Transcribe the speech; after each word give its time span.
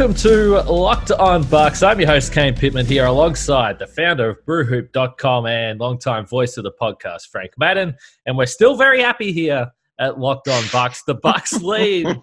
Welcome 0.00 0.16
to 0.22 0.62
Locked 0.62 1.12
On 1.12 1.42
Bucks. 1.42 1.82
I'm 1.82 2.00
your 2.00 2.08
host, 2.08 2.32
Kane 2.32 2.54
Pittman, 2.54 2.86
here 2.86 3.04
alongside 3.04 3.78
the 3.78 3.86
founder 3.86 4.30
of 4.30 4.38
brewhoop.com 4.46 5.44
and 5.44 5.78
longtime 5.78 6.24
voice 6.24 6.56
of 6.56 6.64
the 6.64 6.72
podcast, 6.80 7.28
Frank 7.30 7.50
Madden. 7.58 7.94
And 8.24 8.34
we're 8.34 8.46
still 8.46 8.76
very 8.76 9.02
happy 9.02 9.30
here 9.30 9.70
at 9.98 10.18
Locked 10.18 10.48
On 10.48 10.64
Bucks. 10.72 11.02
The 11.02 11.16
Bucks 11.16 11.52
lead 11.62 12.18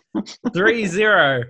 3 0.55 0.85
0. 0.87 1.43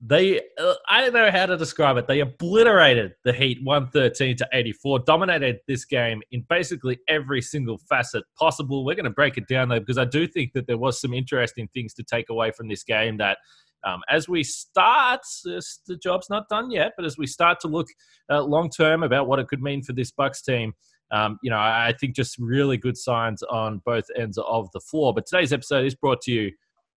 They, 0.00 0.40
uh, 0.58 0.74
I 0.88 1.02
don't 1.02 1.12
know 1.12 1.30
how 1.30 1.44
to 1.44 1.58
describe 1.58 1.98
it. 1.98 2.06
They 2.06 2.20
obliterated 2.20 3.12
the 3.24 3.34
Heat 3.34 3.58
113 3.62 4.38
to 4.38 4.48
84, 4.50 5.00
dominated 5.00 5.58
this 5.68 5.84
game 5.84 6.22
in 6.32 6.46
basically 6.48 7.00
every 7.06 7.42
single 7.42 7.76
facet 7.76 8.24
possible. 8.38 8.82
We're 8.82 8.94
going 8.94 9.04
to 9.04 9.10
break 9.10 9.36
it 9.36 9.46
down 9.46 9.68
though, 9.68 9.80
because 9.80 9.98
I 9.98 10.06
do 10.06 10.26
think 10.26 10.54
that 10.54 10.66
there 10.66 10.78
was 10.78 10.98
some 10.98 11.12
interesting 11.12 11.68
things 11.74 11.92
to 11.94 12.02
take 12.02 12.30
away 12.30 12.50
from 12.50 12.68
this 12.68 12.82
game 12.82 13.18
that 13.18 13.36
um, 13.84 14.00
as 14.08 14.28
we 14.28 14.42
start, 14.42 15.20
this, 15.44 15.80
the 15.86 15.96
job's 15.96 16.30
not 16.30 16.48
done 16.48 16.70
yet, 16.70 16.92
but 16.96 17.04
as 17.04 17.18
we 17.18 17.26
start 17.26 17.60
to 17.60 17.68
look 17.68 17.88
uh, 18.30 18.42
long 18.42 18.70
term 18.70 19.02
about 19.02 19.26
what 19.26 19.38
it 19.38 19.48
could 19.48 19.62
mean 19.62 19.82
for 19.82 19.92
this 19.92 20.10
Bucks 20.10 20.42
team, 20.42 20.72
um, 21.10 21.38
you 21.42 21.50
know, 21.50 21.58
I, 21.58 21.94
think 22.00 22.16
just 22.16 22.38
really 22.38 22.76
good 22.76 22.96
signs 22.96 23.42
on 23.44 23.82
both 23.84 24.04
ends 24.18 24.38
of 24.38 24.68
the 24.72 24.80
floor. 24.80 25.12
But 25.14 25.26
today's 25.26 25.52
episode 25.52 25.84
is 25.84 25.94
brought 25.94 26.22
to 26.22 26.32
you 26.32 26.50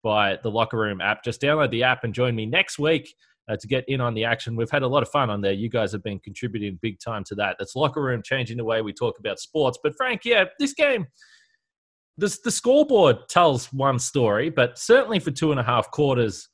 by 0.02 0.38
the 0.42 0.50
Locker 0.50 0.78
Room 0.78 1.00
app. 1.00 1.24
Just 1.24 1.40
download 1.40 1.70
the 1.70 1.82
app 1.82 2.04
and 2.04 2.14
join 2.14 2.36
me 2.36 2.46
next 2.46 2.78
week 2.78 3.14
uh, 3.48 3.56
to 3.56 3.66
get 3.66 3.84
in 3.88 4.00
on 4.00 4.14
the 4.14 4.24
action. 4.24 4.56
We've 4.56 4.70
had 4.70 4.82
a 4.82 4.88
lot 4.88 5.02
of 5.02 5.08
fun 5.08 5.30
on 5.30 5.40
there. 5.40 5.52
You 5.52 5.68
guys 5.68 5.90
have 5.92 6.02
been 6.02 6.18
contributing 6.20 6.78
big 6.80 7.00
time 7.00 7.24
to 7.24 7.34
that. 7.36 7.56
That's 7.58 7.74
Locker 7.74 8.02
Room 8.02 8.22
changing 8.22 8.58
the 8.58 8.64
way 8.64 8.82
we 8.82 8.92
talk 8.92 9.18
about 9.18 9.38
sports. 9.38 9.78
But 9.82 9.96
Frank, 9.96 10.22
yeah, 10.24 10.44
this 10.58 10.74
game. 10.74 11.06
This, 12.16 12.38
the 12.38 12.52
scoreboard 12.52 13.28
tells 13.28 13.72
one 13.72 13.98
story, 13.98 14.48
but 14.48 14.78
certainly 14.78 15.18
for 15.18 15.32
two 15.32 15.50
and 15.50 15.58
a 15.58 15.64
half 15.64 15.90
quarters, 15.90 16.48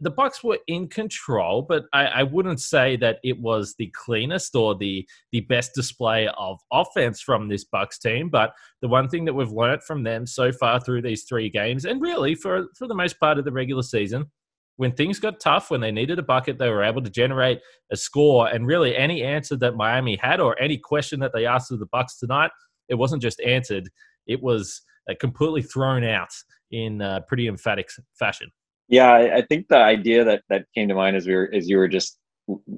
the 0.00 0.10
Bucks 0.10 0.44
were 0.44 0.58
in 0.66 0.88
control, 0.88 1.62
but 1.62 1.84
I, 1.92 2.06
I, 2.06 2.22
wouldn't 2.22 2.60
say 2.60 2.96
that 2.96 3.18
it 3.24 3.40
was 3.40 3.74
the 3.78 3.92
cleanest 3.94 4.54
or 4.54 4.76
the 4.76 5.06
the 5.32 5.40
best 5.40 5.74
display 5.74 6.28
of 6.38 6.60
offense 6.72 7.20
from 7.20 7.48
this 7.48 7.64
Bucks 7.64 7.98
team. 7.98 8.28
But 8.28 8.52
the 8.80 8.88
one 8.88 9.08
thing 9.08 9.24
that 9.24 9.34
we've 9.34 9.50
learned 9.50 9.82
from 9.82 10.04
them 10.04 10.26
so 10.26 10.52
far 10.52 10.80
through 10.80 11.02
these 11.02 11.24
three 11.24 11.50
games, 11.50 11.84
and 11.84 12.00
really 12.00 12.34
for 12.34 12.66
for 12.76 12.86
the 12.86 12.94
most 12.94 13.18
part 13.18 13.38
of 13.38 13.44
the 13.44 13.52
regular 13.52 13.82
season, 13.82 14.30
when 14.76 14.92
things 14.92 15.18
got 15.18 15.40
tough, 15.40 15.70
when 15.70 15.80
they 15.80 15.92
needed 15.92 16.18
a 16.18 16.22
bucket, 16.22 16.58
they 16.58 16.68
were 16.68 16.84
able 16.84 17.02
to 17.02 17.10
generate 17.10 17.60
a 17.90 17.96
score. 17.96 18.48
And 18.48 18.66
really, 18.66 18.96
any 18.96 19.22
answer 19.22 19.56
that 19.56 19.76
Miami 19.76 20.16
had 20.16 20.40
or 20.40 20.60
any 20.60 20.78
question 20.78 21.20
that 21.20 21.32
they 21.34 21.46
asked 21.46 21.72
of 21.72 21.80
the 21.80 21.86
Bucks 21.86 22.18
tonight, 22.18 22.50
it 22.88 22.94
wasn't 22.94 23.22
just 23.22 23.40
answered; 23.40 23.90
it 24.26 24.42
was 24.42 24.82
uh, 25.10 25.14
completely 25.20 25.62
thrown 25.62 26.04
out 26.04 26.30
in 26.70 27.02
uh, 27.02 27.20
pretty 27.26 27.48
emphatic 27.48 27.88
fashion. 28.18 28.50
Yeah, 28.92 29.10
I, 29.10 29.36
I 29.38 29.42
think 29.42 29.68
the 29.68 29.78
idea 29.78 30.22
that 30.22 30.42
that 30.50 30.66
came 30.74 30.86
to 30.88 30.94
mind 30.94 31.16
as 31.16 31.26
we 31.26 31.34
were 31.34 31.50
as 31.52 31.66
you 31.68 31.78
were 31.78 31.88
just 31.88 32.18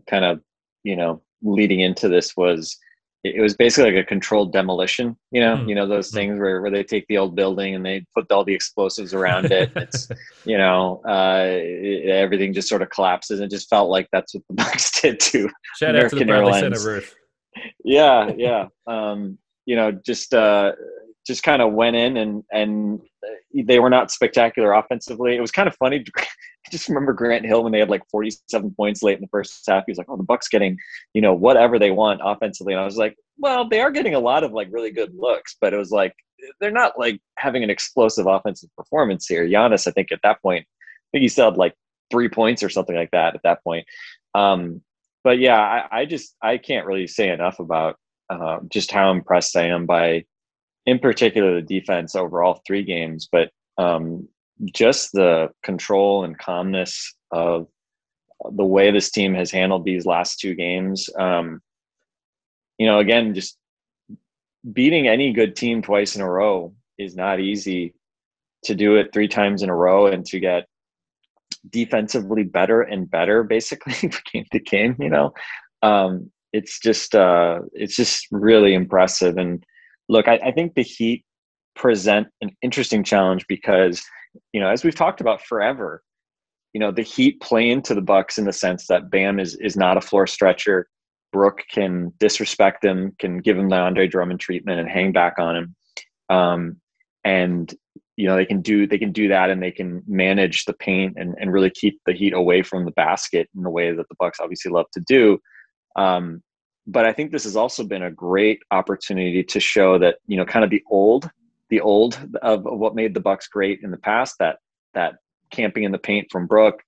kind 0.09 0.25
of 0.25 0.41
you 0.85 0.95
know 0.95 1.21
leading 1.43 1.81
into 1.81 2.09
this 2.09 2.37
was 2.37 2.79
it 3.25 3.41
was 3.41 3.57
basically 3.57 3.91
like 3.91 4.05
a 4.05 4.07
controlled 4.07 4.53
demolition 4.53 5.17
you 5.33 5.41
know 5.41 5.57
mm-hmm. 5.57 5.69
you 5.69 5.75
know 5.75 5.89
those 5.89 6.11
hmm. 6.11 6.17
things 6.17 6.39
where, 6.39 6.61
where 6.61 6.71
they 6.71 6.85
take 6.85 7.05
the 7.09 7.19
old 7.19 7.35
building 7.35 7.75
and 7.75 7.85
they 7.85 8.05
put 8.15 8.31
all 8.31 8.45
the 8.45 8.55
explosives 8.55 9.13
around 9.13 9.51
it 9.51 9.73
it's 9.77 10.09
you 10.45 10.57
know 10.57 11.03
uh, 11.09 11.47
it, 11.49 12.09
everything 12.09 12.53
just 12.53 12.69
sort 12.69 12.83
of 12.83 12.91
collapses 12.91 13.41
and 13.41 13.51
it 13.51 13.55
just 13.55 13.69
felt 13.69 13.91
like 13.91 14.07
that's 14.13 14.35
what 14.35 14.45
the 14.49 14.55
bucks 14.63 15.01
did 15.01 15.19
to 15.19 15.49
Shout 15.79 15.91
American 15.91 16.19
out 16.19 16.21
to 16.21 16.25
the 16.27 16.33
Airlines. 16.33 16.81
Center 16.81 16.95
roof. 16.95 17.15
yeah 17.85 18.31
yeah 18.37 18.67
um, 18.87 19.37
you 19.67 19.75
know 19.75 19.91
just 19.91 20.33
uh, 20.33 20.73
just 21.27 21.43
kind 21.43 21.63
of 21.63 21.73
went 21.73 21.97
in 21.97 22.17
and 22.17 22.45
and 22.53 23.01
they 23.55 23.79
were 23.79 23.91
not 23.91 24.11
spectacular 24.11 24.73
offensively. 24.73 25.37
It 25.37 25.41
was 25.41 25.51
kind 25.51 25.69
of 25.69 25.77
funny. 25.77 26.05
I 26.19 26.71
just 26.71 26.89
remember 26.89 27.13
Grant 27.13 27.45
Hill 27.45 27.63
when 27.63 27.73
they 27.73 27.79
had 27.79 27.91
like 27.91 28.03
47 28.11 28.75
points 28.75 29.03
late 29.03 29.17
in 29.17 29.21
the 29.21 29.29
first 29.29 29.63
half. 29.69 29.85
He 29.87 29.91
was 29.91 29.99
like, 29.99 30.09
"Oh, 30.09 30.17
the 30.17 30.23
Bucks 30.23 30.49
getting, 30.49 30.79
you 31.13 31.21
know, 31.21 31.35
whatever 31.35 31.79
they 31.79 31.91
want 31.91 32.21
offensively." 32.25 32.73
And 32.73 32.81
I 32.81 32.85
was 32.85 32.97
like, 32.97 33.17
"Well, 33.39 33.69
they 33.69 33.81
are 33.81 33.91
getting 33.91 34.15
a 34.15 34.21
lot 34.21 34.45
of 34.45 34.53
like 34.53 34.69
really 34.71 34.91
good 34.91 35.15
looks, 35.15 35.57
but 35.61 35.73
it 35.73 35.77
was 35.79 35.91
like 35.91 36.15
they're 36.61 36.71
not 36.71 36.99
like 36.99 37.21
having 37.39 37.63
an 37.63 37.71
explosive 37.71 38.27
offensive 38.27 38.71
performance 38.77 39.27
here." 39.27 39.47
Giannis, 39.47 39.87
I 39.87 39.91
think 39.91 40.11
at 40.13 40.21
that 40.23 40.43
point, 40.43 40.65
I 40.65 41.07
think 41.13 41.23
he 41.23 41.29
still 41.29 41.51
had 41.51 41.59
like 41.59 41.75
three 42.11 42.29
points 42.29 42.63
or 42.63 42.71
something 42.71 42.97
like 42.97 43.11
that 43.13 43.35
at 43.35 43.43
that 43.45 43.63
point. 43.65 43.87
Um, 44.35 44.83
but 45.23 45.39
yeah, 45.39 45.59
I, 45.59 46.01
I, 46.01 46.05
just 46.05 46.37
I 46.43 46.59
can't 46.59 46.87
really 46.87 47.07
say 47.07 47.31
enough 47.31 47.59
about 47.59 47.97
uh, 48.29 48.59
just 48.69 48.93
how 48.93 49.11
impressed 49.11 49.57
I 49.57 49.67
am 49.67 49.87
by 49.87 50.25
in 50.87 50.99
particular 50.99 51.55
the 51.55 51.63
defense 51.63 52.15
over 52.15 52.43
all 52.43 52.61
three 52.67 52.83
games, 52.83 53.29
but 53.31 53.51
um, 53.79 54.29
just 54.73 55.13
the 55.13 55.49
control 55.63 56.25
and 56.25 56.39
calmness 56.39 57.15
of 57.33 57.67
the 58.53 58.65
way 58.65 58.91
this 58.91 59.11
team 59.11 59.35
has 59.35 59.51
handled 59.51 59.85
these 59.85 60.07
last 60.07 60.39
two 60.39 60.55
games. 60.55 61.09
Um, 61.19 61.61
you 62.79 62.87
know, 62.87 62.99
again, 62.99 63.35
just 63.35 63.57
beating 64.73 65.09
any 65.09 65.33
good 65.33 65.57
team 65.57 65.83
twice 65.83 66.17
in 66.17 66.23
a 66.23 66.31
row 66.31 66.75
is 66.99 67.17
not 67.17 67.41
easy. 67.41 67.95
To 68.65 68.75
do 68.75 68.97
it 68.97 69.13
three 69.13 69.29
times 69.29 69.63
in 69.63 69.69
a 69.69 69.77
row 69.77 70.07
and 70.07 70.25
to 70.25 70.41
get 70.41 70.65
defensively 71.69 72.45
better 72.45 72.81
and 72.81 73.11
better, 73.11 73.43
basically 73.43 73.93
game 74.33 74.47
to 74.53 74.59
game, 74.59 74.97
you 74.99 75.11
know, 75.11 75.35
um, 75.83 76.31
it's 76.55 76.79
just 76.79 77.15
uh, 77.15 77.61
it's 77.75 77.95
just 77.95 78.27
really 78.31 78.73
impressive 78.73 79.37
and 79.37 79.63
look, 80.09 80.29
I, 80.29 80.37
I 80.45 80.53
think 80.53 80.75
the 80.75 80.83
Heat 80.83 81.25
present 81.75 82.29
an 82.41 82.51
interesting 82.63 83.03
challenge 83.05 83.47
because, 83.49 84.03
you 84.53 84.61
know, 84.61 84.69
as 84.69 84.85
we've 84.85 84.95
talked 84.95 85.21
about 85.21 85.43
forever, 85.43 86.03
you 86.73 86.81
know, 86.81 86.91
the 86.91 87.03
Heat 87.03 87.41
play 87.41 87.71
into 87.71 87.95
the 87.95 88.03
Bucks 88.03 88.39
in 88.39 88.45
the 88.45 88.53
sense 88.53 88.87
that 88.89 89.11
Bam 89.11 89.39
is 89.39 89.55
is 89.57 89.77
not 89.77 89.97
a 89.97 90.01
floor 90.01 90.27
stretcher. 90.27 90.89
Brook 91.33 91.63
can 91.71 92.13
disrespect 92.19 92.85
him, 92.85 93.13
can 93.19 93.39
give 93.39 93.59
him 93.59 93.69
the 93.69 93.77
Andre 93.77 94.07
Drummond 94.07 94.41
treatment 94.41 94.81
and 94.81 94.89
hang 94.89 95.13
back 95.13 95.39
on 95.39 95.57
him. 95.57 95.77
Um, 96.31 96.81
and 97.25 97.75
you 98.17 98.27
know 98.27 98.37
they 98.37 98.45
can 98.45 98.61
do 98.61 98.87
they 98.87 98.99
can 98.99 99.13
do 99.13 99.29
that 99.29 99.51
and 99.51 99.63
they 99.63 99.71
can 99.71 100.03
manage 100.07 100.65
the 100.65 100.73
paint 100.75 101.15
and, 101.17 101.35
and 101.41 101.53
really 101.53 101.71
keep 101.71 102.01
the 102.07 102.13
heat 102.13 102.33
away 102.33 102.63
from 102.63 102.85
the 102.85 102.93
basket 102.93 103.49
in 103.57 103.63
the 103.63 103.71
way 103.71 103.93
that 103.93 104.09
the 104.09 104.15
bucks 104.19 104.39
obviously 104.41 104.71
love 104.71 104.87
to 104.93 105.01
do 105.01 105.39
um, 105.97 106.43
but 106.87 107.05
I 107.05 107.13
think 107.13 107.31
this 107.31 107.45
has 107.45 107.57
also 107.57 107.85
been 107.85 108.03
a 108.03 108.11
great 108.11 108.61
opportunity 108.71 109.43
to 109.43 109.61
show 109.61 109.99
that 109.99 110.17
you 110.27 110.37
know 110.37 110.45
kind 110.45 110.65
of 110.65 110.71
the 110.71 110.83
old 110.91 111.31
the 111.71 111.81
old 111.81 112.15
of, 112.43 112.67
of 112.67 112.79
what 112.79 112.95
made 112.95 113.15
the 113.15 113.21
Bucks 113.21 113.49
great 113.49 113.81
in 113.83 113.91
the 113.91 113.97
past 113.97 114.37
that 114.39 114.59
that 114.95 115.17
camping 115.51 115.85
in 115.85 115.93
the 115.93 115.99
paint 115.99 116.29
from 116.31 116.47
Brook 116.47 116.83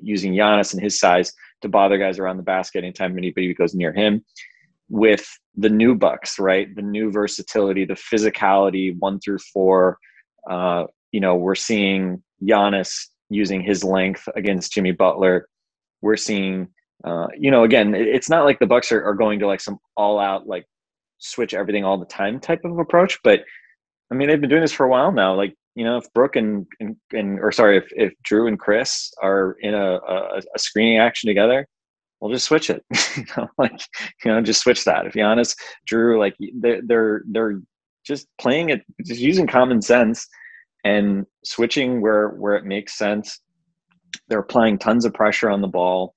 using 0.00 0.32
Giannis 0.32 0.72
and 0.72 0.82
his 0.82 0.98
size 0.98 1.32
to 1.60 1.68
bother 1.68 1.98
guys 1.98 2.18
around 2.18 2.38
the 2.38 2.42
basket 2.42 2.84
anytime 2.84 3.16
anybody 3.18 3.52
goes 3.52 3.74
near 3.74 3.92
him 3.92 4.24
with 4.88 5.26
the 5.56 5.68
new 5.68 5.94
Bucks 5.94 6.38
right? 6.38 6.74
The 6.74 6.82
new 6.82 7.10
versatility 7.10 7.84
the 7.84 7.94
physicality 7.94 8.98
one 8.98 9.20
through 9.20 9.38
four 9.38 9.98
uh, 10.48 10.86
you 11.12 11.20
know 11.20 11.36
we're 11.36 11.54
seeing 11.54 12.22
Giannis 12.42 13.08
using 13.28 13.62
his 13.62 13.84
length 13.84 14.28
against 14.34 14.72
Jimmy 14.72 14.92
Butler. 14.92 15.48
We're 16.00 16.16
seeing 16.16 16.68
uh, 17.04 17.26
you 17.36 17.50
know, 17.50 17.64
again, 17.64 17.94
it's 17.94 18.30
not 18.30 18.44
like 18.44 18.58
the 18.58 18.66
Bucks 18.66 18.92
are, 18.92 19.04
are 19.04 19.14
going 19.14 19.40
to 19.40 19.46
like 19.46 19.60
some 19.60 19.78
all 19.96 20.18
out 20.18 20.46
like 20.46 20.66
switch 21.18 21.54
everything 21.54 21.84
all 21.84 21.98
the 21.98 22.06
time 22.06 22.38
type 22.40 22.64
of 22.64 22.78
approach, 22.78 23.18
but 23.24 23.40
I 24.10 24.14
mean 24.14 24.28
they've 24.28 24.40
been 24.40 24.50
doing 24.50 24.62
this 24.62 24.72
for 24.72 24.86
a 24.86 24.90
while 24.90 25.12
now. 25.12 25.34
Like 25.34 25.54
you 25.74 25.84
know, 25.84 25.96
if 25.96 26.12
Brook 26.12 26.36
and 26.36 26.66
and, 26.80 26.96
and 27.12 27.40
or 27.40 27.50
sorry, 27.50 27.78
if, 27.78 27.84
if 27.92 28.12
Jrue 28.28 28.48
and 28.48 28.58
Khris 28.58 29.12
are 29.22 29.56
in 29.60 29.74
a, 29.74 29.96
a, 29.96 30.42
a 30.54 30.58
screening 30.58 30.98
action 30.98 31.28
together, 31.28 31.66
we'll 32.20 32.32
just 32.32 32.46
switch 32.46 32.70
it. 32.70 32.84
you 33.16 33.24
know, 33.36 33.48
like 33.58 33.80
you 34.24 34.30
know, 34.30 34.40
just 34.40 34.62
switch 34.62 34.84
that. 34.84 35.06
If 35.06 35.14
Giannis, 35.14 35.56
Jrue, 35.90 36.18
like 36.18 36.36
they're 36.60 36.82
they're 36.86 37.22
they're 37.30 37.60
just 38.04 38.26
playing 38.40 38.70
it, 38.70 38.82
just 39.04 39.20
using 39.20 39.46
common 39.46 39.80
sense 39.80 40.28
and 40.84 41.26
switching 41.44 42.00
where 42.00 42.28
where 42.30 42.54
it 42.54 42.64
makes 42.64 42.96
sense. 42.96 43.40
They're 44.28 44.40
applying 44.40 44.78
tons 44.78 45.04
of 45.04 45.14
pressure 45.14 45.48
on 45.48 45.62
the 45.62 45.68
ball 45.68 46.14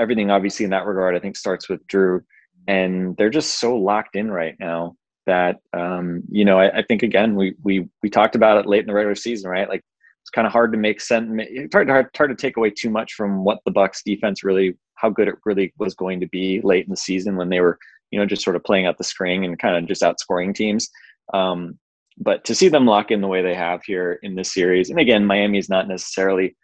everything 0.00 0.30
obviously 0.30 0.64
in 0.64 0.70
that 0.70 0.86
regard, 0.86 1.14
I 1.14 1.20
think 1.20 1.36
starts 1.36 1.68
with 1.68 1.86
Jrue 1.86 2.22
and 2.66 3.16
they're 3.16 3.30
just 3.30 3.58
so 3.58 3.76
locked 3.76 4.16
in 4.16 4.30
right 4.30 4.56
now 4.60 4.96
that 5.26 5.60
um, 5.72 6.22
you 6.30 6.44
know 6.44 6.58
I, 6.58 6.78
I, 6.78 6.82
think 6.82 7.02
again 7.02 7.34
we 7.34 7.54
we 7.62 7.88
we 8.02 8.10
talked 8.10 8.34
about 8.34 8.58
it 8.58 8.66
late 8.66 8.80
in 8.80 8.86
the 8.86 8.94
regular 8.94 9.14
season, 9.14 9.50
right? 9.50 9.68
Like 9.68 9.82
it's 10.22 10.30
kind 10.30 10.46
of 10.46 10.52
hard 10.52 10.72
to 10.72 10.78
make 10.78 11.00
sense. 11.00 11.28
It's 11.48 11.74
hard, 11.74 11.88
hard, 11.88 12.08
hard 12.16 12.30
to 12.30 12.36
take 12.36 12.56
away 12.56 12.70
too 12.70 12.90
much 12.90 13.14
from 13.14 13.44
what 13.44 13.58
the 13.64 13.70
Bucks 13.70 14.02
defense 14.04 14.44
really, 14.44 14.76
how 14.94 15.10
good 15.10 15.28
it 15.28 15.36
really 15.44 15.72
was 15.78 15.94
going 15.94 16.20
to 16.20 16.28
be 16.28 16.60
late 16.62 16.84
in 16.84 16.90
the 16.90 16.96
season 16.96 17.36
when 17.36 17.48
they 17.48 17.60
were, 17.60 17.78
you 18.10 18.18
know, 18.18 18.26
just 18.26 18.42
sort 18.42 18.56
of 18.56 18.64
playing 18.64 18.86
out 18.86 18.98
the 18.98 19.04
screen 19.04 19.44
and 19.44 19.58
kind 19.58 19.76
of 19.76 19.86
just 19.86 20.02
outscoring 20.02 20.54
teams. 20.54 20.88
Um, 21.32 21.78
but 22.18 22.44
to 22.44 22.54
see 22.54 22.68
them 22.68 22.86
lock 22.86 23.10
in 23.10 23.22
the 23.22 23.28
way 23.28 23.40
they 23.40 23.54
have 23.54 23.82
here 23.82 24.18
in 24.22 24.34
this 24.34 24.52
series, 24.52 24.90
and 24.90 24.98
again, 24.98 25.24
Miami 25.24 25.58
is 25.58 25.70
not 25.70 25.88
necessarily, 25.88 26.54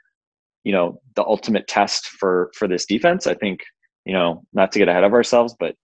you 0.66 0.72
know, 0.72 1.00
the 1.14 1.24
ultimate 1.24 1.68
test 1.68 2.08
for 2.08 2.50
for 2.56 2.66
this 2.66 2.86
defense. 2.86 3.28
I 3.28 3.34
think, 3.34 3.60
you 4.04 4.12
know, 4.12 4.42
not 4.52 4.72
to 4.72 4.80
get 4.80 4.88
ahead 4.88 5.04
of 5.04 5.12
ourselves, 5.12 5.54
but 5.60 5.76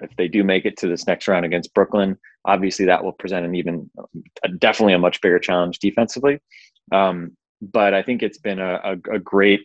if 0.00 0.16
they 0.16 0.28
do 0.28 0.42
make 0.42 0.64
it 0.64 0.78
to 0.78 0.88
this 0.88 1.06
next 1.06 1.28
round 1.28 1.44
against 1.44 1.74
Brooklyn, 1.74 2.16
obviously 2.46 2.86
that 2.86 3.04
will 3.04 3.12
present 3.12 3.44
an 3.44 3.54
even, 3.54 3.90
definitely 4.58 4.94
a 4.94 4.98
much 4.98 5.20
bigger 5.20 5.38
challenge 5.38 5.78
defensively. 5.78 6.40
Um, 6.90 7.36
but 7.60 7.92
I 7.92 8.02
think 8.02 8.22
it's 8.22 8.38
been 8.38 8.58
a, 8.58 8.80
a, 8.82 8.92
a, 9.16 9.18
great 9.18 9.60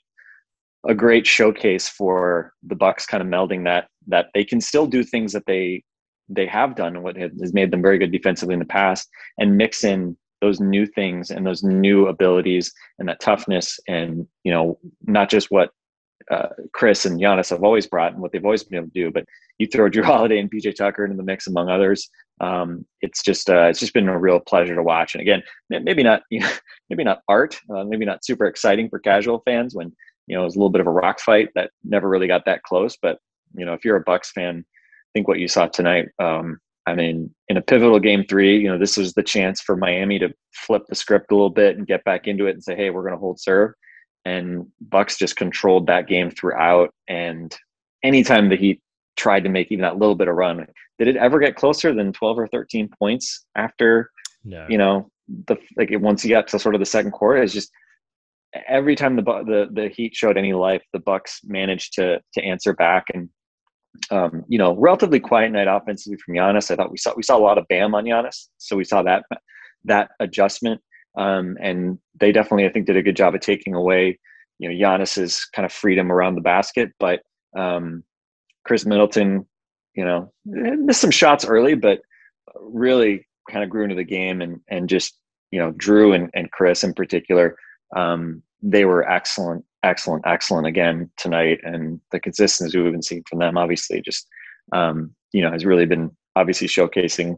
a 0.85 0.93
great 0.93 1.25
showcase 1.25 1.87
for 1.87 2.51
the 2.61 2.75
Bucks, 2.75 3.05
kind 3.05 3.23
of 3.23 3.29
melding 3.29 3.63
that 3.63 3.87
that 4.07 4.25
they 4.33 4.43
can 4.43 4.59
still 4.59 4.87
do 4.87 5.05
things 5.05 5.31
that 5.31 5.45
they 5.47 5.85
they 6.27 6.47
have 6.47 6.75
done 6.75 6.97
and 6.97 7.03
what 7.03 7.15
has 7.15 7.53
made 7.53 7.71
them 7.71 7.81
very 7.81 7.97
good 7.97 8.11
defensively 8.11 8.51
in 8.53 8.59
the 8.59 8.65
past, 8.65 9.07
and 9.37 9.55
mix 9.55 9.85
in 9.85 10.17
those 10.45 10.59
new 10.59 10.85
things 10.85 11.31
and 11.31 11.45
those 11.45 11.63
new 11.63 12.07
abilities 12.07 12.71
and 12.99 13.09
that 13.09 13.19
toughness 13.19 13.79
and 13.87 14.27
you 14.43 14.51
know 14.51 14.77
not 15.05 15.29
just 15.29 15.51
what 15.51 15.71
uh, 16.31 16.49
Khris 16.73 17.05
and 17.05 17.19
Giannis 17.19 17.49
have 17.49 17.63
always 17.63 17.87
brought 17.87 18.13
and 18.13 18.21
what 18.21 18.31
they've 18.31 18.43
always 18.43 18.63
been 18.63 18.77
able 18.77 18.87
to 18.87 18.93
do. 18.93 19.11
But 19.11 19.25
you 19.59 19.67
throw 19.67 19.89
Jrue 19.89 20.03
Holiday 20.13 20.39
and 20.39 20.51
PJ 20.51 20.75
Tucker 20.75 21.05
into 21.05 21.17
the 21.17 21.23
mix, 21.23 21.47
among 21.47 21.69
others. 21.69 22.09
Um, 22.41 22.85
it's 23.01 23.21
just 23.21 23.49
uh, 23.49 23.67
it's 23.67 23.79
just 23.79 23.93
been 23.93 24.09
a 24.09 24.17
real 24.17 24.39
pleasure 24.39 24.75
to 24.75 24.83
watch. 24.83 25.15
And 25.15 25.21
again, 25.21 25.43
maybe 25.69 26.03
not 26.03 26.23
you 26.29 26.39
know, 26.41 26.51
maybe 26.89 27.03
not 27.03 27.21
art, 27.27 27.59
uh, 27.69 27.83
maybe 27.83 28.05
not 28.05 28.25
super 28.25 28.45
exciting 28.45 28.89
for 28.89 28.99
casual 28.99 29.41
fans 29.45 29.75
when 29.75 29.91
you 30.27 30.35
know 30.35 30.41
it 30.41 30.45
was 30.45 30.55
a 30.55 30.59
little 30.59 30.71
bit 30.71 30.81
of 30.81 30.87
a 30.87 30.91
rock 30.91 31.19
fight 31.19 31.49
that 31.55 31.71
never 31.83 32.09
really 32.09 32.27
got 32.27 32.45
that 32.45 32.63
close. 32.63 32.97
But 33.01 33.19
you 33.55 33.65
know, 33.65 33.73
if 33.73 33.85
you're 33.85 33.97
a 33.97 34.03
Bucks 34.03 34.31
fan, 34.31 34.65
I 34.67 35.09
think 35.13 35.27
what 35.27 35.39
you 35.39 35.47
saw 35.47 35.67
tonight. 35.67 36.09
Um, 36.19 36.59
I 36.87 36.93
mean, 36.93 37.33
in 37.47 37.57
a 37.57 37.61
pivotal 37.61 37.99
game 37.99 38.25
three, 38.29 38.59
you 38.59 38.69
know, 38.69 38.77
this 38.77 38.95
was 38.95 39.13
the 39.13 39.23
chance 39.23 39.59
for 39.59 39.75
Miami 39.75 40.19
to 40.19 40.33
flip 40.53 40.83
the 40.87 40.95
script 40.95 41.31
a 41.31 41.35
little 41.35 41.49
bit 41.49 41.77
and 41.77 41.87
get 41.87 42.03
back 42.03 42.27
into 42.27 42.45
it 42.45 42.51
and 42.51 42.63
say, 42.63 42.75
"Hey, 42.75 42.89
we're 42.89 43.01
going 43.01 43.13
to 43.13 43.19
hold 43.19 43.39
serve." 43.39 43.73
and 44.25 44.65
Bucks 44.81 45.17
just 45.17 45.35
controlled 45.35 45.87
that 45.87 46.07
game 46.07 46.31
throughout. 46.31 46.89
And 47.07 47.55
anytime 48.03 48.49
the 48.49 48.57
Heat 48.57 48.81
tried 49.15 49.43
to 49.43 49.49
make 49.49 49.71
even 49.71 49.83
that 49.83 49.97
little 49.97 50.15
bit 50.15 50.27
of 50.27 50.35
run, 50.35 50.65
did 50.97 51.07
it 51.07 51.15
ever 51.15 51.39
get 51.39 51.55
closer 51.55 51.93
than 51.93 52.11
twelve 52.11 52.37
or 52.37 52.47
thirteen 52.47 52.89
points 52.99 53.45
after? 53.55 54.09
No. 54.43 54.65
You 54.67 54.77
know, 54.77 55.09
the 55.47 55.57
like 55.77 55.89
once 55.93 56.25
you 56.25 56.31
got 56.31 56.47
to 56.49 56.59
sort 56.59 56.75
of 56.75 56.79
the 56.79 56.85
second 56.85 57.11
quarter, 57.11 57.41
it's 57.41 57.53
just 57.53 57.71
every 58.67 58.95
time 58.95 59.15
the 59.15 59.21
the 59.21 59.69
the 59.71 59.89
Heat 59.89 60.15
showed 60.15 60.37
any 60.37 60.53
life, 60.53 60.83
the 60.91 60.99
Bucks 60.99 61.41
managed 61.43 61.93
to 61.93 62.19
to 62.33 62.43
answer 62.43 62.73
back 62.73 63.05
and. 63.13 63.29
Um, 64.11 64.43
you 64.47 64.57
know, 64.57 64.75
relatively 64.75 65.19
quiet 65.19 65.51
night 65.51 65.67
offensively 65.67 66.17
from 66.23 66.35
Giannis. 66.35 66.71
I 66.71 66.75
thought 66.75 66.91
we 66.91 66.97
saw 66.97 67.13
we 67.15 67.23
saw 67.23 67.37
a 67.37 67.39
lot 67.39 67.57
of 67.57 67.67
Bam 67.67 67.95
on 67.95 68.05
Giannis, 68.05 68.47
so 68.57 68.75
we 68.75 68.83
saw 68.83 69.01
that 69.03 69.23
that 69.85 70.09
adjustment. 70.19 70.81
Um, 71.17 71.57
and 71.61 71.97
they 72.19 72.31
definitely, 72.31 72.65
I 72.65 72.71
think, 72.71 72.87
did 72.87 72.97
a 72.97 73.03
good 73.03 73.15
job 73.15 73.35
of 73.35 73.41
taking 73.41 73.73
away, 73.73 74.19
you 74.59 74.67
know, 74.67 74.75
Giannis's 74.75 75.45
kind 75.45 75.65
of 75.65 75.71
freedom 75.71 76.11
around 76.11 76.35
the 76.35 76.41
basket. 76.41 76.91
But 76.99 77.21
um, 77.57 78.03
Khris 78.65 78.85
Middleton, 78.85 79.45
you 79.95 80.03
know, 80.03 80.33
missed 80.45 81.01
some 81.01 81.11
shots 81.11 81.45
early, 81.45 81.75
but 81.75 82.01
really 82.59 83.25
kind 83.49 83.63
of 83.63 83.69
grew 83.69 83.83
into 83.83 83.95
the 83.95 84.03
game 84.03 84.41
and 84.41 84.59
and 84.69 84.89
just 84.89 85.17
you 85.51 85.59
know 85.59 85.71
Jrue 85.73 86.15
and, 86.15 86.29
and 86.33 86.51
Khris 86.51 86.83
in 86.83 86.93
particular, 86.93 87.55
um, 87.95 88.41
they 88.61 88.85
were 88.85 89.09
excellent, 89.09 89.63
excellent, 89.85 90.23
excellent 90.25 90.67
again 90.67 91.09
tonight, 91.17 91.59
and 91.63 92.01
the 92.11 92.19
consistency 92.19 92.79
we've 92.79 92.91
been 92.91 93.01
seeing 93.01 93.23
from 93.29 93.39
them, 93.39 93.57
obviously, 93.57 94.01
just 94.01 94.27
um, 94.73 95.13
you 95.31 95.41
know, 95.41 95.51
has 95.51 95.65
really 95.65 95.85
been 95.85 96.11
obviously 96.35 96.67
showcasing 96.67 97.37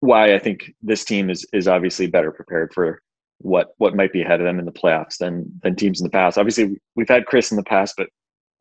why 0.00 0.34
I 0.34 0.38
think 0.38 0.72
this 0.82 1.04
team 1.04 1.30
is 1.30 1.46
is 1.52 1.66
obviously 1.66 2.06
better 2.06 2.30
prepared 2.30 2.72
for 2.72 3.02
what 3.38 3.74
what 3.78 3.96
might 3.96 4.12
be 4.12 4.22
ahead 4.22 4.40
of 4.40 4.46
them 4.46 4.58
in 4.58 4.64
the 4.64 4.72
playoffs 4.72 5.18
than 5.18 5.50
than 5.62 5.76
teams 5.76 6.00
in 6.00 6.04
the 6.04 6.10
past. 6.10 6.38
Obviously, 6.38 6.76
we've 6.94 7.08
had 7.08 7.26
Khris 7.26 7.50
in 7.50 7.56
the 7.56 7.64
past, 7.64 7.94
but 7.96 8.08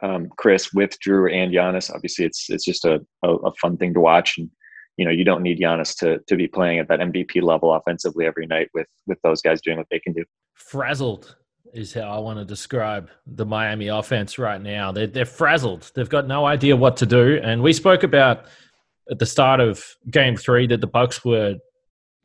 um, 0.02 0.30
Khris 0.38 0.74
with 0.74 0.98
Jrue 1.06 1.34
and 1.34 1.54
Giannis, 1.54 1.94
obviously, 1.94 2.26
it's 2.26 2.50
it's 2.50 2.66
just 2.66 2.86
a, 2.86 3.06
a, 3.24 3.30
a 3.30 3.54
fun 3.56 3.78
thing 3.78 3.94
to 3.94 4.00
watch. 4.00 4.38
And 4.38 4.50
you 4.98 5.06
know, 5.06 5.12
you 5.12 5.24
don't 5.24 5.44
need 5.44 5.60
Giannis 5.60 5.96
to 6.00 6.20
to 6.28 6.36
be 6.36 6.48
playing 6.48 6.80
at 6.80 6.88
that 6.90 7.00
MVP 7.00 7.42
level 7.42 7.74
offensively 7.74 8.26
every 8.26 8.48
night 8.48 8.70
with 8.74 8.88
with 9.06 9.20
those 9.24 9.42
guys 9.42 9.62
doing 9.62 9.78
what 9.78 9.88
they 9.92 10.00
can 10.00 10.14
do. 10.14 10.24
Frazzled 10.56 11.36
is 11.74 11.94
how 11.94 12.10
I 12.10 12.20
want 12.20 12.40
to 12.40 12.46
describe 12.46 13.10
the 13.26 13.46
Miami 13.46 13.88
offense 13.88 14.38
right 14.38 14.62
now. 14.62 14.92
They're 14.92 15.08
they're 15.08 15.26
frazzled. 15.26 15.92
They've 15.96 16.10
got 16.10 16.28
no 16.28 16.46
idea 16.46 16.76
what 16.76 16.98
to 16.98 17.06
do. 17.06 17.40
And 17.44 17.62
we 17.62 17.74
spoke 17.74 18.04
about 18.04 18.46
at 19.10 19.20
the 19.20 19.26
start 19.26 19.60
of 19.60 19.84
game 20.10 20.36
three 20.36 20.68
that 20.68 20.82
the 20.82 20.88
Bucks 20.88 21.24
were 21.24 21.56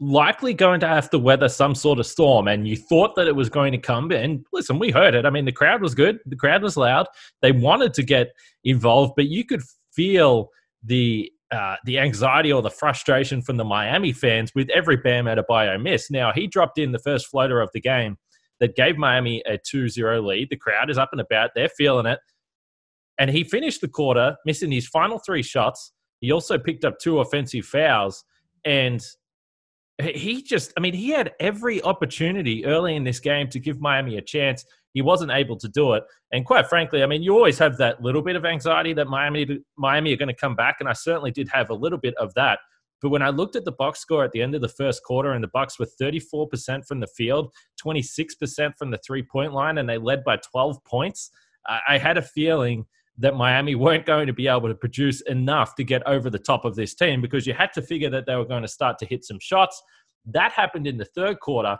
likely 0.00 0.52
going 0.52 0.80
to 0.80 0.88
have 0.88 1.08
to 1.10 1.18
weather 1.18 1.48
some 1.48 1.76
sort 1.76 2.00
of 2.00 2.06
storm 2.06 2.48
and 2.48 2.66
you 2.66 2.76
thought 2.76 3.14
that 3.14 3.28
it 3.28 3.36
was 3.36 3.48
going 3.48 3.70
to 3.70 3.78
come 3.78 4.10
and 4.10 4.44
listen 4.52 4.76
we 4.76 4.90
heard 4.90 5.14
it 5.14 5.24
i 5.24 5.30
mean 5.30 5.44
the 5.44 5.52
crowd 5.52 5.80
was 5.80 5.94
good 5.94 6.18
the 6.26 6.34
crowd 6.34 6.60
was 6.60 6.76
loud 6.76 7.06
they 7.40 7.52
wanted 7.52 7.94
to 7.94 8.02
get 8.02 8.32
involved 8.64 9.12
but 9.14 9.28
you 9.28 9.44
could 9.44 9.62
feel 9.92 10.50
the 10.82 11.30
uh, 11.52 11.76
the 11.84 11.98
anxiety 11.98 12.50
or 12.50 12.62
the 12.62 12.70
frustration 12.70 13.42
from 13.42 13.58
the 13.58 13.64
Miami 13.64 14.10
fans 14.10 14.54
with 14.54 14.70
every 14.70 14.96
Bam 14.96 15.26
Adebayo 15.26 15.80
miss. 15.80 16.10
Now, 16.10 16.32
he 16.32 16.46
dropped 16.46 16.78
in 16.78 16.92
the 16.92 16.98
first 16.98 17.26
floater 17.26 17.60
of 17.60 17.68
the 17.74 17.80
game 17.80 18.16
that 18.62 18.76
gave 18.76 18.96
Miami 18.96 19.42
a 19.44 19.58
2 19.58 19.90
0 19.90 20.22
lead. 20.22 20.48
The 20.48 20.56
crowd 20.56 20.88
is 20.88 20.96
up 20.96 21.10
and 21.12 21.20
about, 21.20 21.50
they're 21.54 21.68
feeling 21.68 22.06
it. 22.06 22.18
And 23.18 23.30
he 23.30 23.44
finished 23.44 23.82
the 23.82 23.88
quarter 23.88 24.36
missing 24.46 24.72
his 24.72 24.88
final 24.88 25.18
three 25.18 25.42
shots 25.42 25.92
he 26.22 26.30
also 26.30 26.56
picked 26.56 26.84
up 26.84 26.98
two 26.98 27.18
offensive 27.18 27.66
fouls, 27.66 28.24
and 28.64 29.04
he 30.00 30.40
just, 30.40 30.72
I 30.76 30.80
mean, 30.80 30.94
he 30.94 31.10
had 31.10 31.32
every 31.40 31.82
opportunity 31.82 32.64
early 32.64 32.94
in 32.94 33.02
this 33.04 33.18
game 33.18 33.48
to 33.48 33.58
give 33.58 33.80
Miami 33.80 34.16
a 34.16 34.22
chance. 34.22 34.64
He 34.94 35.02
wasn't 35.02 35.32
able 35.32 35.56
to 35.56 35.68
do 35.68 35.94
it. 35.94 36.04
And 36.32 36.46
quite 36.46 36.68
frankly, 36.68 37.02
I 37.02 37.06
mean, 37.06 37.22
you 37.22 37.34
always 37.34 37.58
have 37.58 37.76
that 37.78 38.02
little 38.02 38.22
bit 38.22 38.36
of 38.36 38.44
anxiety 38.44 38.92
that 38.94 39.08
Miami, 39.08 39.58
Miami 39.76 40.12
are 40.12 40.16
going 40.16 40.28
to 40.28 40.34
come 40.34 40.54
back. 40.54 40.76
And 40.78 40.88
I 40.88 40.92
certainly 40.92 41.32
did 41.32 41.48
have 41.48 41.70
a 41.70 41.74
little 41.74 41.98
bit 41.98 42.14
of 42.18 42.32
that. 42.34 42.60
But 43.02 43.10
when 43.10 43.22
I 43.22 43.30
looked 43.30 43.56
at 43.56 43.64
the 43.64 43.72
box 43.72 43.98
score 43.98 44.24
at 44.24 44.30
the 44.32 44.40
end 44.40 44.54
of 44.54 44.60
the 44.60 44.68
first 44.68 45.02
quarter, 45.02 45.32
and 45.32 45.42
the 45.42 45.48
Bucks 45.48 45.78
were 45.78 45.88
34% 46.00 46.86
from 46.86 47.00
the 47.00 47.08
field, 47.08 47.52
26% 47.84 48.78
from 48.78 48.90
the 48.90 48.98
three 48.98 49.22
point 49.22 49.52
line, 49.52 49.78
and 49.78 49.88
they 49.88 49.98
led 49.98 50.22
by 50.22 50.36
12 50.36 50.82
points, 50.84 51.30
I 51.88 51.98
had 51.98 52.16
a 52.16 52.22
feeling 52.22 52.86
that 53.18 53.36
Miami 53.36 53.74
weren't 53.74 54.06
going 54.06 54.26
to 54.26 54.32
be 54.32 54.48
able 54.48 54.68
to 54.68 54.74
produce 54.74 55.20
enough 55.22 55.74
to 55.76 55.84
get 55.84 56.06
over 56.06 56.30
the 56.30 56.38
top 56.38 56.64
of 56.64 56.74
this 56.74 56.94
team 56.94 57.20
because 57.20 57.46
you 57.46 57.52
had 57.52 57.72
to 57.74 57.82
figure 57.82 58.10
that 58.10 58.26
they 58.26 58.34
were 58.36 58.44
going 58.44 58.62
to 58.62 58.68
start 58.68 58.98
to 58.98 59.06
hit 59.06 59.24
some 59.24 59.38
shots. 59.38 59.82
That 60.26 60.52
happened 60.52 60.86
in 60.86 60.96
the 60.96 61.04
third 61.04 61.40
quarter 61.40 61.76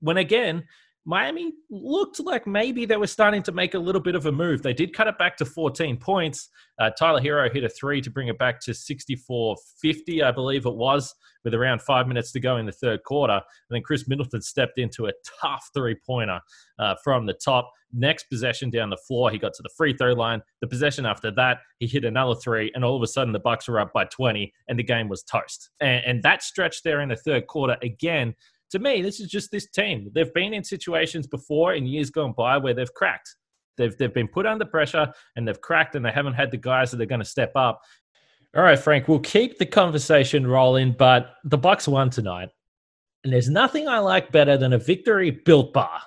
when, 0.00 0.18
again, 0.18 0.64
Miami 1.04 1.52
looked 1.68 2.20
like 2.20 2.46
maybe 2.46 2.84
they 2.84 2.96
were 2.96 3.08
starting 3.08 3.42
to 3.42 3.52
make 3.52 3.74
a 3.74 3.78
little 3.78 4.00
bit 4.00 4.14
of 4.14 4.26
a 4.26 4.32
move. 4.32 4.62
They 4.62 4.72
did 4.72 4.94
cut 4.94 5.08
it 5.08 5.18
back 5.18 5.36
to 5.38 5.44
14 5.44 5.96
points. 5.96 6.48
Uh, 6.78 6.90
Tyler 6.90 7.20
Herro 7.20 7.52
hit 7.52 7.64
a 7.64 7.68
three 7.68 8.00
to 8.00 8.10
bring 8.10 8.28
it 8.28 8.38
back 8.38 8.60
to 8.60 8.74
64 8.74 9.56
50, 9.80 10.22
I 10.22 10.30
believe 10.30 10.64
it 10.64 10.74
was, 10.74 11.12
with 11.44 11.54
around 11.54 11.82
five 11.82 12.06
minutes 12.06 12.30
to 12.32 12.40
go 12.40 12.56
in 12.56 12.66
the 12.66 12.72
third 12.72 13.02
quarter. 13.02 13.34
And 13.34 13.42
then 13.70 13.82
Khris 13.82 14.06
Middleton 14.06 14.40
stepped 14.42 14.78
into 14.78 15.06
a 15.06 15.12
tough 15.40 15.70
three 15.74 15.96
pointer 16.06 16.40
uh, 16.78 16.94
from 17.02 17.26
the 17.26 17.34
top. 17.34 17.70
Next 17.92 18.24
possession 18.30 18.70
down 18.70 18.88
the 18.88 18.96
floor, 18.96 19.30
he 19.30 19.38
got 19.38 19.52
to 19.54 19.62
the 19.62 19.70
free 19.76 19.92
throw 19.92 20.12
line. 20.12 20.40
The 20.60 20.66
possession 20.66 21.04
after 21.04 21.30
that, 21.32 21.58
he 21.78 21.86
hit 21.86 22.04
another 22.04 22.34
three, 22.34 22.70
and 22.74 22.84
all 22.84 22.96
of 22.96 23.02
a 23.02 23.06
sudden 23.06 23.32
the 23.32 23.38
Bucks 23.38 23.68
were 23.68 23.80
up 23.80 23.92
by 23.92 24.04
20, 24.04 24.52
and 24.68 24.78
the 24.78 24.82
game 24.82 25.08
was 25.08 25.22
toast. 25.22 25.68
And, 25.80 26.02
and 26.06 26.22
that 26.22 26.42
stretch 26.42 26.82
there 26.84 27.00
in 27.00 27.10
the 27.10 27.16
third 27.16 27.48
quarter, 27.48 27.76
again, 27.82 28.34
to 28.72 28.78
me, 28.78 29.02
this 29.02 29.20
is 29.20 29.28
just 29.28 29.50
this 29.50 29.68
team. 29.70 30.10
They've 30.14 30.32
been 30.32 30.54
in 30.54 30.64
situations 30.64 31.26
before 31.26 31.74
in 31.74 31.86
years 31.86 32.10
gone 32.10 32.34
by 32.36 32.56
where 32.56 32.74
they've 32.74 32.92
cracked. 32.92 33.36
They've 33.76 33.96
they've 33.96 34.12
been 34.12 34.28
put 34.28 34.46
under 34.46 34.64
pressure 34.64 35.12
and 35.36 35.46
they've 35.46 35.60
cracked, 35.60 35.94
and 35.94 36.04
they 36.04 36.10
haven't 36.10 36.34
had 36.34 36.50
the 36.50 36.56
guys 36.56 36.90
that 36.90 37.00
are 37.00 37.06
going 37.06 37.20
to 37.20 37.26
step 37.26 37.52
up. 37.54 37.80
All 38.56 38.62
right, 38.62 38.78
Frank, 38.78 39.08
we'll 39.08 39.20
keep 39.20 39.58
the 39.58 39.66
conversation 39.66 40.46
rolling, 40.46 40.94
but 40.98 41.34
the 41.44 41.56
Bucks 41.56 41.88
won 41.88 42.10
tonight, 42.10 42.50
and 43.24 43.32
there's 43.32 43.48
nothing 43.48 43.88
I 43.88 43.98
like 43.98 44.32
better 44.32 44.56
than 44.56 44.72
a 44.72 44.78
victory 44.78 45.30
built 45.30 45.72
bar, 45.72 46.00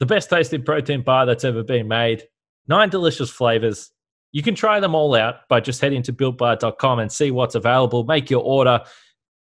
the 0.00 0.06
best 0.06 0.30
tasting 0.30 0.62
protein 0.62 1.02
bar 1.02 1.26
that's 1.26 1.44
ever 1.44 1.62
been 1.62 1.86
made. 1.86 2.24
Nine 2.66 2.88
delicious 2.88 3.30
flavors. 3.30 3.90
You 4.32 4.42
can 4.42 4.54
try 4.56 4.80
them 4.80 4.94
all 4.94 5.14
out 5.14 5.48
by 5.48 5.60
just 5.60 5.80
heading 5.80 6.02
to 6.04 6.12
builtbar.com 6.12 6.98
and 6.98 7.12
see 7.12 7.30
what's 7.30 7.54
available. 7.54 8.02
Make 8.04 8.30
your 8.30 8.42
order 8.42 8.80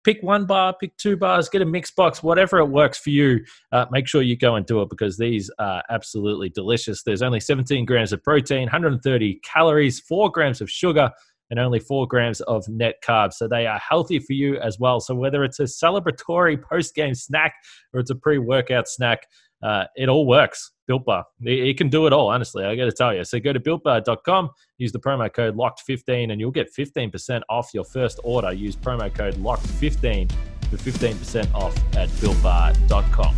pick 0.05 0.23
one 0.23 0.47
bar, 0.47 0.75
pick 0.79 0.97
two 0.97 1.17
bars, 1.17 1.49
get 1.49 1.63
a 1.63 1.67
mix 1.67 1.91
box, 1.91 2.23
whatever 2.23 2.59
it 2.59 2.67
works 2.67 2.99
for 2.99 3.11
you. 3.11 3.41
Uh, 3.71 3.87
make 3.91 4.07
sure 4.07 4.23
you 4.23 4.37
go 4.37 4.57
and 4.57 4.67
do 4.67 4.83
it 4.83 4.91
because 4.91 5.17
these 5.19 5.51
are 5.59 5.83
absolutely 5.91 6.49
delicious. 6.49 7.03
There's 7.03 7.23
only 7.23 7.41
17 7.41 7.85
grams 7.85 8.13
of 8.13 8.23
protein, 8.23 8.63
130 8.63 9.41
calories, 9.45 10.01
four 10.01 10.31
grams 10.31 10.61
of 10.61 10.71
sugar, 10.71 11.11
and 11.51 11.61
only 11.61 11.81
four 11.81 12.07
grams 12.07 12.41
of 12.43 12.67
net 12.69 12.95
carbs. 13.07 13.35
So 13.35 13.47
they 13.47 13.67
are 13.67 13.79
healthy 13.79 14.19
for 14.19 14.33
you 14.33 14.57
as 14.59 14.79
well. 14.79 15.01
So 15.01 15.15
whether 15.15 15.45
it's 15.45 15.61
a 15.61 15.65
celebratory 15.65 16.61
post 16.63 16.95
game 16.95 17.15
snack 17.15 17.55
or 17.93 18.01
it's 18.01 18.11
a 18.11 18.15
pre 18.15 18.39
workout 18.39 18.89
snack, 18.89 19.27
uh, 19.63 19.85
it 19.95 20.09
all 20.09 20.27
works. 20.27 20.73
Built 20.93 21.07
Bar. 21.07 21.25
It, 21.41 21.79
can 21.79 21.89
do 21.89 22.07
it 22.07 22.13
all, 22.13 22.29
honestly. 22.29 22.67
I 22.67 22.77
got 22.77 22.85
to 22.85 22.93
tell 22.93 23.15
you. 23.15 23.25
So 23.25 23.41
go 23.41 23.51
to 23.51 23.59
builtbar.com, 23.59 24.51
use 24.77 24.93
the 24.93 25.01
promo 25.01 25.33
code 25.33 25.57
LOCKED15, 25.57 26.31
and 26.31 26.39
you'll 26.39 26.51
get 26.51 26.69
15% 26.71 27.41
off 27.49 27.71
your 27.73 27.85
first 27.85 28.21
order. 28.25 28.53
Use 28.53 28.77
promo 28.77 29.11
code 29.15 29.37
LOCKED15 29.37 30.31
for 30.69 30.77
15% 30.77 31.55
off 31.55 31.75
at 31.97 32.11
builtbar.com. 32.11 33.35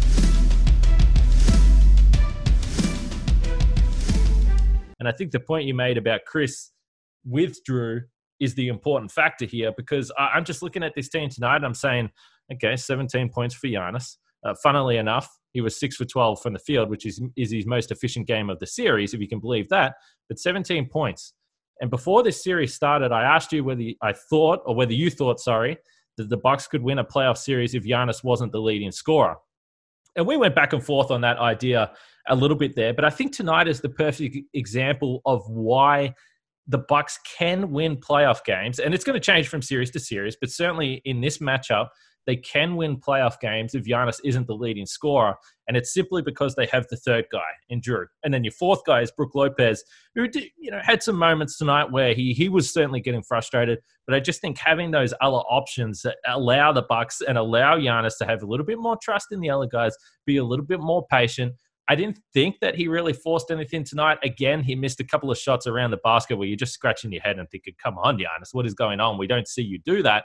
And 4.99 5.08
I 5.08 5.12
think 5.12 5.30
the 5.30 5.38
point 5.38 5.66
you 5.66 5.75
made 5.75 5.96
about 5.96 6.23
Khris 6.26 6.73
with 7.25 7.64
Jrue 7.64 8.00
is 8.40 8.56
the 8.56 8.66
important 8.66 9.12
factor 9.12 9.44
here 9.44 9.70
because 9.76 10.11
I'm 10.18 10.44
just 10.44 10.61
looking 10.61 10.82
at 10.82 10.96
this 10.96 11.08
team 11.08 11.28
tonight. 11.28 11.62
I'm 11.62 11.73
saying, 11.73 12.11
okay, 12.52 12.75
17 12.75 13.28
points 13.28 13.54
for 13.54 13.68
Giannis. 13.68 14.16
Uh, 14.44 14.54
funnily 14.61 14.96
enough, 14.96 15.38
he 15.54 15.61
was 15.61 15.78
six 15.78 15.96
for 15.96 16.04
12 16.04 16.42
from 16.42 16.52
the 16.52 16.58
field, 16.58 16.90
which 16.90 17.06
is, 17.06 17.23
is 17.37 17.52
his 17.52 17.64
most 17.64 17.90
efficient 17.90 18.26
game 18.26 18.50
of 18.50 18.58
the 18.58 18.66
series, 18.66 19.14
if 19.14 19.20
you 19.20 19.28
can 19.28 19.38
believe 19.38 19.68
that. 19.70 19.94
But 20.28 20.38
17 20.38 20.88
points. 20.88 21.32
And 21.80 21.90
before 21.90 22.23
this 22.23 22.42
series 22.42 22.75
started, 22.75 23.12
I 23.12 23.23
asked 23.23 23.52
you 23.52 23.64
whether 23.64 23.84
I 24.02 24.12
thought, 24.12 24.61
or 24.66 24.75
whether 24.75 24.92
you 24.92 25.11
thought, 25.11 25.40
sorry, 25.40 25.78
that 26.16 26.28
the 26.28 26.37
Bucks 26.37 26.66
could 26.66 26.82
win 26.82 26.99
a 26.99 27.04
playoff 27.04 27.38
series 27.38 27.75
if 27.75 27.84
Giannis 27.84 28.23
wasn't 28.25 28.52
the 28.52 28.61
leading 28.61 28.90
scorer. 28.90 29.37
And 30.16 30.26
we 30.26 30.37
went 30.37 30.56
back 30.56 30.73
and 30.73 30.84
forth 30.84 31.11
on 31.11 31.20
that 31.23 31.38
idea 31.38 31.92
a 32.28 32.34
little 32.34 32.56
bit 32.56 32.75
there. 32.75 32.92
But 32.92 33.04
I 33.04 33.11
think 33.11 33.32
tonight 33.32 33.68
is 33.68 33.80
the 33.80 33.88
perfect 33.88 34.37
example 34.54 35.23
of 35.25 35.49
why 35.49 36.14
the 36.66 36.78
Bucks 36.78 37.18
can 37.38 37.70
win 37.70 37.96
playoff 37.96 38.44
games. 38.44 38.80
And 38.80 38.92
it's 38.92 39.04
going 39.04 39.14
to 39.14 39.25
change 39.25 39.49
from 39.49 39.62
series 39.62 39.90
to 39.92 40.00
series, 40.00 40.37
but 40.40 40.50
certainly 40.50 41.02
in 41.04 41.20
this 41.20 41.38
matchup, 41.38 41.88
they 42.26 42.37
can 42.37 42.76
win 42.76 42.97
playoff 42.97 43.38
games 43.40 43.75
if 43.75 43.85
Giannis 43.85 44.21
isn't 44.25 44.47
the 44.47 44.54
leading 44.54 44.87
scorer. 44.87 45.37
And 45.66 45.76
it's 45.76 45.93
simply 45.93 46.23
because 46.23 46.54
they 46.54 46.66
have 46.66 46.87
the 46.88 46.97
third 46.97 47.26
guy 47.33 47.40
in 47.69 47.81
Jrue. 47.81 48.07
And 48.23 48.33
then 48.33 48.45
your 48.45 48.52
fourth 48.52 48.85
guy 48.87 49.00
is 49.00 49.11
Brook 49.11 49.35
Lopez, 49.35 49.83
who 50.14 50.28
you 50.59 50.71
know 50.71 50.81
had 50.83 51.02
some 51.02 51.16
moments 51.16 51.57
tonight 51.57 51.90
where 51.90 52.14
he 52.14 52.35
he 52.35 52.49
was 52.49 52.73
certainly 52.73 53.00
getting 53.00 53.23
frustrated. 53.23 53.81
But 54.07 54.14
I 54.14 54.21
just 54.21 54.40
think 54.40 54.59
having 54.59 54.90
those 54.90 55.14
other 55.21 55.37
options 55.37 56.02
that 56.02 56.16
allow 56.26 56.73
the 56.73 56.83
Bucks 56.83 57.23
and 57.26 57.38
allow 57.38 57.78
Giannis 57.78 58.19
to 58.19 58.26
have 58.26 58.43
a 58.43 58.47
little 58.47 58.66
bit 58.66 58.78
more 58.78 58.99
trust 59.02 59.28
in 59.33 59.40
the 59.40 59.50
other 59.50 59.66
guys, 59.66 59.97
be 60.26 60.37
a 60.37 60.45
little 60.45 60.66
bit 60.66 60.81
more 60.81 61.07
patient. 61.11 61.54
I 61.88 61.95
didn't 61.95 62.19
think 62.33 62.61
that 62.61 62.76
he 62.76 62.88
really 62.88 63.12
forced 63.12 63.50
anything 63.50 63.85
tonight. 63.85 64.19
Again, 64.23 64.62
he 64.62 64.75
missed 64.75 65.00
a 65.00 65.04
couple 65.04 65.31
of 65.31 65.37
shots 65.37 65.66
around 65.66 65.90
the 65.90 65.99
basket 65.99 66.37
where 66.37 66.49
you're 66.49 66.57
just 66.57 66.73
scratching 66.73 67.12
your 67.12 67.21
head 67.21 67.38
and 67.38 67.49
thinking, 67.50 67.75
come 67.83 67.99
on, 67.99 68.16
Giannis, 68.16 68.52
what 68.52 68.64
is 68.64 68.73
going 68.75 69.00
on? 69.00 69.19
We 69.19 69.26
don't 69.26 69.47
see 69.47 69.62
you 69.62 69.78
do 69.78 70.02
that. 70.02 70.25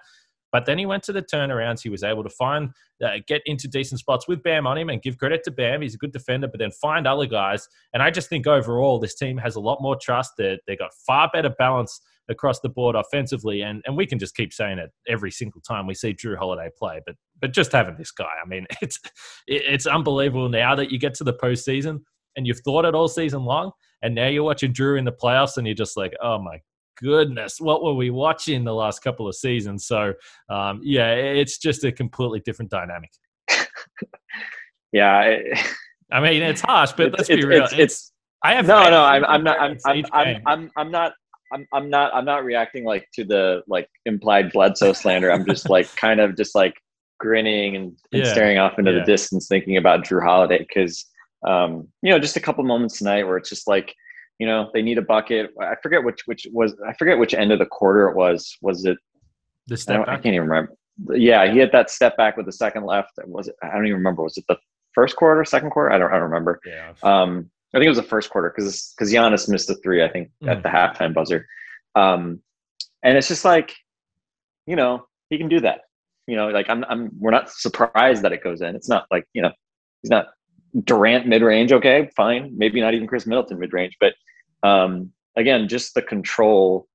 But 0.52 0.66
then 0.66 0.78
he 0.78 0.86
went 0.86 1.04
to 1.04 1.14
the 1.14 1.22
turnarounds. 1.22 1.82
He 1.82 1.90
was 1.90 2.04
able 2.04 2.24
to 2.24 2.30
find, 2.30 2.72
uh, 3.04 3.18
get 3.28 3.42
into 3.46 3.68
decent 3.68 4.00
spots 4.00 4.28
with 4.28 4.42
Bam 4.44 4.66
on 4.66 4.78
him 4.78 4.90
and 4.90 5.02
give 5.02 5.18
credit 5.18 5.44
to 5.44 5.52
Bam. 5.52 5.82
He's 5.82 5.96
a 5.96 5.98
good 5.98 6.12
defender, 6.12 6.48
but 6.48 6.60
then 6.60 6.72
find 6.72 7.06
other 7.08 7.26
guys. 7.26 7.68
And 7.94 8.02
I 8.02 8.12
just 8.12 8.30
think 8.30 8.48
overall, 8.48 9.00
this 9.00 9.16
team 9.16 9.38
has 9.38 9.56
a 9.56 9.60
lot 9.60 9.82
more 9.82 9.96
trust. 9.96 10.34
They, 10.38 10.60
they 10.68 10.76
got 10.76 10.92
far 11.06 11.30
better 11.32 11.50
balance 11.50 12.02
across 12.30 12.60
the 12.60 12.70
board 12.70 12.96
offensively. 12.96 13.62
And, 13.62 13.82
and 13.86 13.98
we 13.98 14.06
can 14.06 14.20
just 14.20 14.36
keep 14.36 14.54
saying 14.54 14.78
it 14.78 14.92
every 15.08 15.32
single 15.32 15.62
time 15.62 15.88
we 15.88 15.96
see 15.96 16.14
Jrue 16.14 16.38
Holiday 16.38 16.70
play. 16.78 17.02
But 17.06 17.16
but 17.42 17.54
just 17.54 17.72
having 17.72 17.96
this 17.98 18.12
guy, 18.12 18.26
I 18.44 18.48
mean, 18.48 18.68
it's 18.82 19.00
it's 19.48 19.88
unbelievable 19.88 20.50
now 20.50 20.76
that 20.76 20.92
you 20.92 21.00
get 21.00 21.14
to 21.16 21.24
the 21.24 21.34
postseason 21.34 22.02
and 22.36 22.46
you've 22.46 22.60
thought 22.60 22.86
it 22.86 22.96
all 22.96 23.08
season 23.08 23.44
long, 23.44 23.72
and 24.02 24.16
now 24.16 24.28
you're 24.28 24.44
watching 24.44 24.74
Jrue 24.74 25.00
in 25.00 25.06
the 25.06 25.12
playoffs, 25.12 25.58
and 25.58 25.66
you're 25.66 25.76
just 25.76 25.98
like, 25.98 26.14
oh 26.22 26.40
my 26.40 26.62
goodness, 27.02 27.60
what 27.60 27.84
were 27.84 27.94
we 27.94 28.10
watching 28.10 28.64
the 28.64 28.74
last 28.74 29.02
couple 29.02 29.28
of 29.28 29.36
seasons? 29.36 29.86
So, 29.86 30.14
um, 30.50 30.82
yeah, 30.84 31.14
it's 31.14 31.58
just 31.58 31.84
a 31.84 31.92
completely 31.92 32.40
different 32.42 32.72
dynamic. 32.72 33.12
yeah. 34.92 35.22
It, 35.22 35.60
I 36.12 36.20
mean, 36.20 36.42
it's 36.42 36.62
harsh, 36.62 36.92
but 36.94 37.14
let's 37.18 37.30
be 37.30 37.46
real. 37.46 37.64
It's, 37.64 37.74
it's, 37.74 37.82
it's, 37.82 38.12
I 38.44 38.54
have 38.54 38.68
no, 38.68 38.90
no. 38.90 39.04
I'm, 39.04 39.26
I'm 39.26 39.44
not. 39.44 39.60
I'm, 39.60 39.78
I'm, 39.86 40.06
I'm, 40.14 40.42
I'm, 40.46 40.72
I'm 40.78 40.92
not. 40.92 41.14
I'm, 41.52 41.68
I'm 41.74 41.90
not. 41.90 42.14
I'm 42.14 42.26
not 42.26 42.46
reacting 42.46 42.86
like 42.86 43.08
to 43.14 43.26
the 43.26 43.62
like 43.68 43.88
implied 44.06 44.52
Bledsoe 44.52 44.94
slander. 44.94 45.32
I'm 45.32 45.46
just 45.46 45.70
like 45.70 45.94
kind 45.96 46.20
of 46.20 46.38
just 46.38 46.56
like 46.56 46.76
grinning 47.20 47.76
and, 47.76 47.98
and 48.14 48.24
yeah. 48.24 48.32
staring 48.32 48.58
off 48.58 48.80
into 48.80 48.92
yeah. 48.92 49.00
the 49.00 49.06
distance, 49.06 49.48
thinking 49.48 49.78
about 49.78 50.06
Jrue 50.06 50.24
Holiday 50.24 50.60
because 50.60 51.06
um, 51.46 51.88
you 52.02 52.12
know 52.12 52.20
just 52.20 52.38
a 52.38 52.40
couple 52.40 52.64
moments 52.64 52.98
tonight 52.98 53.24
where 53.24 53.38
it's 53.38 53.50
just 53.50 53.68
like 53.68 53.94
you 54.40 54.48
know 54.48 54.70
they 54.74 54.82
need 54.82 54.98
a 54.98 55.02
bucket. 55.02 55.52
I 55.62 55.76
forget 55.84 56.04
which 56.04 56.22
which 56.26 56.48
was 56.52 56.76
I 56.88 56.94
forget 56.94 57.20
which 57.20 57.34
end 57.34 57.52
of 57.52 57.60
the 57.60 57.66
quarter 57.66 58.10
it 58.10 58.16
was. 58.16 58.58
Was 58.62 58.86
it 58.86 58.98
the 59.68 59.78
step 59.78 60.08
I, 60.08 60.14
I, 60.14 60.16
can't 60.16 60.34
even 60.36 60.48
remember. 60.50 60.74
Yeah, 61.12 61.52
he 61.52 61.60
had 61.60 61.72
that 61.72 61.90
step 61.90 62.18
back 62.18 62.36
with 62.36 62.46
the 62.46 62.52
second 62.52 62.86
left. 62.86 63.12
Was 63.26 63.48
it? 63.48 63.56
I 63.64 63.70
don't 63.70 63.86
even 63.86 63.98
remember. 63.98 64.24
Was 64.24 64.38
it 64.38 64.46
the 64.48 64.58
first 64.94 65.16
quarter, 65.16 65.46
second 65.46 65.70
quarter? 65.70 65.92
I 65.92 65.98
don't. 65.98 66.10
I 66.10 66.16
don't 66.16 66.24
remember. 66.24 66.60
Yeah. 66.66 66.94
Um, 67.04 67.50
I 67.74 67.78
think 67.78 67.86
it 67.86 67.90
was 67.90 67.98
the 67.98 68.04
first 68.04 68.30
quarter 68.30 68.52
because 68.56 68.94
because 68.98 69.14
Giannis 69.14 69.48
missed 69.48 69.70
a 69.70 69.76
three. 69.76 70.04
I 70.04 70.10
think 70.10 70.32
mm. 70.44 70.50
at 70.50 70.64
the 70.64 70.70
halftime 70.70 71.14
buzzer. 71.14 71.46
Um, 71.96 72.42
and 73.04 73.18
it's 73.18 73.28
just 73.28 73.46
like, 73.46 73.76
you 74.66 74.76
know, 74.76 75.06
he 75.30 75.38
can 75.38 75.48
do 75.48 75.60
that. 75.62 75.82
You 76.28 76.36
know, 76.36 76.50
like 76.50 76.70
I'm. 76.70 76.84
I'm. 76.86 77.12
We're 77.18 77.32
not 77.32 77.50
surprised 77.50 78.24
that 78.24 78.34
it 78.34 78.44
goes 78.44 78.62
in. 78.62 78.76
It's 78.76 78.90
not 78.90 79.06
like 79.12 79.26
you 79.34 79.42
know, 79.42 79.52
he's 80.02 80.10
not 80.10 80.28
Durant 80.84 81.28
mid 81.28 81.42
range. 81.42 81.72
Okay, 81.72 82.10
fine. 82.16 82.54
Maybe 82.58 82.82
not 82.82 82.94
even 82.94 83.08
Khris 83.08 83.26
Middleton 83.26 83.60
mid 83.60 83.74
range, 83.74 83.98
but 84.00 84.14
um, 84.64 85.12
again, 85.36 85.68
just 85.68 85.94
the 85.94 86.02
control 86.02 86.88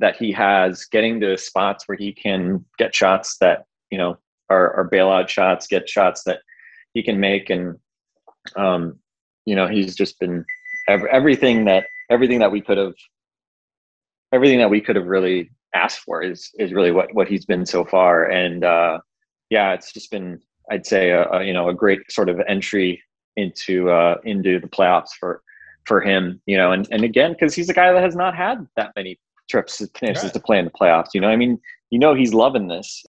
that 0.00 0.16
he 0.16 0.32
has, 0.32 0.84
getting 0.86 1.20
to 1.20 1.38
spots 1.38 1.86
where 1.86 1.96
he 1.96 2.12
can 2.12 2.64
get 2.78 2.94
shots 2.94 3.36
that 3.38 3.64
you 3.90 3.98
know 3.98 4.18
are, 4.50 4.72
are 4.74 4.90
bailout 4.90 5.28
shots, 5.28 5.66
get 5.66 5.88
shots 5.88 6.24
that 6.24 6.40
he 6.92 7.02
can 7.02 7.20
make, 7.20 7.50
and 7.50 7.78
um, 8.56 8.98
you 9.44 9.54
know 9.54 9.66
he's 9.66 9.94
just 9.94 10.18
been 10.18 10.44
everything 10.88 11.64
that 11.64 11.84
everything 12.10 12.38
that 12.38 12.52
we 12.52 12.60
could 12.60 12.78
have 12.78 12.94
everything 14.32 14.58
that 14.58 14.70
we 14.70 14.80
could 14.80 14.96
have 14.96 15.06
really 15.06 15.50
asked 15.74 16.00
for 16.00 16.22
is 16.22 16.50
is 16.58 16.72
really 16.72 16.90
what 16.90 17.12
what 17.14 17.28
he's 17.28 17.44
been 17.44 17.64
so 17.64 17.84
far 17.84 18.24
and 18.30 18.64
uh 18.64 18.98
yeah 19.50 19.72
it's 19.72 19.92
just 19.92 20.10
been 20.10 20.38
i'd 20.70 20.86
say 20.86 21.10
a, 21.10 21.28
a 21.30 21.44
you 21.44 21.52
know 21.52 21.68
a 21.68 21.74
great 21.74 22.00
sort 22.10 22.28
of 22.28 22.40
entry 22.48 23.02
into 23.36 23.90
uh 23.90 24.16
into 24.24 24.60
the 24.60 24.68
playoffs 24.68 25.10
for 25.18 25.42
for 25.86 26.00
him, 26.00 26.40
you 26.46 26.56
know, 26.56 26.72
and, 26.72 26.88
and 26.90 27.04
again, 27.04 27.32
because 27.32 27.54
he's 27.54 27.68
a 27.68 27.74
guy 27.74 27.92
that 27.92 28.02
has 28.02 28.16
not 28.16 28.34
had 28.34 28.66
that 28.76 28.92
many 28.96 29.18
trips 29.50 29.82
chances 29.96 30.24
right. 30.24 30.32
to 30.32 30.40
play 30.40 30.58
in 30.58 30.64
the 30.64 30.70
playoffs. 30.70 31.08
You 31.14 31.20
know, 31.20 31.28
I 31.28 31.36
mean, 31.36 31.60
you 31.90 31.98
know, 31.98 32.14
he's 32.14 32.34
loving 32.34 32.68
this 32.68 33.04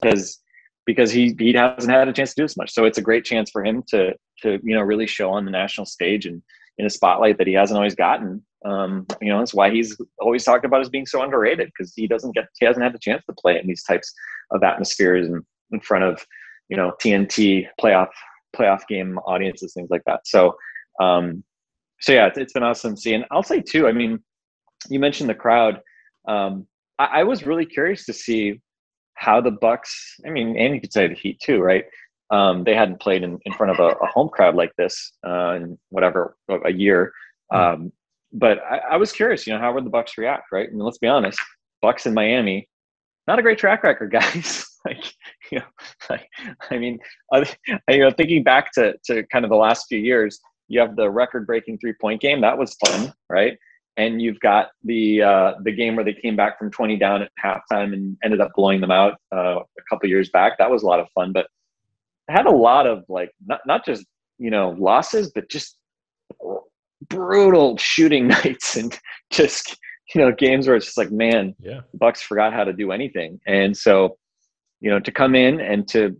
because 0.00 0.40
because 0.84 1.10
he 1.10 1.34
he 1.38 1.52
hasn't 1.52 1.92
had 1.92 2.08
a 2.08 2.12
chance 2.12 2.34
to 2.34 2.42
do 2.42 2.44
as 2.44 2.56
much. 2.56 2.72
So 2.72 2.84
it's 2.84 2.98
a 2.98 3.02
great 3.02 3.24
chance 3.24 3.50
for 3.50 3.64
him 3.64 3.82
to 3.88 4.14
to 4.42 4.58
you 4.62 4.74
know 4.74 4.82
really 4.82 5.06
show 5.06 5.30
on 5.30 5.44
the 5.44 5.50
national 5.50 5.86
stage 5.86 6.26
and 6.26 6.42
in 6.78 6.86
a 6.86 6.90
spotlight 6.90 7.38
that 7.38 7.46
he 7.46 7.54
hasn't 7.54 7.76
always 7.76 7.94
gotten. 7.94 8.44
Um, 8.64 9.06
you 9.22 9.28
know, 9.28 9.38
that's 9.38 9.54
why 9.54 9.70
he's 9.70 9.96
always 10.18 10.44
talked 10.44 10.64
about 10.64 10.80
as 10.80 10.88
being 10.88 11.06
so 11.06 11.22
underrated 11.22 11.68
because 11.68 11.94
he 11.94 12.06
doesn't 12.06 12.34
get 12.34 12.48
he 12.58 12.66
hasn't 12.66 12.82
had 12.82 12.94
the 12.94 12.98
chance 12.98 13.24
to 13.26 13.34
play 13.34 13.58
in 13.58 13.66
these 13.66 13.84
types 13.84 14.12
of 14.50 14.62
atmospheres 14.62 15.26
and 15.26 15.44
in 15.72 15.80
front 15.80 16.04
of 16.04 16.24
you 16.68 16.76
know 16.76 16.92
TNT 17.02 17.66
playoff 17.80 18.08
playoff 18.54 18.86
game 18.88 19.18
audiences, 19.18 19.74
things 19.74 19.90
like 19.90 20.02
that. 20.06 20.26
So 20.26 20.56
um, 21.00 21.44
so 22.00 22.12
yeah, 22.12 22.26
it's, 22.26 22.38
it's 22.38 22.52
been 22.52 22.62
awesome 22.62 22.96
seeing. 22.96 23.24
I'll 23.30 23.42
say 23.42 23.60
too. 23.60 23.86
I 23.86 23.92
mean, 23.92 24.18
you 24.88 24.98
mentioned 24.98 25.28
the 25.28 25.34
crowd. 25.34 25.80
Um, 26.28 26.66
I, 26.98 27.20
I, 27.20 27.22
was 27.22 27.46
really 27.46 27.66
curious 27.66 28.04
to 28.06 28.12
see 28.12 28.60
how 29.14 29.40
the 29.40 29.50
Bucks. 29.50 30.16
I 30.26 30.30
mean, 30.30 30.56
and 30.58 30.74
you 30.74 30.80
could 30.80 30.92
say 30.92 31.06
the 31.06 31.14
Heat 31.14 31.40
too, 31.40 31.60
right? 31.60 31.84
Um, 32.30 32.64
they 32.64 32.74
hadn't 32.74 33.00
played 33.00 33.22
in, 33.22 33.38
in 33.44 33.52
front 33.52 33.72
of 33.72 33.78
a, 33.78 33.96
a 33.98 34.06
home 34.06 34.28
crowd 34.28 34.56
like 34.56 34.72
this 34.76 35.12
uh, 35.26 35.52
in 35.52 35.78
whatever 35.90 36.36
a 36.64 36.72
year. 36.72 37.12
Hmm. 37.52 37.58
Um, 37.58 37.92
but 38.32 38.58
I, 38.68 38.78
I, 38.78 38.96
was 38.96 39.12
curious, 39.12 39.46
you 39.46 39.54
know, 39.54 39.60
how 39.60 39.72
would 39.72 39.86
the 39.86 39.90
Bucks 39.90 40.18
react, 40.18 40.48
right? 40.52 40.68
I 40.68 40.72
mean, 40.72 40.80
let's 40.80 40.98
be 40.98 41.06
honest, 41.06 41.38
Bucks 41.80 42.04
in 42.06 42.12
Miami, 42.12 42.68
not 43.28 43.38
a 43.38 43.42
great 43.42 43.58
track 43.58 43.84
record, 43.84 44.10
guys. 44.12 44.66
Like, 44.86 45.04
you 45.50 45.58
know, 45.58 45.64
like, 46.08 46.28
I 46.70 46.78
mean, 46.78 46.98
I, 47.32 47.44
you 47.90 47.98
know, 48.00 48.10
thinking 48.10 48.42
back 48.42 48.72
to 48.72 48.94
to 49.06 49.22
kind 49.24 49.44
of 49.44 49.50
the 49.50 49.56
last 49.56 49.86
few 49.88 49.98
years, 49.98 50.40
you 50.68 50.80
have 50.80 50.96
the 50.96 51.10
record 51.10 51.46
breaking 51.46 51.78
three 51.78 51.94
point 52.00 52.20
game. 52.20 52.40
That 52.40 52.58
was 52.58 52.74
fun 52.74 53.12
right? 53.28 53.58
And 53.98 54.20
you've 54.20 54.40
got 54.40 54.68
the 54.84 55.22
uh, 55.22 55.52
the 55.62 55.72
game 55.72 55.96
where 55.96 56.04
they 56.04 56.12
came 56.12 56.36
back 56.36 56.58
from 56.58 56.70
20 56.70 56.96
down 56.98 57.22
at 57.22 57.30
halftime 57.42 57.94
and 57.94 58.16
ended 58.22 58.40
up 58.40 58.52
blowing 58.54 58.80
them 58.80 58.90
out 58.90 59.14
uh, 59.34 59.60
a 59.60 59.82
couple 59.88 60.08
years 60.08 60.28
back. 60.30 60.58
That 60.58 60.70
was 60.70 60.82
a 60.82 60.86
lot 60.86 61.00
of 61.00 61.08
fun 61.14 61.32
but 61.32 61.46
I 62.28 62.32
had 62.32 62.46
a 62.46 62.50
lot 62.50 62.86
of 62.86 63.04
like 63.08 63.30
not, 63.46 63.60
not 63.66 63.84
just 63.84 64.04
you 64.38 64.50
know 64.50 64.76
losses 64.78 65.32
but 65.34 65.48
just 65.48 65.78
brutal 67.08 67.76
shooting 67.76 68.26
nights 68.28 68.76
and 68.76 68.98
just 69.30 69.76
you 70.14 70.20
know 70.20 70.32
games 70.32 70.66
where 70.66 70.76
it's 70.76 70.86
just 70.86 70.98
like 70.98 71.10
man 71.10 71.54
yeah. 71.60 71.80
Bucks 71.94 72.22
forgot 72.22 72.52
how 72.52 72.64
to 72.64 72.72
do 72.72 72.92
anything. 72.92 73.40
And 73.46 73.76
so 73.76 74.18
you 74.80 74.90
know 74.90 75.00
to 75.00 75.10
come 75.10 75.34
in 75.34 75.60
and 75.60 75.88
to 75.88 76.16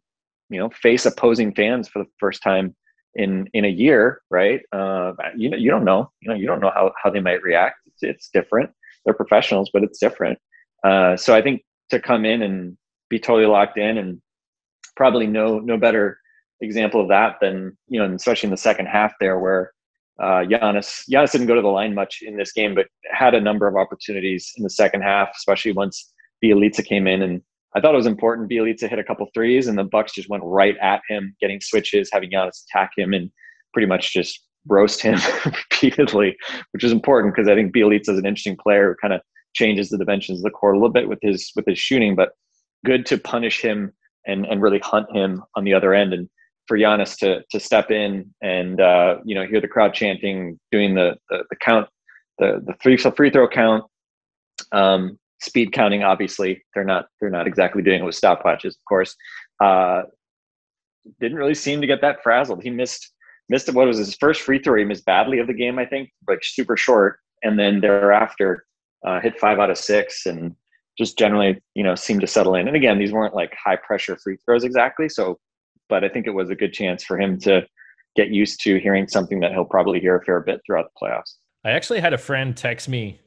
you 0.50 0.58
know 0.58 0.70
face 0.70 1.06
opposing 1.06 1.54
fans 1.54 1.88
for 1.88 2.02
the 2.02 2.10
first 2.18 2.42
time 2.42 2.74
in 3.16 3.48
in 3.54 3.64
a 3.64 3.68
year, 3.68 4.20
right? 4.30 4.60
Uh, 4.72 5.12
you 5.36 5.50
know, 5.50 5.56
you 5.56 5.70
don't 5.70 5.84
know. 5.84 6.10
You 6.20 6.30
know, 6.30 6.36
you 6.36 6.46
don't 6.46 6.60
know 6.60 6.70
how 6.74 6.92
how 7.02 7.10
they 7.10 7.20
might 7.20 7.42
react. 7.42 7.76
It's, 7.86 8.02
it's 8.02 8.30
different. 8.32 8.70
they're 9.04 9.14
professionals, 9.14 9.70
but 9.72 9.82
it's 9.82 9.98
different. 9.98 10.38
Uh, 10.84 11.16
so 11.16 11.34
I 11.34 11.42
think 11.42 11.62
to 11.90 12.00
come 12.00 12.24
in 12.24 12.42
and 12.42 12.76
be 13.08 13.18
totally 13.18 13.46
locked 13.46 13.78
in 13.78 13.98
and 13.98 14.20
probably 14.96 15.26
no 15.26 15.58
no 15.58 15.76
better 15.76 16.18
example 16.60 17.00
of 17.00 17.08
that 17.08 17.36
than 17.40 17.76
you 17.88 17.98
know, 17.98 18.14
especially 18.14 18.48
in 18.48 18.52
the 18.52 18.56
second 18.56 18.86
half 18.86 19.12
there 19.20 19.38
where 19.38 19.72
uh, 20.20 20.44
Giannis 20.44 21.04
Giannis 21.10 21.32
didn't 21.32 21.46
go 21.46 21.54
to 21.54 21.62
the 21.62 21.68
line 21.68 21.94
much 21.94 22.20
in 22.22 22.36
this 22.36 22.52
game, 22.52 22.74
but 22.74 22.86
had 23.10 23.34
a 23.34 23.40
number 23.40 23.66
of 23.66 23.76
opportunities 23.76 24.52
in 24.56 24.62
the 24.62 24.70
second 24.70 25.02
half, 25.02 25.30
especially 25.36 25.72
once 25.72 26.12
Bjelica 26.44 26.84
came 26.84 27.06
in 27.06 27.22
and 27.22 27.42
I 27.76 27.80
thought 27.80 27.92
it 27.92 27.98
was 27.98 28.06
important. 28.06 28.50
Bjelica 28.50 28.88
hit 28.88 28.98
a 28.98 29.04
couple 29.04 29.28
threes, 29.34 29.68
and 29.68 29.76
the 29.76 29.84
Bucks 29.84 30.14
just 30.14 30.30
went 30.30 30.42
right 30.46 30.76
at 30.80 31.02
him, 31.10 31.36
getting 31.42 31.60
switches, 31.60 32.08
having 32.10 32.30
Giannis 32.30 32.64
attack 32.64 32.92
him, 32.96 33.12
and 33.12 33.30
pretty 33.74 33.86
much 33.86 34.14
just 34.14 34.42
roast 34.66 35.02
him 35.02 35.18
repeatedly, 35.44 36.36
which 36.72 36.82
is 36.82 36.90
important 36.90 37.34
because 37.34 37.48
I 37.48 37.54
think 37.54 37.74
Bjelica 37.74 38.08
is 38.08 38.18
an 38.18 38.24
interesting 38.24 38.56
player 38.56 38.88
who 38.88 38.96
kind 39.00 39.12
of 39.12 39.20
changes 39.54 39.90
the 39.90 39.98
dimensions 39.98 40.38
of 40.38 40.44
the 40.44 40.50
court 40.50 40.74
a 40.74 40.78
little 40.78 40.92
bit 40.92 41.06
with 41.06 41.18
his 41.20 41.52
with 41.54 41.66
his 41.66 41.78
shooting, 41.78 42.16
but 42.16 42.30
good 42.86 43.04
to 43.06 43.18
punish 43.18 43.60
him 43.60 43.92
and 44.26 44.46
and 44.46 44.62
really 44.62 44.78
hunt 44.78 45.14
him 45.14 45.42
on 45.54 45.64
the 45.64 45.74
other 45.74 45.92
end. 45.92 46.14
And 46.14 46.30
for 46.66 46.78
Giannis 46.78 47.18
to 47.18 47.42
to 47.50 47.60
step 47.60 47.90
in 47.90 48.34
and 48.42 48.80
uh, 48.80 49.16
you 49.26 49.34
know 49.34 49.46
hear 49.46 49.60
the 49.60 49.68
crowd 49.68 49.92
chanting, 49.92 50.58
doing 50.72 50.94
the 50.94 51.16
the, 51.28 51.44
the 51.50 51.56
count, 51.56 51.88
the 52.38 52.62
the 52.66 52.74
free 52.82 52.96
free 52.96 53.30
throw 53.30 53.46
count, 53.46 53.84
um, 54.72 55.18
speed 55.40 55.72
counting 55.72 56.02
obviously. 56.02 56.62
They're 56.74 56.84
not 56.84 57.06
they're 57.20 57.30
not 57.30 57.46
exactly 57.46 57.82
doing 57.82 58.00
it 58.00 58.04
with 58.04 58.20
stopwatches 58.20 58.70
of 58.70 58.84
course. 58.88 59.14
Uh, 59.62 60.02
didn't 61.20 61.38
really 61.38 61.54
seem 61.54 61.80
to 61.80 61.86
get 61.86 62.00
that 62.00 62.22
frazzled. 62.22 62.62
He 62.62 62.70
missed 62.70 63.12
missed 63.48 63.72
what 63.72 63.86
was 63.86 63.98
his 63.98 64.16
first 64.16 64.42
free 64.42 64.58
throw? 64.58 64.78
He 64.78 64.84
missed 64.84 65.04
badly 65.04 65.38
of 65.38 65.46
the 65.46 65.54
game 65.54 65.78
i 65.78 65.86
think 65.86 66.10
like 66.28 66.40
super 66.42 66.76
short. 66.76 67.18
And 67.42 67.58
then 67.58 67.80
thereafter 67.80 68.64
uh, 69.06 69.20
hit 69.20 69.38
five 69.38 69.58
out 69.58 69.70
of 69.70 69.78
six 69.78 70.26
and 70.26 70.54
just 70.98 71.18
generally 71.18 71.62
you 71.74 71.84
know 71.84 71.94
seemed 71.94 72.22
to 72.22 72.26
settle 72.26 72.54
in. 72.54 72.68
And 72.68 72.76
again 72.76 72.98
these 72.98 73.12
weren't 73.12 73.34
like 73.34 73.54
high 73.62 73.76
pressure 73.76 74.16
free 74.22 74.38
throws 74.44 74.64
exactly 74.64 75.08
so 75.08 75.38
but 75.88 76.02
i 76.02 76.08
think 76.08 76.26
it 76.26 76.34
was 76.34 76.50
a 76.50 76.54
good 76.54 76.72
chance 76.72 77.04
for 77.04 77.18
him 77.20 77.38
to 77.40 77.64
get 78.16 78.30
used 78.30 78.60
to 78.62 78.78
hearing 78.78 79.06
something 79.06 79.40
that 79.40 79.52
he'll 79.52 79.64
probably 79.64 80.00
hear 80.00 80.16
a 80.16 80.24
fair 80.24 80.40
bit 80.40 80.60
throughout 80.66 80.86
the 80.86 81.06
playoffs. 81.06 81.34
I 81.64 81.70
actually 81.70 82.00
had 82.00 82.12
a 82.12 82.18
friend 82.18 82.56
text 82.56 82.88
me 82.88 83.20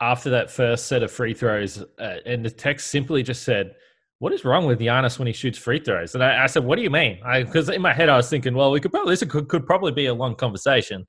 after 0.00 0.30
that 0.30 0.50
first 0.50 0.86
set 0.86 1.02
of 1.02 1.10
free 1.10 1.34
throws, 1.34 1.82
uh, 1.98 2.16
and 2.26 2.44
the 2.44 2.50
text 2.50 2.88
simply 2.88 3.22
just 3.22 3.42
said, 3.42 3.74
"What 4.18 4.32
is 4.32 4.44
wrong 4.44 4.66
with 4.66 4.80
Giannis 4.80 5.18
when 5.18 5.26
he 5.26 5.32
shoots 5.32 5.58
free 5.58 5.80
throws?" 5.80 6.14
And 6.14 6.24
I, 6.24 6.44
I 6.44 6.46
said, 6.46 6.64
"What 6.64 6.76
do 6.76 6.82
you 6.82 6.90
mean?" 6.90 7.20
Because 7.44 7.68
in 7.68 7.82
my 7.82 7.92
head, 7.92 8.08
I 8.08 8.16
was 8.16 8.28
thinking, 8.28 8.54
"Well, 8.54 8.70
we 8.70 8.80
could 8.80 8.92
probably 8.92 9.12
this 9.12 9.24
could, 9.24 9.48
could 9.48 9.66
probably 9.66 9.92
be 9.92 10.06
a 10.06 10.14
long 10.14 10.34
conversation." 10.34 11.06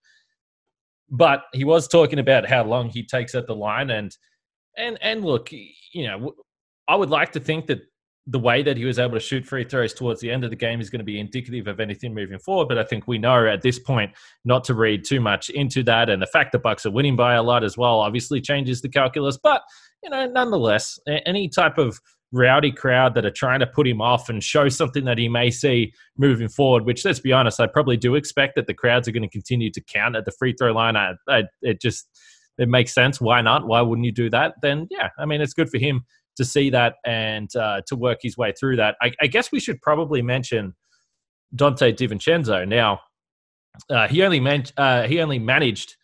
But 1.09 1.43
he 1.53 1.63
was 1.63 1.87
talking 1.87 2.19
about 2.19 2.47
how 2.49 2.63
long 2.63 2.89
he 2.89 3.05
takes 3.05 3.35
at 3.35 3.47
the 3.47 3.55
line, 3.55 3.89
and 3.89 4.15
and 4.77 4.97
and 5.01 5.25
look, 5.25 5.51
you 5.51 6.07
know, 6.07 6.33
I 6.87 6.95
would 6.95 7.09
like 7.09 7.31
to 7.33 7.39
think 7.39 7.67
that 7.67 7.81
the 8.27 8.39
way 8.39 8.63
that 8.63 8.75
he 8.75 8.85
was 8.85 8.97
able 8.97 9.13
to 9.13 9.19
shoot 9.19 9.45
free 9.45 9.63
throws 9.63 9.93
towards 9.93 10.19
the 10.19 10.31
end 10.31 10.43
of 10.43 10.49
the 10.49 10.55
game 10.55 10.81
is 10.81 10.89
going 10.89 10.99
to 10.99 11.05
be 11.05 11.19
indicative 11.19 11.67
of 11.67 11.79
anything 11.79 12.13
moving 12.13 12.39
forward. 12.39 12.67
But 12.67 12.79
I 12.79 12.83
think 12.83 13.07
we 13.07 13.19
know 13.19 13.45
at 13.47 13.61
this 13.61 13.77
point 13.77 14.11
not 14.43 14.63
to 14.65 14.73
read 14.73 15.05
too 15.05 15.21
much 15.21 15.49
into 15.49 15.83
that. 15.83 16.09
And 16.09 16.21
the 16.21 16.27
fact 16.27 16.51
that 16.53 16.63
Bucks 16.63 16.85
are 16.85 16.91
winning 16.91 17.15
by 17.15 17.35
a 17.35 17.43
lot 17.43 17.63
as 17.63 17.77
well 17.77 17.99
obviously 17.99 18.41
changes 18.41 18.81
the 18.81 18.89
calculus. 18.89 19.37
But 19.37 19.61
you 20.03 20.09
know, 20.09 20.25
nonetheless, 20.27 20.99
any 21.07 21.49
type 21.49 21.77
of 21.77 21.99
rowdy 22.31 22.71
crowd 22.71 23.13
that 23.13 23.25
are 23.25 23.31
trying 23.31 23.59
to 23.59 23.67
put 23.67 23.87
him 23.87 24.01
off 24.01 24.27
and 24.27 24.43
show 24.43 24.69
something 24.69 25.05
that 25.05 25.17
he 25.17 25.29
may 25.29 25.51
see 25.51 25.93
moving 26.17 26.49
forward. 26.49 26.85
Which, 26.85 27.05
let's 27.05 27.19
be 27.19 27.31
honest, 27.31 27.59
I 27.59 27.67
probably 27.67 27.97
do 27.97 28.15
expect 28.15 28.55
that 28.55 28.65
the 28.65 28.73
crowds 28.73 29.07
are 29.07 29.11
going 29.11 29.23
to 29.23 29.29
continue 29.29 29.71
to 29.71 29.81
count 29.81 30.15
at 30.15 30.25
the 30.25 30.31
free 30.31 30.53
throw 30.53 30.73
line. 30.73 30.95
I, 30.95 31.13
I 31.29 31.43
it 31.61 31.79
just 31.79 32.07
it 32.57 32.69
makes 32.69 32.93
sense. 32.93 33.21
Why 33.21 33.41
not? 33.41 33.67
Why 33.67 33.81
wouldn't 33.81 34.05
you 34.05 34.11
do 34.11 34.31
that? 34.31 34.55
Then 34.63 34.87
yeah, 34.89 35.09
I 35.19 35.25
mean, 35.25 35.41
it's 35.41 35.53
good 35.53 35.69
for 35.69 35.77
him 35.77 36.05
to 36.37 36.45
see 36.45 36.69
that 36.69 36.95
and 37.05 37.53
uh, 37.55 37.81
to 37.87 37.95
work 37.95 38.19
his 38.21 38.37
way 38.37 38.51
through 38.51 38.75
that. 38.77 38.95
I, 39.01 39.11
I, 39.21 39.27
guess 39.27 39.51
we 39.51 39.59
should 39.59 39.81
probably 39.81 40.21
mention 40.21 40.75
Donte 41.55 41.95
DiVincenzo. 41.95 42.67
Now, 42.67 42.99
uh, 43.89 44.07
he 44.07 44.23
only 44.23 44.39
man- 44.39 44.65
uh, 44.77 45.03
he 45.03 45.21
only 45.21 45.39
managed 45.39 45.95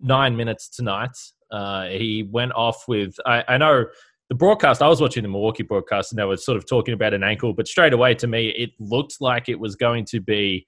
nine 0.00 0.36
minutes 0.36 0.68
tonight. 0.68 1.16
Uh, 1.50 1.86
he 1.86 2.28
went 2.30 2.52
off 2.52 2.84
with 2.88 3.14
I, 3.26 3.44
I, 3.46 3.58
know 3.58 3.84
the 4.28 4.34
broadcast. 4.34 4.82
I 4.82 4.88
was 4.88 5.00
watching 5.00 5.22
the 5.22 5.28
Milwaukee 5.28 5.62
broadcast 5.62 6.12
and 6.12 6.18
they 6.18 6.24
were 6.24 6.36
sort 6.36 6.56
of 6.56 6.66
talking 6.66 6.94
about 6.94 7.14
an 7.14 7.22
ankle, 7.22 7.52
but 7.52 7.68
straight 7.68 7.92
away 7.92 8.14
to 8.16 8.26
me 8.26 8.48
it 8.48 8.70
looked 8.80 9.16
like 9.20 9.48
it 9.48 9.60
was 9.60 9.76
going 9.76 10.04
to 10.06 10.20
be 10.20 10.66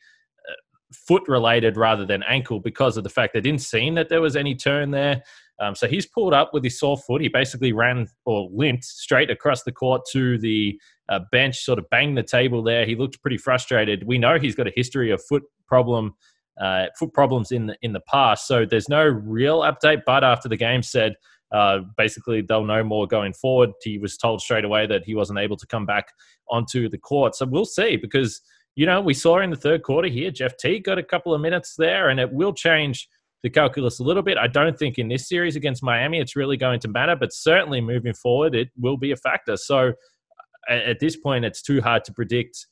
uh, 0.48 0.52
foot 0.92 1.22
related 1.26 1.76
rather 1.76 2.04
than 2.04 2.22
ankle 2.24 2.60
because 2.60 2.96
of 2.96 3.04
the 3.04 3.10
fact 3.10 3.32
they 3.32 3.40
didn't 3.40 3.62
seem 3.62 3.94
that 3.94 4.08
there 4.08 4.20
was 4.20 4.36
any 4.36 4.54
turn 4.54 4.90
there. 4.90 5.22
Um, 5.60 5.74
so 5.74 5.86
he's 5.86 6.06
pulled 6.06 6.34
up 6.34 6.52
with 6.52 6.64
his 6.64 6.78
sore 6.78 6.96
foot. 6.96 7.20
He 7.20 7.28
basically 7.28 7.72
ran 7.72 8.08
or 8.24 8.48
limped 8.52 8.84
straight 8.84 9.30
across 9.30 9.62
the 9.62 9.72
court 9.72 10.02
to 10.12 10.38
the 10.38 10.78
uh, 11.08 11.20
bench, 11.30 11.60
sort 11.60 11.78
of 11.78 11.88
banged 11.90 12.18
the 12.18 12.22
table 12.22 12.62
there. 12.62 12.84
He 12.84 12.96
looked 12.96 13.20
pretty 13.22 13.38
frustrated. 13.38 14.04
We 14.06 14.18
know 14.18 14.38
he's 14.38 14.54
got 14.54 14.66
a 14.66 14.72
history 14.74 15.10
of 15.10 15.22
foot 15.24 15.44
problem, 15.66 16.14
uh, 16.60 16.86
foot 16.98 17.12
problems 17.12 17.52
in 17.52 17.66
the 17.66 17.76
in 17.82 17.92
the 17.92 18.00
past. 18.00 18.46
So 18.48 18.64
there's 18.64 18.88
no 18.88 19.04
real 19.04 19.60
update. 19.60 20.02
But 20.04 20.24
after 20.24 20.48
the 20.48 20.56
game, 20.56 20.82
said 20.82 21.14
uh, 21.52 21.80
basically 21.96 22.42
they'll 22.42 22.64
know 22.64 22.82
more 22.82 23.06
going 23.06 23.32
forward. 23.32 23.70
He 23.82 23.98
was 23.98 24.16
told 24.16 24.40
straight 24.40 24.64
away 24.64 24.86
that 24.86 25.04
he 25.04 25.14
wasn't 25.14 25.38
able 25.38 25.56
to 25.56 25.66
come 25.66 25.86
back 25.86 26.08
onto 26.50 26.88
the 26.88 26.98
court. 26.98 27.36
So 27.36 27.46
we'll 27.46 27.64
see 27.64 27.96
because 27.96 28.40
you 28.74 28.86
know 28.86 29.00
we 29.00 29.14
saw 29.14 29.38
in 29.38 29.50
the 29.50 29.56
third 29.56 29.84
quarter 29.84 30.08
here, 30.08 30.32
Jeff 30.32 30.56
Teague 30.56 30.84
got 30.84 30.98
a 30.98 31.02
couple 31.02 31.32
of 31.32 31.40
minutes 31.40 31.76
there, 31.76 32.08
and 32.08 32.18
it 32.18 32.32
will 32.32 32.52
change 32.52 33.08
the 33.44 33.50
calculus 33.50 34.00
a 34.00 34.02
little 34.02 34.22
bit. 34.22 34.38
I 34.38 34.48
don't 34.48 34.76
think 34.76 34.98
in 34.98 35.06
this 35.06 35.28
series 35.28 35.54
against 35.54 35.82
Miami 35.82 36.18
it's 36.18 36.34
really 36.34 36.56
going 36.56 36.80
to 36.80 36.88
matter, 36.88 37.14
but 37.14 37.32
certainly 37.32 37.80
moving 37.80 38.14
forward 38.14 38.54
it 38.54 38.70
will 38.76 38.96
be 38.96 39.12
a 39.12 39.16
factor. 39.16 39.56
So 39.56 39.92
at 40.68 40.98
this 40.98 41.16
point, 41.16 41.44
it's 41.44 41.60
too 41.60 41.82
hard 41.82 42.04
to 42.04 42.12
predict 42.12 42.66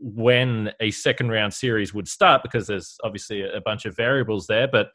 when 0.00 0.72
a 0.80 0.90
second 0.90 1.30
round 1.30 1.52
series 1.52 1.92
would 1.92 2.08
start 2.08 2.42
because 2.42 2.66
there's 2.66 2.96
obviously 3.04 3.42
a 3.42 3.60
bunch 3.60 3.84
of 3.84 3.94
variables 3.94 4.46
there. 4.46 4.66
But 4.66 4.88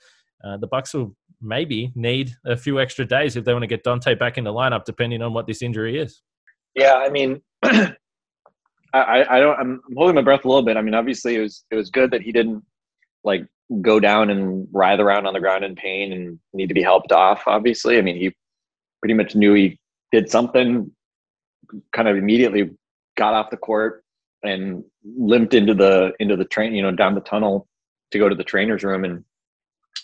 uh, 0.43 0.57
the 0.57 0.65
Bucks 0.65 0.95
will 0.95 1.15
maybe 1.41 1.91
need 1.95 2.31
a 2.45 2.57
few 2.57 2.79
extra 2.79 3.05
days 3.05 3.35
if 3.35 3.45
they 3.45 3.53
want 3.53 3.63
to 3.63 3.67
get 3.67 3.83
Donte 3.83 4.17
back 4.17 4.39
in 4.39 4.43
the 4.43 4.53
lineup, 4.53 4.83
depending 4.83 5.21
on 5.21 5.31
what 5.31 5.45
this 5.45 5.61
injury 5.61 5.99
is. 5.99 6.23
Yeah, 6.73 6.95
I 6.95 7.09
mean, 7.09 7.39
I, 7.63 7.95
I 8.93 9.39
don't. 9.39 9.59
I'm 9.59 9.81
holding 9.95 10.15
my 10.15 10.23
breath 10.23 10.43
a 10.45 10.47
little 10.47 10.63
bit. 10.63 10.75
I 10.75 10.81
mean, 10.81 10.95
obviously, 10.95 11.35
it 11.35 11.41
was 11.41 11.65
it 11.69 11.75
was 11.75 11.91
good 11.91 12.09
that 12.11 12.21
he 12.21 12.31
didn't 12.31 12.63
like 13.23 13.45
go 13.81 13.99
down 13.99 14.29
and 14.29 14.67
writhe 14.71 14.99
around 14.99 15.25
on 15.25 15.33
the 15.33 15.39
ground 15.39 15.63
in 15.63 15.75
pain 15.75 16.11
and 16.11 16.39
need 16.53 16.67
to 16.67 16.73
be 16.73 16.81
helped 16.81 17.11
off. 17.11 17.43
Obviously, 17.47 17.97
I 17.97 18.01
mean, 18.01 18.17
he 18.17 18.35
pretty 19.01 19.13
much 19.13 19.35
knew 19.35 19.53
he 19.53 19.79
did 20.11 20.29
something. 20.29 20.91
Kind 21.91 22.07
of 22.07 22.17
immediately 22.17 22.71
got 23.17 23.33
off 23.33 23.49
the 23.49 23.57
court 23.57 24.03
and 24.43 24.83
limped 25.03 25.53
into 25.53 25.73
the 25.73 26.13
into 26.19 26.35
the 26.35 26.45
train, 26.45 26.73
you 26.73 26.81
know, 26.81 26.91
down 26.91 27.15
the 27.15 27.21
tunnel 27.21 27.67
to 28.11 28.19
go 28.19 28.29
to 28.29 28.35
the 28.35 28.43
trainer's 28.43 28.83
room, 28.83 29.03
and, 29.03 29.23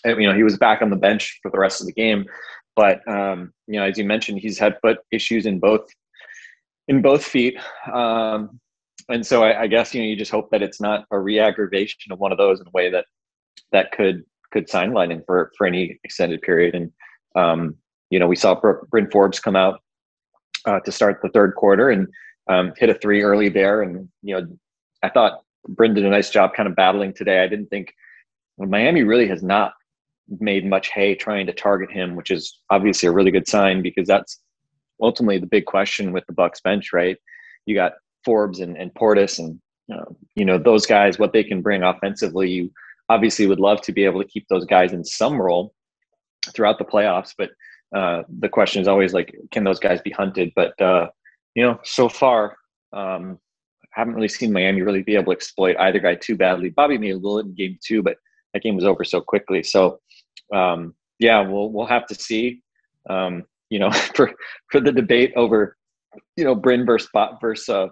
and 0.04 0.20
you 0.20 0.28
know 0.28 0.34
he 0.34 0.42
was 0.42 0.58
back 0.58 0.82
on 0.82 0.90
the 0.90 0.96
bench 0.96 1.38
for 1.42 1.50
the 1.50 1.58
rest 1.58 1.80
of 1.80 1.86
the 1.86 1.92
game. 1.92 2.24
But 2.74 3.06
um, 3.06 3.52
you 3.66 3.78
know, 3.78 3.86
as 3.86 3.98
you 3.98 4.04
mentioned, 4.04 4.40
he's 4.40 4.58
had 4.58 4.78
foot 4.80 4.98
issues 5.12 5.46
in 5.46 5.60
both 5.60 5.86
in 6.88 7.02
both 7.02 7.24
feet. 7.24 7.58
Um, 7.92 8.60
and 9.10 9.26
so 9.26 9.44
I, 9.44 9.62
I, 9.62 9.66
guess 9.66 9.94
you 9.94 10.00
know 10.00 10.08
you 10.08 10.16
just 10.16 10.30
hope 10.30 10.50
that 10.50 10.62
it's 10.62 10.80
not 10.80 11.04
a 11.10 11.18
re-aggravation 11.18 12.12
of 12.12 12.18
one 12.18 12.32
of 12.32 12.38
those 12.38 12.60
in 12.60 12.66
a 12.66 12.70
way 12.70 12.90
that 12.90 13.06
that 13.72 13.92
could 13.92 14.24
could 14.50 14.68
sideline 14.68 15.10
him 15.10 15.22
for 15.26 15.52
for 15.56 15.66
any 15.66 15.98
extended 16.04 16.42
period. 16.42 16.74
And 16.74 16.92
um, 17.36 17.76
you 18.10 18.18
know 18.18 18.26
we 18.26 18.36
saw 18.36 18.60
Bryn 18.90 19.10
Forbes 19.10 19.40
come 19.40 19.56
out 19.56 19.80
uh, 20.64 20.80
to 20.80 20.92
start 20.92 21.20
the 21.22 21.28
third 21.30 21.54
quarter 21.54 21.90
and 21.90 22.08
um, 22.48 22.72
hit 22.76 22.90
a 22.90 22.94
three 22.94 23.22
early 23.22 23.48
there. 23.48 23.82
And 23.82 24.08
you 24.22 24.36
know 24.36 24.46
I 25.02 25.08
thought 25.08 25.42
Bryn 25.68 25.94
did 25.94 26.04
a 26.04 26.10
nice 26.10 26.30
job 26.30 26.54
kind 26.54 26.68
of 26.68 26.76
battling 26.76 27.12
today. 27.12 27.42
I 27.42 27.48
didn't 27.48 27.68
think 27.68 27.94
well, 28.56 28.68
Miami 28.68 29.02
really 29.02 29.28
has 29.28 29.42
not 29.42 29.72
made 30.38 30.64
much 30.64 30.90
hay 30.90 31.14
trying 31.14 31.46
to 31.46 31.52
target 31.52 31.90
him, 31.90 32.14
which 32.14 32.30
is 32.30 32.60
obviously 32.70 33.08
a 33.08 33.12
really 33.12 33.30
good 33.30 33.48
sign 33.48 33.82
because 33.82 34.06
that's 34.06 34.40
ultimately 35.02 35.38
the 35.38 35.46
big 35.46 35.64
question 35.64 36.12
with 36.12 36.24
the 36.26 36.32
Bucks 36.32 36.60
bench, 36.60 36.92
right? 36.92 37.16
You 37.66 37.74
got 37.74 37.92
Forbes 38.24 38.60
and, 38.60 38.76
and 38.76 38.92
Portis 38.94 39.38
and 39.38 39.60
uh, 39.92 40.04
you 40.34 40.44
know 40.44 40.58
those 40.58 40.86
guys, 40.86 41.18
what 41.18 41.32
they 41.32 41.44
can 41.44 41.62
bring 41.62 41.82
offensively. 41.82 42.50
You 42.50 42.70
obviously 43.08 43.46
would 43.46 43.60
love 43.60 43.80
to 43.82 43.92
be 43.92 44.04
able 44.04 44.22
to 44.22 44.28
keep 44.28 44.46
those 44.48 44.64
guys 44.64 44.92
in 44.92 45.04
some 45.04 45.40
role 45.40 45.74
throughout 46.54 46.78
the 46.78 46.84
playoffs, 46.84 47.34
but 47.36 47.50
uh, 47.94 48.22
the 48.38 48.48
question 48.48 48.80
is 48.80 48.88
always 48.88 49.12
like, 49.12 49.34
can 49.50 49.64
those 49.64 49.80
guys 49.80 50.00
be 50.00 50.10
hunted? 50.10 50.52
But 50.54 50.80
uh, 50.80 51.08
you 51.54 51.64
know, 51.64 51.80
so 51.82 52.08
far, 52.08 52.56
um, 52.92 53.38
haven't 53.92 54.14
really 54.14 54.28
seen 54.28 54.52
Miami 54.52 54.82
really 54.82 55.02
be 55.02 55.14
able 55.14 55.26
to 55.26 55.32
exploit 55.32 55.76
either 55.78 55.98
guy 55.98 56.14
too 56.14 56.36
badly. 56.36 56.70
Bobby 56.70 56.98
made 56.98 57.10
a 57.10 57.16
little 57.16 57.40
in 57.40 57.54
game 57.54 57.78
two, 57.84 58.02
but 58.02 58.16
that 58.52 58.62
game 58.62 58.76
was 58.76 58.84
over 58.84 59.04
so 59.04 59.20
quickly. 59.20 59.62
So 59.62 59.98
um, 60.54 60.94
yeah, 61.18 61.40
we'll 61.40 61.70
we'll 61.70 61.86
have 61.86 62.06
to 62.06 62.14
see. 62.14 62.62
Um, 63.08 63.44
you 63.70 63.78
know, 63.78 63.90
for 64.14 64.32
for 64.70 64.80
the 64.80 64.92
debate 64.92 65.32
over 65.36 65.76
you 66.36 66.44
know 66.44 66.54
Bryn 66.54 66.86
versus 66.86 67.10
versus 67.40 67.68
uh, 67.68 67.88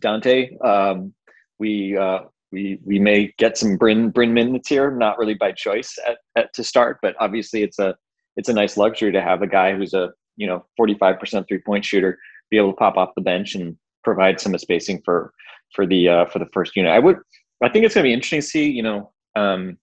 Donte. 0.00 0.64
Um, 0.64 1.14
we 1.58 1.96
uh, 1.96 2.20
we 2.50 2.78
we 2.84 2.98
may 2.98 3.32
get 3.38 3.56
some 3.56 3.76
Bryn 3.76 4.10
Bryn 4.10 4.34
minutes 4.34 4.68
here, 4.68 4.90
not 4.90 5.18
really 5.18 5.34
by 5.34 5.52
choice 5.52 5.98
at, 6.06 6.18
at 6.36 6.52
to 6.54 6.64
start, 6.64 6.98
but 7.02 7.14
obviously 7.18 7.62
it's 7.62 7.78
a 7.78 7.96
it's 8.36 8.48
a 8.48 8.52
nice 8.52 8.76
luxury 8.76 9.12
to 9.12 9.22
have 9.22 9.42
a 9.42 9.46
guy 9.46 9.74
who's 9.74 9.94
a 9.94 10.10
you 10.36 10.46
know 10.46 10.64
45% 10.80 11.46
three 11.48 11.58
point 11.58 11.84
shooter 11.84 12.18
be 12.50 12.56
able 12.56 12.72
to 12.72 12.76
pop 12.76 12.96
off 12.96 13.10
the 13.16 13.22
bench 13.22 13.54
and 13.54 13.76
provide 14.04 14.40
some 14.40 14.56
spacing 14.58 15.00
for 15.04 15.32
for 15.74 15.86
the 15.86 16.08
uh, 16.08 16.24
for 16.26 16.38
the 16.38 16.48
first 16.52 16.76
unit. 16.76 16.92
I 16.92 16.98
would 16.98 17.18
I 17.62 17.68
think 17.68 17.84
it's 17.84 17.94
going 17.94 18.04
to 18.04 18.08
be 18.08 18.12
interesting 18.12 18.40
to 18.40 18.46
see. 18.46 18.70
You 18.70 18.82
know, 18.82 19.12
um, 19.36 19.78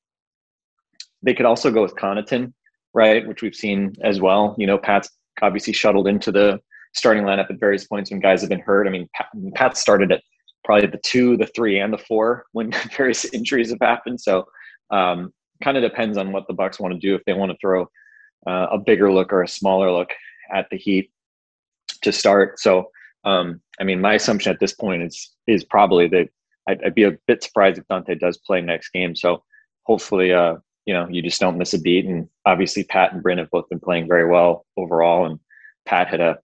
they 1.23 1.33
could 1.33 1.45
also 1.45 1.71
go 1.71 1.81
with 1.81 1.95
Connaughton, 1.95 2.53
right, 2.93 3.27
which 3.27 3.41
we've 3.41 3.55
seen 3.55 3.93
as 4.03 4.21
well. 4.21 4.55
You 4.57 4.67
know, 4.67 4.77
Pat's 4.77 5.09
obviously 5.41 5.73
shuttled 5.73 6.07
into 6.07 6.31
the 6.31 6.59
starting 6.93 7.23
lineup 7.23 7.49
at 7.49 7.59
various 7.59 7.85
points 7.85 8.11
when 8.11 8.19
guys 8.19 8.41
have 8.41 8.49
been 8.49 8.59
hurt. 8.59 8.87
I 8.87 8.89
mean, 8.89 9.07
Pat, 9.15 9.27
Pat 9.55 9.77
started 9.77 10.11
at 10.11 10.21
probably 10.63 10.87
the 10.87 10.99
two, 11.03 11.37
the 11.37 11.47
three, 11.47 11.79
and 11.79 11.93
the 11.93 11.97
four 11.97 12.45
when 12.51 12.71
various 12.97 13.25
injuries 13.25 13.69
have 13.69 13.79
happened. 13.81 14.19
So, 14.21 14.45
um, 14.91 15.33
kind 15.63 15.77
of 15.77 15.83
depends 15.83 16.17
on 16.17 16.31
what 16.31 16.47
the 16.47 16.53
Bucks 16.53 16.79
want 16.79 16.93
to 16.93 16.99
do 16.99 17.15
if 17.15 17.23
they 17.25 17.33
want 17.33 17.51
to 17.51 17.57
throw 17.59 17.83
uh, 18.47 18.67
a 18.71 18.77
bigger 18.77 19.11
look 19.11 19.33
or 19.33 19.43
a 19.43 19.47
smaller 19.47 19.91
look 19.91 20.09
at 20.53 20.67
the 20.71 20.77
Heat 20.77 21.11
to 22.01 22.11
start. 22.11 22.59
So, 22.59 22.89
um, 23.25 23.61
I 23.79 23.83
mean, 23.83 23.99
my 23.99 24.13
assumption 24.13 24.51
at 24.51 24.59
this 24.59 24.73
point 24.73 25.03
is 25.03 25.35
is 25.47 25.63
probably 25.63 26.07
that 26.07 26.29
I'd, 26.67 26.83
I'd, 26.83 26.95
be 26.95 27.03
a 27.03 27.17
bit 27.27 27.43
surprised 27.43 27.77
if 27.77 27.87
Donte 27.87 28.19
does 28.19 28.37
play 28.37 28.61
next 28.61 28.89
game. 28.91 29.15
So, 29.15 29.43
hopefully, 29.83 30.31
uh, 30.33 30.55
you 30.85 30.93
know, 30.93 31.07
you 31.09 31.21
just 31.21 31.39
don't 31.39 31.57
miss 31.57 31.73
a 31.73 31.79
beat. 31.79 32.05
And 32.05 32.27
obviously, 32.45 32.83
Pat 32.83 33.13
and 33.13 33.21
Bryn 33.21 33.37
have 33.37 33.51
both 33.51 33.69
been 33.69 33.79
playing 33.79 34.07
very 34.07 34.29
well 34.29 34.65
overall. 34.77 35.25
And 35.25 35.39
Pat 35.85 36.07
had 36.07 36.21
a, 36.21 36.39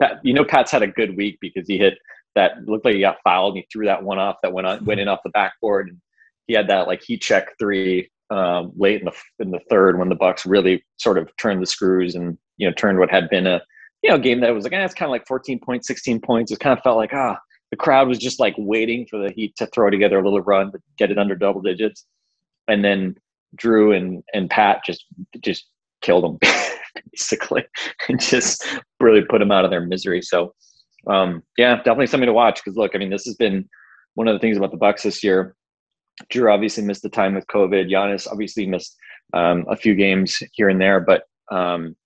Pat, 0.00 0.20
you 0.22 0.32
know, 0.32 0.44
Pat's 0.44 0.70
had 0.70 0.82
a 0.82 0.88
good 0.88 1.16
week 1.16 1.38
because 1.40 1.66
he 1.66 1.78
hit 1.78 1.98
that 2.34 2.64
looked 2.64 2.84
like 2.84 2.94
he 2.94 3.00
got 3.00 3.18
fouled. 3.22 3.54
And 3.54 3.58
he 3.58 3.68
threw 3.72 3.86
that 3.86 4.02
one 4.02 4.18
off 4.18 4.36
that 4.42 4.52
went 4.52 4.66
on, 4.66 4.84
went 4.84 5.00
in 5.00 5.08
off 5.08 5.20
the 5.24 5.30
backboard, 5.30 5.88
and 5.88 5.98
he 6.46 6.54
had 6.54 6.68
that 6.68 6.86
like 6.86 7.02
he 7.02 7.16
checked 7.16 7.58
three 7.58 8.10
um, 8.30 8.72
late 8.76 9.00
in 9.00 9.06
the 9.06 9.12
in 9.38 9.50
the 9.50 9.60
third 9.68 9.98
when 9.98 10.08
the 10.08 10.14
Bucks 10.14 10.46
really 10.46 10.84
sort 10.98 11.18
of 11.18 11.28
turned 11.36 11.62
the 11.62 11.66
screws 11.66 12.14
and 12.14 12.38
you 12.56 12.68
know 12.68 12.72
turned 12.74 12.98
what 12.98 13.10
had 13.10 13.28
been 13.28 13.46
a 13.46 13.60
you 14.02 14.10
know 14.10 14.18
game 14.18 14.40
that 14.40 14.54
was 14.54 14.64
like 14.64 14.72
eh, 14.72 14.84
it's 14.84 14.94
kind 14.94 15.08
of 15.08 15.12
like 15.12 15.26
14 15.26 15.58
points, 15.60 15.86
16 15.88 16.20
points. 16.20 16.52
It 16.52 16.60
kind 16.60 16.76
of 16.76 16.82
felt 16.82 16.96
like 16.96 17.12
ah 17.12 17.38
the 17.70 17.76
crowd 17.76 18.08
was 18.08 18.18
just 18.18 18.40
like 18.40 18.54
waiting 18.58 19.06
for 19.08 19.18
the 19.18 19.32
Heat 19.32 19.54
to 19.56 19.66
throw 19.66 19.90
together 19.90 20.18
a 20.18 20.22
little 20.22 20.40
run 20.40 20.72
to 20.72 20.78
get 20.98 21.10
it 21.10 21.18
under 21.18 21.34
double 21.34 21.60
digits, 21.60 22.06
and 22.68 22.84
then 22.84 23.16
Jrue 23.56 23.96
and 23.96 24.22
and 24.32 24.48
Pat 24.48 24.82
just 24.84 25.06
just 25.40 25.66
killed 26.00 26.24
them 26.24 26.38
basically 27.12 27.64
and 28.08 28.20
just 28.32 28.66
really 28.98 29.22
put 29.22 29.38
them 29.38 29.52
out 29.52 29.64
of 29.64 29.70
their 29.70 29.86
misery. 29.86 30.22
So 30.22 30.54
um, 31.06 31.42
yeah, 31.56 31.76
definitely 31.76 32.08
something 32.08 32.26
to 32.26 32.32
watch 32.32 32.56
because 32.62 32.76
look, 32.76 32.92
I 32.94 32.98
mean, 32.98 33.10
this 33.10 33.24
has 33.24 33.34
been 33.36 33.68
one 34.14 34.28
of 34.28 34.34
the 34.34 34.38
things 34.38 34.56
about 34.56 34.70
the 34.70 34.76
Bucks 34.76 35.02
this 35.02 35.24
year 35.24 35.54
Jrue 36.28 36.52
obviously 36.52 36.84
missed 36.84 37.02
the 37.02 37.08
time 37.08 37.34
with 37.34 37.46
COVID. 37.46 37.90
Giannis 37.90 38.28
obviously 38.30 38.66
missed 38.66 38.96
um, 39.32 39.64
a 39.68 39.76
few 39.76 39.94
games 39.94 40.42
here 40.52 40.68
and 40.68 40.80
there, 40.80 41.00
but 41.00 41.24
um, 41.50 41.96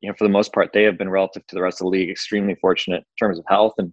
you 0.00 0.08
know, 0.08 0.14
for 0.18 0.24
the 0.24 0.32
most 0.32 0.52
part, 0.52 0.72
they 0.72 0.82
have 0.82 0.98
been 0.98 1.08
relative 1.08 1.46
to 1.46 1.54
the 1.54 1.62
rest 1.62 1.80
of 1.80 1.86
the 1.86 1.90
league 1.90 2.10
extremely 2.10 2.54
fortunate 2.56 2.98
in 2.98 3.26
terms 3.26 3.38
of 3.38 3.44
health, 3.48 3.74
and 3.78 3.92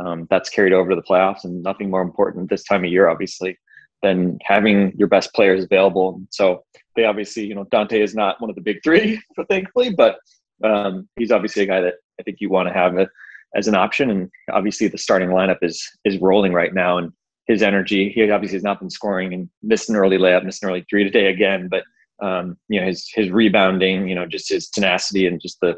um, 0.00 0.26
that's 0.30 0.48
carried 0.48 0.72
over 0.72 0.90
to 0.90 0.96
the 0.96 1.02
playoffs. 1.02 1.44
And 1.44 1.62
nothing 1.62 1.90
more 1.90 2.02
important 2.02 2.48
this 2.48 2.64
time 2.64 2.84
of 2.84 2.90
year, 2.90 3.08
obviously, 3.08 3.58
than 4.02 4.38
having 4.44 4.92
your 4.96 5.08
best 5.08 5.34
players 5.34 5.64
available. 5.64 6.22
So 6.30 6.64
they 6.98 7.04
obviously, 7.04 7.44
you 7.44 7.54
know, 7.54 7.64
Donte 7.66 7.92
is 7.92 8.14
not 8.14 8.40
one 8.40 8.50
of 8.50 8.56
the 8.56 8.62
big 8.62 8.78
three, 8.82 9.22
thankfully, 9.48 9.94
but 9.94 10.18
um, 10.64 11.08
he's 11.16 11.30
obviously 11.30 11.62
a 11.62 11.66
guy 11.66 11.80
that 11.80 11.94
I 12.18 12.24
think 12.24 12.38
you 12.40 12.50
want 12.50 12.68
to 12.68 12.74
have 12.74 12.98
a, 12.98 13.08
as 13.54 13.68
an 13.68 13.76
option. 13.76 14.10
And 14.10 14.30
obviously, 14.52 14.88
the 14.88 14.98
starting 14.98 15.28
lineup 15.28 15.58
is 15.62 15.88
is 16.04 16.18
rolling 16.18 16.52
right 16.52 16.74
now, 16.74 16.98
and 16.98 17.12
his 17.46 17.62
energy. 17.62 18.10
He 18.10 18.28
obviously 18.30 18.56
has 18.56 18.64
not 18.64 18.80
been 18.80 18.90
scoring 18.90 19.32
and 19.32 19.48
missed 19.62 19.88
an 19.88 19.96
early 19.96 20.18
layup, 20.18 20.44
missed 20.44 20.62
an 20.64 20.70
early 20.70 20.84
three 20.90 21.04
today 21.04 21.28
again. 21.28 21.68
But 21.68 21.84
um, 22.20 22.56
you 22.68 22.80
know 22.80 22.86
his 22.86 23.08
his 23.14 23.30
rebounding, 23.30 24.08
you 24.08 24.16
know, 24.16 24.26
just 24.26 24.48
his 24.48 24.68
tenacity 24.68 25.28
and 25.28 25.40
just 25.40 25.60
the 25.60 25.76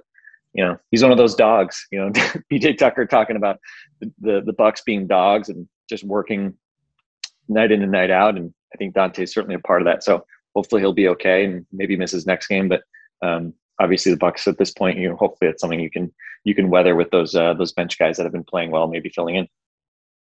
you 0.54 0.64
know 0.64 0.78
he's 0.90 1.02
one 1.02 1.12
of 1.12 1.18
those 1.18 1.34
dogs. 1.34 1.86
You 1.92 2.00
know, 2.00 2.10
PJ 2.52 2.78
Tucker 2.78 3.04
talking 3.04 3.36
about 3.36 3.58
the, 4.00 4.10
the, 4.20 4.42
the 4.46 4.54
Bucks 4.54 4.80
being 4.86 5.06
dogs 5.06 5.50
and 5.50 5.68
just 5.90 6.02
working 6.02 6.54
night 7.46 7.72
in 7.72 7.82
and 7.82 7.92
night 7.92 8.10
out. 8.10 8.38
And 8.38 8.54
I 8.72 8.78
think 8.78 8.94
Donte 8.94 9.18
is 9.18 9.34
certainly 9.34 9.56
a 9.56 9.58
part 9.58 9.82
of 9.82 9.86
that. 9.86 10.02
So 10.02 10.24
hopefully 10.54 10.82
he'll 10.82 10.92
be 10.92 11.08
okay 11.08 11.44
and 11.44 11.66
maybe 11.72 11.96
miss 11.96 12.12
his 12.12 12.26
next 12.26 12.46
game. 12.46 12.68
But 12.68 12.82
um, 13.22 13.54
obviously 13.80 14.12
the 14.12 14.18
Bucks 14.18 14.46
at 14.46 14.58
this 14.58 14.72
point, 14.72 14.98
you 14.98 15.08
know, 15.08 15.16
hopefully 15.16 15.50
it's 15.50 15.60
something 15.60 15.80
you 15.80 15.90
can 15.90 16.12
you 16.44 16.54
can 16.54 16.70
weather 16.70 16.94
with 16.94 17.10
those 17.10 17.34
uh, 17.34 17.54
those 17.54 17.72
bench 17.72 17.98
guys 17.98 18.16
that 18.16 18.24
have 18.24 18.32
been 18.32 18.44
playing 18.44 18.70
well, 18.70 18.86
maybe 18.86 19.10
filling 19.10 19.36
in. 19.36 19.48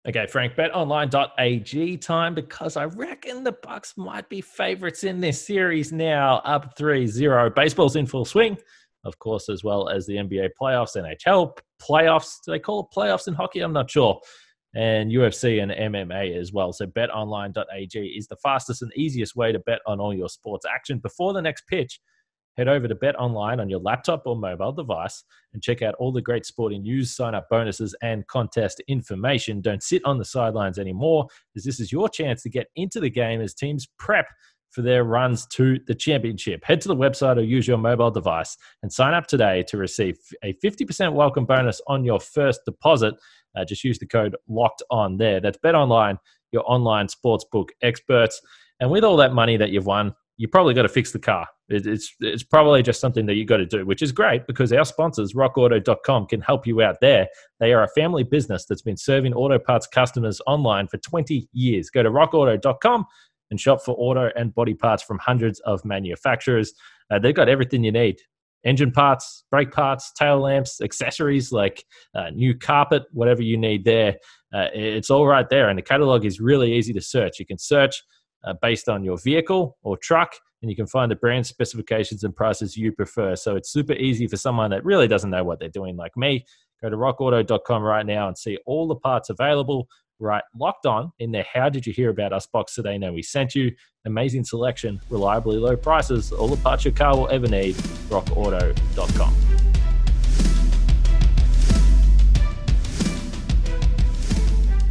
Okay, 0.07 0.27
Frank, 0.27 0.53
betonline.ag 0.53 1.97
time 1.97 2.35
because 2.35 2.77
I 2.77 2.85
reckon 2.85 3.43
the 3.43 3.53
Bucks 3.53 3.95
might 3.97 4.29
be 4.29 4.39
favorites 4.39 5.03
in 5.03 5.19
this 5.19 5.43
series 5.43 5.91
now, 5.91 6.41
up 6.45 6.77
3-0. 6.77 7.55
Baseball's 7.55 7.95
in 7.95 8.05
full 8.05 8.23
swing, 8.23 8.55
of 9.03 9.17
course, 9.17 9.49
as 9.49 9.63
well 9.63 9.89
as 9.89 10.05
the 10.05 10.17
NBA 10.17 10.49
playoffs, 10.61 10.95
NHL 10.95 11.57
playoffs. 11.81 12.35
Do 12.45 12.51
they 12.51 12.59
call 12.59 12.81
it 12.81 12.95
playoffs 12.95 13.27
in 13.27 13.33
hockey? 13.33 13.61
I'm 13.61 13.73
not 13.73 13.89
sure. 13.89 14.21
And 14.75 15.09
UFC 15.09 15.63
and 15.63 15.71
MMA 15.71 16.37
as 16.37 16.51
well. 16.51 16.73
So 16.73 16.85
betonline.ag 16.85 17.99
is 17.99 18.27
the 18.27 18.35
fastest 18.35 18.81
and 18.81 18.91
easiest 18.95 19.35
way 19.35 19.51
to 19.51 19.59
bet 19.59 19.79
on 19.87 20.01
all 20.01 20.13
your 20.13 20.29
sports 20.29 20.65
action 20.65 20.99
before 20.99 21.31
the 21.33 21.41
next 21.41 21.65
pitch 21.67 21.99
Head 22.57 22.69
over 22.69 22.87
to 22.87 22.95
betonline 22.95 23.59
on 23.59 23.69
your 23.69 23.81
laptop 23.81 24.23
or 24.25 24.35
mobile 24.35 24.71
device 24.71 25.23
and 25.53 25.61
check 25.61 25.81
out 25.81 25.93
all 25.95 26.13
the 26.13 26.21
great 26.21 26.45
sporting 26.45 26.83
news, 26.83 27.13
sign 27.13 27.35
up 27.35 27.49
bonuses, 27.49 27.93
and 28.01 28.25
contest 28.27 28.81
information. 28.87 29.59
Don't 29.59 29.83
sit 29.83 30.01
on 30.05 30.17
the 30.17 30.25
sidelines 30.25 30.79
anymore, 30.79 31.27
as 31.55 31.65
this 31.65 31.81
is 31.81 31.91
your 31.91 32.07
chance 32.07 32.41
to 32.43 32.49
get 32.49 32.67
into 32.77 33.01
the 33.01 33.09
game 33.09 33.41
as 33.41 33.53
teams 33.53 33.87
prep 33.99 34.27
for 34.69 34.81
their 34.81 35.03
runs 35.03 35.45
to 35.47 35.79
the 35.87 35.95
championship. 35.95 36.63
Head 36.63 36.79
to 36.81 36.87
the 36.87 36.95
website 36.95 37.37
or 37.37 37.41
use 37.41 37.67
your 37.67 37.77
mobile 37.77 38.11
device 38.11 38.57
and 38.83 38.91
sign 38.91 39.13
up 39.13 39.27
today 39.27 39.63
to 39.67 39.77
receive 39.77 40.17
a 40.43 40.53
50% 40.63 41.13
welcome 41.13 41.45
bonus 41.45 41.81
on 41.87 42.05
your 42.05 42.21
first 42.21 42.61
deposit. 42.65 43.15
Uh, 43.55 43.65
just 43.65 43.83
use 43.83 43.99
the 43.99 44.05
code 44.05 44.35
locked 44.47 44.83
on 44.89 45.17
there. 45.17 45.39
That's 45.39 45.57
Bet 45.57 45.75
Online, 45.75 46.17
your 46.51 46.63
online 46.65 47.07
sportsbook 47.07 47.69
experts. 47.81 48.41
And 48.79 48.91
with 48.91 49.03
all 49.03 49.17
that 49.17 49.33
money 49.33 49.57
that 49.57 49.69
you've 49.69 49.85
won, 49.85 50.13
you 50.37 50.47
probably 50.47 50.73
got 50.73 50.81
to 50.81 50.89
fix 50.89 51.11
the 51.11 51.19
car. 51.19 51.47
It, 51.69 51.87
it's 51.87 52.13
it's 52.19 52.43
probably 52.43 52.83
just 52.83 52.99
something 52.99 53.25
that 53.27 53.35
you 53.35 53.45
got 53.45 53.57
to 53.57 53.65
do, 53.65 53.85
which 53.85 54.01
is 54.01 54.11
great 54.11 54.45
because 54.47 54.73
our 54.73 54.85
sponsors, 54.85 55.33
RockAuto.com, 55.33 56.27
can 56.27 56.41
help 56.41 56.67
you 56.67 56.81
out 56.81 56.97
there. 57.01 57.27
They 57.59 57.73
are 57.73 57.83
a 57.83 57.87
family 57.89 58.23
business 58.23 58.65
that's 58.65 58.81
been 58.81 58.97
serving 58.97 59.33
auto 59.33 59.57
parts 59.59 59.87
customers 59.87 60.41
online 60.45 60.87
for 60.87 60.97
20 60.97 61.47
years. 61.53 61.89
Go 61.89 62.03
to 62.03 62.11
RockAuto.com 62.11 63.05
and 63.51 63.59
shop 63.59 63.81
for 63.83 63.95
auto 63.97 64.29
and 64.35 64.53
body 64.53 64.73
parts 64.73 65.03
from 65.03 65.19
hundreds 65.19 65.59
of 65.61 65.85
manufacturers. 65.85 66.73
Uh, 67.09 67.19
they've 67.19 67.35
got 67.35 67.49
everything 67.49 67.83
you 67.83 67.91
need 67.91 68.19
engine 68.65 68.91
parts, 68.91 69.45
brake 69.51 69.71
parts, 69.71 70.11
tail 70.13 70.39
lamps, 70.39 70.81
accessories 70.81 71.51
like 71.51 71.85
uh, 72.15 72.31
new 72.31 72.57
carpet, 72.57 73.03
whatever 73.11 73.41
you 73.41 73.57
need 73.57 73.85
there. 73.85 74.17
Uh, 74.53 74.67
it's 74.73 75.09
all 75.09 75.27
right 75.27 75.47
there. 75.49 75.69
And 75.69 75.77
the 75.77 75.83
catalog 75.83 76.25
is 76.25 76.39
really 76.39 76.73
easy 76.73 76.91
to 76.93 77.01
search. 77.01 77.39
You 77.39 77.45
can 77.45 77.57
search 77.57 78.03
uh, 78.43 78.53
based 78.61 78.89
on 78.89 79.03
your 79.03 79.17
vehicle 79.17 79.77
or 79.83 79.97
truck, 79.97 80.35
and 80.61 80.69
you 80.69 80.75
can 80.75 80.87
find 80.87 81.11
the 81.11 81.15
brand 81.15 81.45
specifications 81.45 82.23
and 82.23 82.35
prices 82.35 82.75
you 82.75 82.91
prefer. 82.91 83.35
So 83.35 83.55
it's 83.55 83.71
super 83.71 83.93
easy 83.93 84.27
for 84.27 84.37
someone 84.37 84.71
that 84.71 84.83
really 84.83 85.07
doesn't 85.07 85.29
know 85.29 85.43
what 85.43 85.59
they're 85.59 85.69
doing, 85.69 85.95
like 85.95 86.17
me. 86.17 86.45
Go 86.81 86.89
to 86.89 86.97
rockauto.com 86.97 87.81
right 87.81 88.05
now 88.05 88.27
and 88.27 88.37
see 88.37 88.57
all 88.65 88.87
the 88.87 88.95
parts 88.95 89.29
available. 89.29 89.87
Right, 90.19 90.43
locked 90.57 90.85
on 90.85 91.11
in 91.19 91.31
there. 91.31 91.45
How 91.51 91.67
did 91.67 91.85
you 91.85 91.91
hear 91.91 92.09
about 92.09 92.31
us 92.31 92.47
box 92.47 92.73
today? 92.73 92.97
Know 92.97 93.11
we 93.11 93.21
sent 93.21 93.53
you 93.53 93.75
amazing 94.05 94.45
selection, 94.45 95.01
reliably 95.09 95.57
low 95.57 95.75
prices, 95.75 96.31
all 96.31 96.47
the 96.47 96.55
parts 96.55 96.85
your 96.85 96.93
car 96.93 97.17
will 97.17 97.27
ever 97.27 97.47
need. 97.47 97.75
RockAuto.com. 98.07 99.35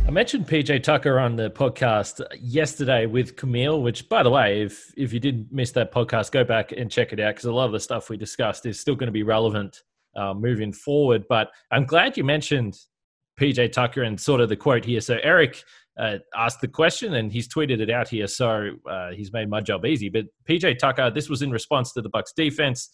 I 0.06 0.10
mentioned 0.10 0.46
PJ 0.46 0.82
Tucker 0.82 1.18
on 1.18 1.36
the 1.36 1.50
podcast 1.50 2.20
yesterday 2.38 3.06
with 3.06 3.34
Camille, 3.36 3.80
which, 3.80 4.06
by 4.10 4.22
the 4.22 4.30
way, 4.30 4.60
if 4.60 4.92
if 4.98 5.14
you 5.14 5.20
did 5.20 5.50
miss 5.50 5.72
that 5.72 5.90
podcast, 5.90 6.32
go 6.32 6.44
back 6.44 6.72
and 6.72 6.90
check 6.90 7.14
it 7.14 7.20
out 7.20 7.34
because 7.34 7.46
a 7.46 7.52
lot 7.52 7.64
of 7.64 7.72
the 7.72 7.80
stuff 7.80 8.10
we 8.10 8.18
discussed 8.18 8.66
is 8.66 8.78
still 8.78 8.94
going 8.94 9.08
to 9.08 9.12
be 9.12 9.22
relevant 9.22 9.82
uh, 10.14 10.34
moving 10.34 10.70
forward. 10.70 11.24
But 11.30 11.50
I'm 11.70 11.86
glad 11.86 12.18
you 12.18 12.24
mentioned 12.24 12.78
PJ 13.38 13.72
Tucker 13.72 14.02
and 14.02 14.20
sort 14.20 14.40
of 14.40 14.48
the 14.48 14.56
quote 14.56 14.84
here. 14.84 15.00
So 15.00 15.18
Eric 15.22 15.62
uh, 15.98 16.18
asked 16.36 16.60
the 16.60 16.68
question 16.68 17.14
and 17.14 17.32
he's 17.32 17.48
tweeted 17.48 17.80
it 17.80 17.90
out 17.90 18.08
here, 18.08 18.26
so 18.26 18.70
uh, 18.88 19.10
he's 19.10 19.32
made 19.32 19.48
my 19.48 19.60
job 19.60 19.86
easy. 19.86 20.08
But 20.08 20.26
PJ 20.48 20.78
Tucker, 20.78 21.10
this 21.10 21.28
was 21.28 21.42
in 21.42 21.50
response 21.50 21.92
to 21.92 22.02
the 22.02 22.08
Bucks 22.08 22.32
defense, 22.32 22.90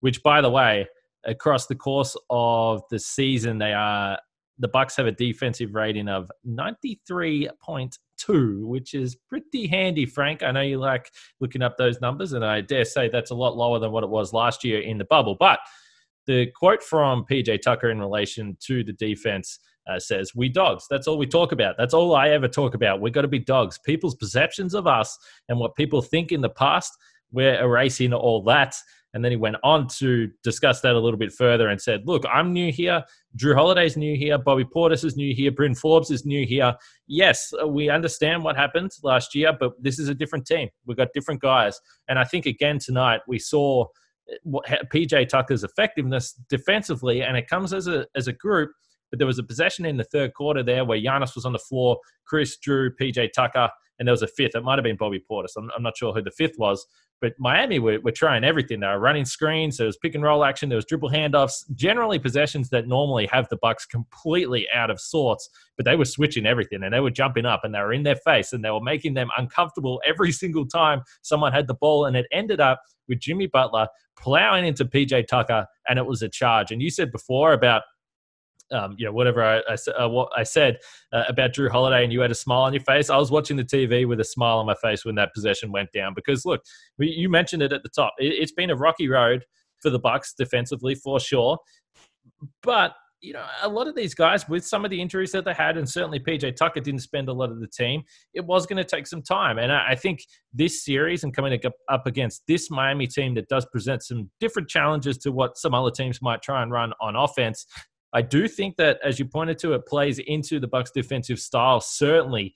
which, 0.00 0.22
by 0.22 0.40
the 0.40 0.50
way, 0.50 0.86
across 1.24 1.66
the 1.66 1.74
course 1.74 2.16
of 2.30 2.82
the 2.90 2.98
season, 2.98 3.58
they 3.58 3.72
are 3.72 4.18
the 4.58 4.68
Bucks 4.68 4.96
have 4.96 5.06
a 5.06 5.12
defensive 5.12 5.74
rating 5.74 6.08
of 6.08 6.30
93.2, 6.46 8.66
which 8.66 8.94
is 8.94 9.16
pretty 9.28 9.66
handy, 9.66 10.06
Frank. 10.06 10.42
I 10.42 10.52
know 10.52 10.60
you 10.60 10.78
like 10.78 11.10
looking 11.40 11.62
up 11.62 11.76
those 11.76 12.00
numbers, 12.00 12.34
and 12.34 12.44
I 12.44 12.60
dare 12.60 12.84
say 12.84 13.08
that's 13.08 13.30
a 13.30 13.34
lot 13.34 13.56
lower 13.56 13.78
than 13.78 13.92
what 13.92 14.04
it 14.04 14.10
was 14.10 14.32
last 14.32 14.62
year 14.62 14.80
in 14.80 14.98
the 14.98 15.04
bubble. 15.04 15.36
But 15.38 15.58
the 16.26 16.46
quote 16.54 16.82
from 16.82 17.24
PJ 17.24 17.62
Tucker 17.62 17.90
in 17.90 17.98
relation 17.98 18.56
to 18.66 18.84
the 18.84 18.92
defense 18.92 19.58
uh, 19.90 19.98
says, 19.98 20.34
We 20.34 20.48
dogs. 20.48 20.86
That's 20.90 21.06
all 21.06 21.18
we 21.18 21.26
talk 21.26 21.52
about. 21.52 21.76
That's 21.78 21.94
all 21.94 22.14
I 22.14 22.30
ever 22.30 22.48
talk 22.48 22.74
about. 22.74 23.00
We've 23.00 23.12
got 23.12 23.22
to 23.22 23.28
be 23.28 23.38
dogs. 23.38 23.78
People's 23.84 24.14
perceptions 24.14 24.74
of 24.74 24.86
us 24.86 25.16
and 25.48 25.58
what 25.58 25.74
people 25.74 26.02
think 26.02 26.32
in 26.32 26.40
the 26.40 26.50
past, 26.50 26.92
we're 27.30 27.60
erasing 27.60 28.12
all 28.12 28.42
that. 28.44 28.76
And 29.14 29.22
then 29.22 29.30
he 29.30 29.36
went 29.36 29.56
on 29.62 29.88
to 29.98 30.30
discuss 30.42 30.80
that 30.80 30.94
a 30.94 30.98
little 30.98 31.18
bit 31.18 31.32
further 31.32 31.68
and 31.68 31.80
said, 31.80 32.06
Look, 32.06 32.24
I'm 32.32 32.52
new 32.52 32.72
here. 32.72 33.04
Jrue 33.36 33.54
Holiday's 33.54 33.96
new 33.96 34.16
here. 34.16 34.38
Bobby 34.38 34.64
Portis 34.64 35.04
is 35.04 35.16
new 35.16 35.34
here. 35.34 35.50
Bryn 35.50 35.74
Forbes 35.74 36.10
is 36.10 36.24
new 36.24 36.46
here. 36.46 36.74
Yes, 37.06 37.52
we 37.66 37.90
understand 37.90 38.42
what 38.42 38.56
happened 38.56 38.90
last 39.02 39.34
year, 39.34 39.52
but 39.58 39.72
this 39.82 39.98
is 39.98 40.08
a 40.08 40.14
different 40.14 40.46
team. 40.46 40.68
We've 40.86 40.96
got 40.96 41.08
different 41.12 41.40
guys. 41.40 41.78
And 42.08 42.18
I 42.18 42.24
think 42.24 42.46
again 42.46 42.78
tonight 42.78 43.20
we 43.28 43.38
saw 43.38 43.86
PJ 44.46 45.28
Tucker's 45.28 45.64
effectiveness 45.64 46.32
defensively, 46.48 47.22
and 47.22 47.36
it 47.36 47.48
comes 47.48 47.72
as 47.72 47.86
a, 47.86 48.06
as 48.14 48.28
a 48.28 48.32
group. 48.32 48.70
But 49.12 49.18
there 49.18 49.26
was 49.26 49.38
a 49.38 49.44
possession 49.44 49.84
in 49.84 49.98
the 49.98 50.04
third 50.04 50.32
quarter 50.32 50.62
there 50.62 50.86
where 50.86 50.98
Giannis 50.98 51.34
was 51.34 51.44
on 51.44 51.52
the 51.52 51.58
floor, 51.58 51.98
Khris, 52.24 52.56
Jrue, 52.58 52.90
PJ 52.98 53.32
Tucker, 53.32 53.68
and 53.98 54.08
there 54.08 54.12
was 54.12 54.22
a 54.22 54.26
fifth. 54.26 54.56
It 54.56 54.64
might 54.64 54.78
have 54.78 54.84
been 54.84 54.96
Bobby 54.96 55.22
Portis. 55.30 55.52
I'm, 55.56 55.70
I'm 55.76 55.82
not 55.82 55.98
sure 55.98 56.14
who 56.14 56.22
the 56.22 56.30
fifth 56.30 56.58
was, 56.58 56.86
but 57.20 57.34
Miami 57.38 57.78
were, 57.78 58.00
were 58.00 58.10
trying 58.10 58.42
everything. 58.42 58.80
They 58.80 58.86
were 58.86 58.98
running 58.98 59.26
screens. 59.26 59.76
There 59.76 59.86
was 59.86 59.98
pick 59.98 60.14
and 60.14 60.24
roll 60.24 60.44
action. 60.44 60.70
There 60.70 60.76
was 60.76 60.86
dribble 60.86 61.10
handoffs. 61.10 61.70
Generally, 61.74 62.20
possessions 62.20 62.70
that 62.70 62.88
normally 62.88 63.26
have 63.26 63.48
the 63.50 63.58
Bucks 63.58 63.84
completely 63.84 64.66
out 64.74 64.90
of 64.90 64.98
sorts. 64.98 65.48
But 65.76 65.84
they 65.84 65.94
were 65.94 66.06
switching 66.06 66.46
everything, 66.46 66.82
and 66.82 66.92
they 66.92 67.00
were 67.00 67.10
jumping 67.10 67.44
up, 67.44 67.64
and 67.64 67.74
they 67.74 67.80
were 67.80 67.92
in 67.92 68.02
their 68.02 68.16
face, 68.16 68.52
and 68.52 68.64
they 68.64 68.70
were 68.70 68.80
making 68.80 69.14
them 69.14 69.28
uncomfortable 69.36 70.00
every 70.06 70.32
single 70.32 70.66
time 70.66 71.02
someone 71.20 71.52
had 71.52 71.68
the 71.68 71.74
ball. 71.74 72.06
And 72.06 72.16
it 72.16 72.26
ended 72.32 72.60
up 72.60 72.80
with 73.08 73.20
Jimmy 73.20 73.46
Butler 73.46 73.88
plowing 74.18 74.66
into 74.66 74.84
PJ 74.84 75.26
Tucker, 75.26 75.66
and 75.88 75.98
it 75.98 76.06
was 76.06 76.22
a 76.22 76.28
charge. 76.28 76.72
And 76.72 76.82
you 76.82 76.90
said 76.90 77.12
before 77.12 77.52
about 77.52 77.82
um, 78.70 78.94
you 78.98 79.04
know, 79.04 79.12
whatever 79.12 79.42
I, 79.42 79.62
I, 79.68 80.02
uh, 80.02 80.08
what 80.08 80.30
I 80.36 80.42
said 80.42 80.78
uh, 81.12 81.24
about 81.28 81.52
Jrue 81.52 81.70
Holiday 81.70 82.04
and 82.04 82.12
you 82.12 82.20
had 82.20 82.30
a 82.30 82.34
smile 82.34 82.62
on 82.62 82.72
your 82.72 82.82
face. 82.82 83.10
I 83.10 83.16
was 83.16 83.30
watching 83.30 83.56
the 83.56 83.64
TV 83.64 84.06
with 84.06 84.20
a 84.20 84.24
smile 84.24 84.58
on 84.58 84.66
my 84.66 84.74
face 84.74 85.04
when 85.04 85.14
that 85.16 85.34
possession 85.34 85.72
went 85.72 85.92
down 85.92 86.14
because 86.14 86.44
look, 86.44 86.62
you 86.98 87.28
mentioned 87.28 87.62
it 87.62 87.72
at 87.72 87.82
the 87.82 87.88
top. 87.88 88.14
It, 88.18 88.34
it's 88.40 88.52
been 88.52 88.70
a 88.70 88.76
rocky 88.76 89.08
road 89.08 89.44
for 89.80 89.90
the 89.90 89.98
Bucks 89.98 90.34
defensively 90.36 90.94
for 90.94 91.20
sure, 91.20 91.58
but 92.62 92.94
you 93.22 93.32
know, 93.32 93.44
a 93.62 93.68
lot 93.68 93.86
of 93.86 93.94
these 93.94 94.14
guys 94.14 94.48
with 94.48 94.66
some 94.66 94.84
of 94.84 94.90
the 94.90 95.00
injuries 95.00 95.30
that 95.30 95.44
they 95.44 95.54
had, 95.54 95.76
and 95.76 95.88
certainly 95.88 96.18
PJ 96.18 96.56
Tucker 96.56 96.80
didn't 96.80 97.00
spend 97.00 97.28
a 97.28 97.32
lot 97.32 97.50
of 97.50 97.60
the 97.60 97.68
team, 97.68 98.02
it 98.34 98.44
was 98.44 98.66
going 98.66 98.78
to 98.78 98.84
take 98.84 99.06
some 99.06 99.22
time. 99.22 99.58
And 99.58 99.72
I 99.72 99.94
think 99.94 100.24
this 100.52 100.84
series 100.84 101.22
and 101.22 101.34
coming 101.34 101.58
up 101.88 102.06
against 102.06 102.42
this 102.48 102.68
Miami 102.68 103.06
team 103.06 103.34
that 103.34 103.48
does 103.48 103.64
present 103.66 104.02
some 104.02 104.28
different 104.40 104.68
challenges 104.68 105.18
to 105.18 105.30
what 105.30 105.56
some 105.56 105.72
other 105.72 105.92
teams 105.92 106.20
might 106.20 106.42
try 106.42 106.64
and 106.64 106.72
run 106.72 106.92
on 107.00 107.14
offense, 107.14 107.64
I 108.12 108.22
do 108.22 108.46
think 108.48 108.76
that, 108.76 108.98
as 109.02 109.18
you 109.18 109.24
pointed 109.24 109.58
to, 109.58 109.72
it 109.72 109.86
plays 109.86 110.18
into 110.18 110.60
the 110.60 110.68
Bucks' 110.68 110.90
defensive 110.90 111.38
style 111.38 111.80
certainly 111.80 112.54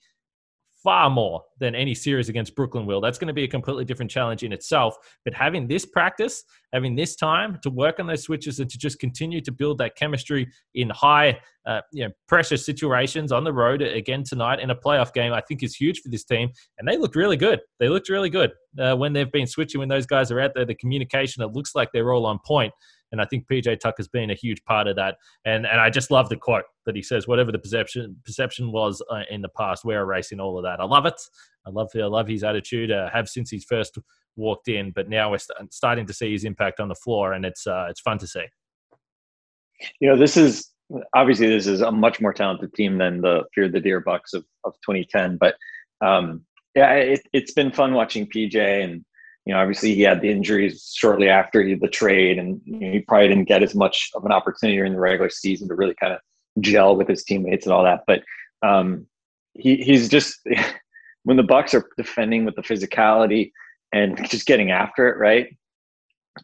far 0.83 1.09
more 1.09 1.43
than 1.59 1.75
any 1.75 1.93
series 1.93 2.29
against 2.29 2.55
Brooklyn 2.55 2.85
will. 2.85 3.01
That's 3.01 3.17
going 3.17 3.27
to 3.27 3.33
be 3.33 3.43
a 3.43 3.47
completely 3.47 3.83
different 3.83 4.11
challenge 4.11 4.43
in 4.43 4.53
itself. 4.53 4.95
But 5.25 5.33
having 5.33 5.67
this 5.67 5.85
practice, 5.85 6.43
having 6.71 6.95
this 6.95 7.15
time 7.15 7.59
to 7.63 7.69
work 7.69 7.99
on 7.99 8.07
those 8.07 8.23
switches 8.23 8.59
and 8.59 8.69
to 8.69 8.77
just 8.77 8.99
continue 8.99 9.41
to 9.41 9.51
build 9.51 9.79
that 9.79 9.95
chemistry 9.95 10.47
in 10.75 10.89
high, 10.89 11.39
uh, 11.65 11.81
you 11.91 12.05
know, 12.05 12.11
pressure 12.27 12.57
situations 12.57 13.31
on 13.31 13.43
the 13.43 13.51
road 13.51 13.81
again 13.81 14.23
tonight 14.23 14.59
in 14.59 14.69
a 14.69 14.75
playoff 14.75 15.13
game, 15.13 15.33
I 15.33 15.41
think 15.41 15.63
is 15.63 15.75
huge 15.75 15.99
for 15.99 16.09
this 16.09 16.23
team. 16.23 16.49
And 16.77 16.87
they 16.87 16.95
looked 16.95 17.15
really 17.15 17.37
good. 17.37 17.59
They 17.79 17.89
looked 17.89 18.07
really 18.07 18.29
good 18.29 18.51
uh, 18.79 18.95
when 18.95 19.13
they've 19.13 19.31
been 19.31 19.47
switching. 19.47 19.79
When 19.79 19.89
those 19.89 20.05
guys 20.05 20.31
are 20.31 20.39
out 20.39 20.51
there, 20.55 20.65
the 20.65 20.75
communication 20.75 21.43
it 21.43 21.53
looks 21.53 21.73
like 21.75 21.89
they're 21.91 22.13
all 22.13 22.25
on 22.25 22.39
point. 22.45 22.71
And 23.11 23.21
I 23.21 23.25
think 23.25 23.47
PJ 23.47 23.79
Tucker's 23.79 24.07
been 24.07 24.31
a 24.31 24.35
huge 24.35 24.63
part 24.65 24.87
of 24.87 24.95
that. 24.97 25.17
And 25.45 25.65
and 25.65 25.79
I 25.79 25.89
just 25.89 26.11
love 26.11 26.29
the 26.29 26.35
quote 26.35 26.65
that 26.85 26.95
he 26.95 27.01
says, 27.01 27.27
whatever 27.27 27.51
the 27.51 27.59
perception 27.59 28.17
perception 28.25 28.71
was 28.71 29.01
uh, 29.09 29.23
in 29.29 29.41
the 29.41 29.49
past, 29.49 29.85
we're 29.85 30.01
erasing 30.01 30.39
all 30.39 30.57
of 30.57 30.63
that. 30.63 30.79
I 30.79 30.85
love 30.85 31.05
it. 31.05 31.19
I 31.65 31.69
love 31.69 31.89
I 31.95 31.99
love 31.99 32.27
his 32.27 32.43
attitude. 32.43 32.91
Uh, 32.91 33.09
have 33.09 33.29
since 33.29 33.49
he's 33.49 33.65
first 33.65 33.97
walked 34.35 34.67
in, 34.67 34.91
but 34.91 35.09
now 35.09 35.31
we're 35.31 35.39
st- 35.39 35.73
starting 35.73 36.05
to 36.05 36.13
see 36.13 36.31
his 36.31 36.43
impact 36.43 36.79
on 36.79 36.87
the 36.87 36.95
floor, 36.95 37.33
and 37.33 37.45
it's 37.45 37.67
uh, 37.67 37.87
it's 37.89 38.01
fun 38.01 38.17
to 38.19 38.27
see. 38.27 38.45
You 39.99 40.09
know, 40.09 40.17
this 40.17 40.37
is 40.37 40.71
obviously 41.15 41.47
this 41.47 41.67
is 41.67 41.81
a 41.81 41.91
much 41.91 42.21
more 42.21 42.33
talented 42.33 42.73
team 42.73 42.97
than 42.97 43.21
the 43.21 43.43
Fear 43.53 43.69
the 43.69 43.79
Deer 43.79 43.99
Bucks 43.99 44.33
of 44.33 44.45
of 44.63 44.73
2010, 44.85 45.37
but 45.37 45.55
um, 46.01 46.43
yeah, 46.75 46.93
it, 46.93 47.21
it's 47.33 47.53
been 47.53 47.71
fun 47.71 47.93
watching 47.93 48.27
PJ 48.27 48.83
and 48.83 49.03
you 49.47 49.53
know, 49.53 49.61
obviously 49.61 49.95
he 49.95 50.01
had 50.01 50.19
the 50.19 50.29
injuries 50.29 50.91
shortly 50.93 51.29
after 51.29 51.63
he, 51.63 51.73
the 51.73 51.87
trade, 51.87 52.37
and 52.37 52.59
he 52.65 52.99
probably 53.07 53.29
didn't 53.29 53.47
get 53.47 53.63
as 53.63 53.73
much 53.73 54.09
of 54.13 54.25
an 54.25 54.31
opportunity 54.33 54.75
during 54.75 54.91
the 54.91 54.99
regular 54.99 55.29
season 55.29 55.69
to 55.69 55.73
really 55.73 55.95
kind 55.97 56.11
of 56.11 56.19
gel 56.59 56.97
with 56.97 57.07
his 57.07 57.23
teammates 57.23 57.65
and 57.65 57.71
all 57.71 57.85
that. 57.85 58.03
But 58.05 58.23
um, 58.61 59.07
he, 59.53 59.77
he's 59.77 60.09
just 60.09 60.45
when 61.23 61.37
the 61.37 61.43
Bucks 61.43 61.73
are 61.73 61.87
defending 61.95 62.43
with 62.43 62.57
the 62.57 62.61
physicality 62.61 63.53
and 63.93 64.17
just 64.29 64.47
getting 64.47 64.69
after 64.69 65.07
it, 65.07 65.17
right? 65.17 65.47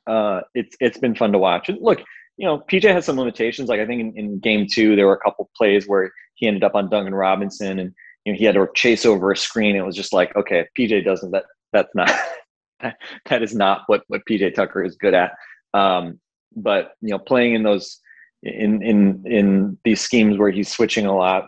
Uh, 0.08 0.40
it's 0.56 0.78
it's 0.80 0.98
been 0.98 1.14
fun 1.14 1.34
to 1.34 1.38
watch. 1.38 1.68
And 1.68 1.80
look, 1.82 2.02
you 2.38 2.48
know, 2.48 2.60
PJ 2.72 2.90
has 2.90 3.04
some 3.04 3.18
limitations. 3.18 3.68
Like 3.68 3.82
I 3.82 3.86
think 3.86 4.00
in, 4.00 4.18
in 4.18 4.40
game 4.40 4.66
two, 4.66 4.96
there 4.96 5.08
were 5.08 5.16
a 5.16 5.20
couple 5.20 5.50
plays 5.58 5.90
where 5.90 6.10
he 6.36 6.48
ended 6.48 6.64
up 6.64 6.74
on 6.74 6.90
Duncan 6.90 7.14
Robinson, 7.14 7.80
and 7.80 7.94
you 8.24 8.32
know 8.32 8.40
he 8.40 8.46
had 8.46 8.56
to 8.56 8.66
chase 8.76 9.06
over 9.06 9.30
a 9.30 9.36
screen. 9.36 9.76
It 9.76 9.86
was 9.86 9.98
just 9.98 10.14
like, 10.14 10.34
okay, 10.38 10.68
PJ 10.80 11.04
doesn't 11.04 11.32
that 11.32 11.44
that's 11.74 11.94
not 11.96 12.10
that 13.30 13.44
is 13.44 13.56
not 13.56 13.84
what 13.88 14.04
what 14.08 14.22
PJ 14.30 14.54
Tucker 14.56 14.84
is 14.84 14.96
good 14.96 15.14
at. 15.14 15.34
Um, 15.74 16.20
but 16.56 16.92
you 17.02 17.10
know, 17.10 17.20
playing 17.20 17.56
in 17.56 17.64
those 17.64 18.00
in 18.44 18.82
in 18.84 19.24
in 19.26 19.78
these 19.84 20.02
schemes 20.02 20.38
where 20.38 20.52
he's 20.52 20.70
switching 20.70 21.06
a 21.06 21.16
lot 21.16 21.48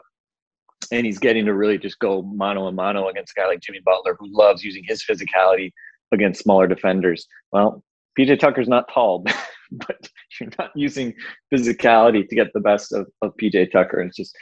and 0.92 1.06
he's 1.06 1.20
getting 1.20 1.46
to 1.46 1.54
really 1.54 1.78
just 1.78 2.00
go 2.00 2.22
mano 2.22 2.68
a 2.68 2.72
mano 2.72 3.08
against 3.10 3.34
a 3.36 3.40
guy 3.40 3.48
like 3.48 3.60
Jimmy 3.60 3.82
Butler 3.84 4.16
who 4.20 4.28
loves 4.30 4.64
using 4.64 4.84
his 4.86 5.04
physicality 5.04 5.72
against 6.12 6.44
smaller 6.44 6.68
defenders. 6.68 7.28
Well, 7.52 7.84
PJ 8.18 8.40
Tucker's 8.40 8.68
not 8.68 8.90
tall, 8.94 9.26
but 9.72 10.10
you're 10.40 10.50
not 10.58 10.72
using 10.76 11.14
physicality 11.54 12.28
to 12.28 12.36
get 12.36 12.54
the 12.54 12.60
best 12.60 12.94
of, 12.94 13.08
of 13.22 13.36
PJ 13.42 13.72
Tucker. 13.72 14.00
And 14.00 14.10
it's 14.10 14.18
just 14.18 14.36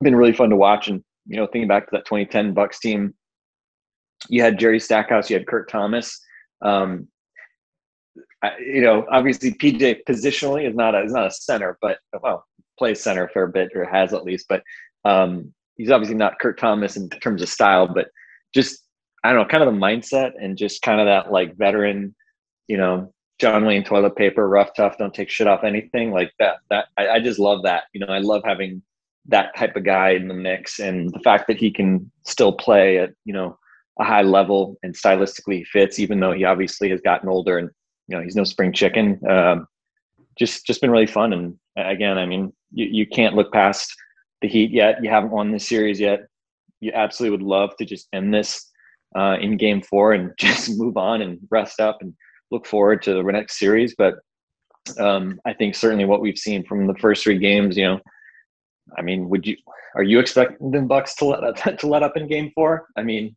been 0.00 0.16
really 0.16 0.32
fun 0.32 0.50
to 0.50 0.56
watch. 0.56 0.88
And, 0.88 1.02
you 1.26 1.36
know, 1.36 1.46
thinking 1.46 1.68
back 1.68 1.84
to 1.84 1.90
that 1.92 2.06
2010 2.06 2.54
Bucks 2.54 2.78
team, 2.78 3.14
you 4.28 4.42
had 4.42 4.58
Jerry 4.58 4.80
Stackhouse, 4.80 5.30
you 5.30 5.36
had 5.36 5.46
Kurt 5.46 5.70
Thomas, 5.70 6.20
um, 6.62 7.08
you 8.60 8.82
know, 8.82 9.06
obviously 9.10 9.52
PJ 9.52 10.00
positionally 10.08 10.68
is 10.68 10.74
not 10.74 10.94
a 10.94 11.02
is 11.02 11.12
not 11.12 11.26
a 11.26 11.30
center, 11.30 11.78
but 11.80 11.98
well, 12.22 12.44
plays 12.78 13.02
center 13.02 13.28
for 13.28 13.44
a 13.44 13.48
bit 13.48 13.70
or 13.74 13.84
has 13.84 14.12
at 14.12 14.24
least. 14.24 14.46
But 14.48 14.62
um, 15.04 15.52
he's 15.76 15.90
obviously 15.90 16.16
not 16.16 16.38
Kurt 16.38 16.58
Thomas 16.58 16.96
in 16.96 17.08
terms 17.08 17.42
of 17.42 17.48
style, 17.48 17.86
but 17.92 18.08
just 18.54 18.82
I 19.24 19.32
don't 19.32 19.42
know, 19.42 19.48
kind 19.48 19.62
of 19.62 19.72
the 19.72 19.80
mindset 19.80 20.32
and 20.40 20.56
just 20.56 20.82
kind 20.82 21.00
of 21.00 21.06
that 21.06 21.32
like 21.32 21.56
veteran, 21.56 22.14
you 22.68 22.76
know, 22.76 23.12
John 23.38 23.64
Wayne 23.64 23.84
toilet 23.84 24.16
paper, 24.16 24.48
rough, 24.48 24.70
tough, 24.74 24.98
don't 24.98 25.12
take 25.12 25.30
shit 25.30 25.46
off 25.46 25.64
anything 25.64 26.10
like 26.10 26.32
that. 26.38 26.56
That 26.70 26.86
I, 26.96 27.08
I 27.08 27.20
just 27.20 27.38
love 27.38 27.62
that. 27.64 27.84
You 27.92 28.00
know, 28.00 28.12
I 28.12 28.18
love 28.18 28.42
having 28.44 28.82
that 29.28 29.56
type 29.56 29.76
of 29.76 29.84
guy 29.84 30.10
in 30.10 30.28
the 30.28 30.34
mix, 30.34 30.78
and 30.78 31.12
the 31.12 31.20
fact 31.20 31.46
that 31.48 31.58
he 31.58 31.70
can 31.70 32.10
still 32.24 32.52
play 32.52 32.98
at 32.98 33.10
you 33.24 33.32
know 33.32 33.58
a 33.98 34.04
high 34.04 34.22
level 34.22 34.76
and 34.82 34.94
stylistically 34.94 35.66
fits, 35.66 35.98
even 35.98 36.20
though 36.20 36.32
he 36.32 36.44
obviously 36.44 36.90
has 36.90 37.00
gotten 37.00 37.28
older 37.28 37.58
and 37.58 37.70
you 38.08 38.16
know 38.16 38.22
he's 38.22 38.36
no 38.36 38.44
spring 38.44 38.72
chicken. 38.72 39.20
Um, 39.28 39.66
just 40.38 40.66
just 40.66 40.80
been 40.80 40.90
really 40.90 41.06
fun. 41.06 41.32
And 41.32 41.56
again, 41.76 42.18
I 42.18 42.26
mean, 42.26 42.52
you, 42.72 42.86
you 42.86 43.06
can't 43.06 43.34
look 43.34 43.52
past 43.52 43.92
the 44.42 44.48
Heat 44.48 44.70
yet. 44.70 45.02
You 45.02 45.10
haven't 45.10 45.30
won 45.30 45.50
this 45.50 45.68
series 45.68 45.98
yet. 45.98 46.26
You 46.80 46.92
absolutely 46.94 47.38
would 47.38 47.46
love 47.46 47.76
to 47.78 47.84
just 47.84 48.08
end 48.12 48.34
this 48.34 48.70
uh, 49.16 49.36
in 49.40 49.56
Game 49.56 49.82
Four 49.82 50.12
and 50.12 50.32
just 50.38 50.76
move 50.76 50.96
on 50.96 51.22
and 51.22 51.38
rest 51.50 51.80
up 51.80 51.98
and 52.00 52.14
look 52.50 52.66
forward 52.66 53.02
to 53.02 53.14
the 53.14 53.22
next 53.22 53.58
series. 53.58 53.94
But 53.96 54.14
um, 54.98 55.40
I 55.44 55.52
think 55.52 55.74
certainly 55.74 56.04
what 56.04 56.20
we've 56.20 56.38
seen 56.38 56.64
from 56.64 56.86
the 56.86 56.94
first 57.00 57.24
three 57.24 57.38
games, 57.38 57.76
you 57.76 57.84
know, 57.84 58.00
I 58.96 59.02
mean, 59.02 59.28
would 59.28 59.46
you 59.46 59.56
are 59.96 60.02
you 60.02 60.18
expecting 60.18 60.70
the 60.70 60.82
Bucks 60.82 61.14
to 61.16 61.24
let 61.24 61.78
to 61.78 61.86
let 61.86 62.02
up 62.02 62.16
in 62.16 62.28
Game 62.28 62.52
Four? 62.54 62.86
I 62.96 63.02
mean, 63.02 63.34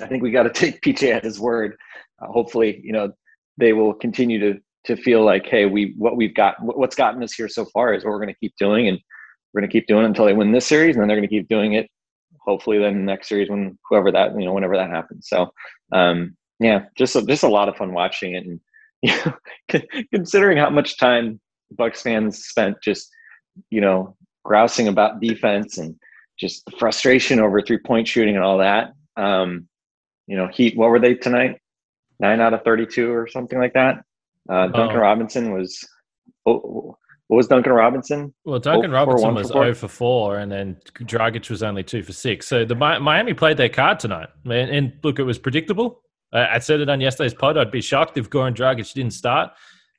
I 0.00 0.06
think 0.06 0.22
we 0.22 0.30
got 0.30 0.44
to 0.44 0.50
take 0.54 0.80
PJ 0.82 1.10
at 1.10 1.24
his 1.24 1.40
word. 1.40 1.76
Uh, 2.20 2.26
hopefully, 2.26 2.80
you 2.82 2.92
know, 2.92 3.12
they 3.56 3.72
will 3.72 3.94
continue 3.94 4.38
to 4.40 4.60
to 4.86 4.96
feel 4.96 5.24
like, 5.24 5.46
hey, 5.46 5.66
we 5.66 5.94
what 5.98 6.16
we've 6.16 6.34
got, 6.34 6.56
what's 6.60 6.96
gotten 6.96 7.22
us 7.22 7.34
here 7.34 7.48
so 7.48 7.66
far 7.66 7.92
is 7.92 8.04
what 8.04 8.10
we're 8.10 8.18
going 8.18 8.34
to 8.34 8.40
keep 8.40 8.54
doing, 8.58 8.88
and 8.88 8.98
we're 9.52 9.60
going 9.60 9.68
to 9.68 9.72
keep 9.72 9.86
doing 9.86 10.04
it 10.04 10.08
until 10.08 10.24
they 10.24 10.32
win 10.32 10.52
this 10.52 10.66
series, 10.66 10.96
and 10.96 11.02
then 11.02 11.08
they're 11.08 11.16
going 11.16 11.28
to 11.28 11.34
keep 11.34 11.48
doing 11.48 11.74
it. 11.74 11.88
Hopefully, 12.40 12.78
then 12.78 12.94
the 12.94 13.00
next 13.00 13.28
series 13.28 13.50
when 13.50 13.78
whoever 13.88 14.10
that 14.10 14.32
you 14.38 14.46
know 14.46 14.54
whenever 14.54 14.76
that 14.76 14.90
happens. 14.90 15.28
So, 15.28 15.50
um, 15.92 16.36
yeah, 16.60 16.84
just 16.96 17.16
a, 17.16 17.22
just 17.22 17.42
a 17.42 17.48
lot 17.48 17.68
of 17.68 17.76
fun 17.76 17.92
watching 17.92 18.34
it, 18.34 18.46
and 18.46 18.60
you 19.02 19.14
know, 19.24 19.82
considering 20.12 20.58
how 20.58 20.70
much 20.70 20.98
time 20.98 21.40
Bucks 21.72 22.02
fans 22.02 22.44
spent 22.44 22.76
just 22.82 23.10
you 23.70 23.80
know 23.80 24.16
grousing 24.44 24.88
about 24.88 25.20
defense 25.20 25.78
and 25.78 25.94
just 26.38 26.64
the 26.64 26.72
frustration 26.78 27.38
over 27.38 27.60
three 27.60 27.78
point 27.78 28.08
shooting 28.08 28.34
and 28.34 28.44
all 28.44 28.58
that. 28.58 28.92
Um, 29.16 29.68
you 30.30 30.36
know, 30.36 30.46
Heat, 30.46 30.76
what 30.76 30.90
were 30.90 31.00
they 31.00 31.14
tonight? 31.14 31.58
Nine 32.20 32.40
out 32.40 32.54
of 32.54 32.62
32 32.62 33.12
or 33.12 33.26
something 33.26 33.58
like 33.58 33.72
that. 33.72 34.04
Uh, 34.48 34.68
Duncan 34.68 34.98
oh. 34.98 35.00
Robinson 35.00 35.52
was, 35.52 35.84
oh, 36.46 36.96
what 37.26 37.36
was 37.36 37.48
Duncan 37.48 37.72
Robinson? 37.72 38.32
Well, 38.44 38.60
Duncan 38.60 38.92
oh, 38.92 38.94
Robinson 38.94 39.34
was 39.34 39.48
0 39.48 39.74
for 39.74 39.88
4, 39.88 40.38
and 40.38 40.52
then 40.52 40.76
Dragic 41.00 41.50
was 41.50 41.64
only 41.64 41.82
2 41.82 42.04
for 42.04 42.12
6. 42.12 42.46
So 42.46 42.64
the 42.64 42.76
Miami 42.76 43.34
played 43.34 43.56
their 43.56 43.68
card 43.68 43.98
tonight. 43.98 44.28
And, 44.44 44.52
and 44.52 44.92
look, 45.02 45.18
it 45.18 45.24
was 45.24 45.38
predictable. 45.38 46.00
I, 46.32 46.46
I 46.46 46.58
said 46.60 46.78
it 46.78 46.88
on 46.88 47.00
yesterday's 47.00 47.34
pod. 47.34 47.58
I'd 47.58 47.72
be 47.72 47.80
shocked 47.80 48.16
if 48.16 48.30
Goran 48.30 48.54
Dragic 48.54 48.92
didn't 48.92 49.14
start, 49.14 49.50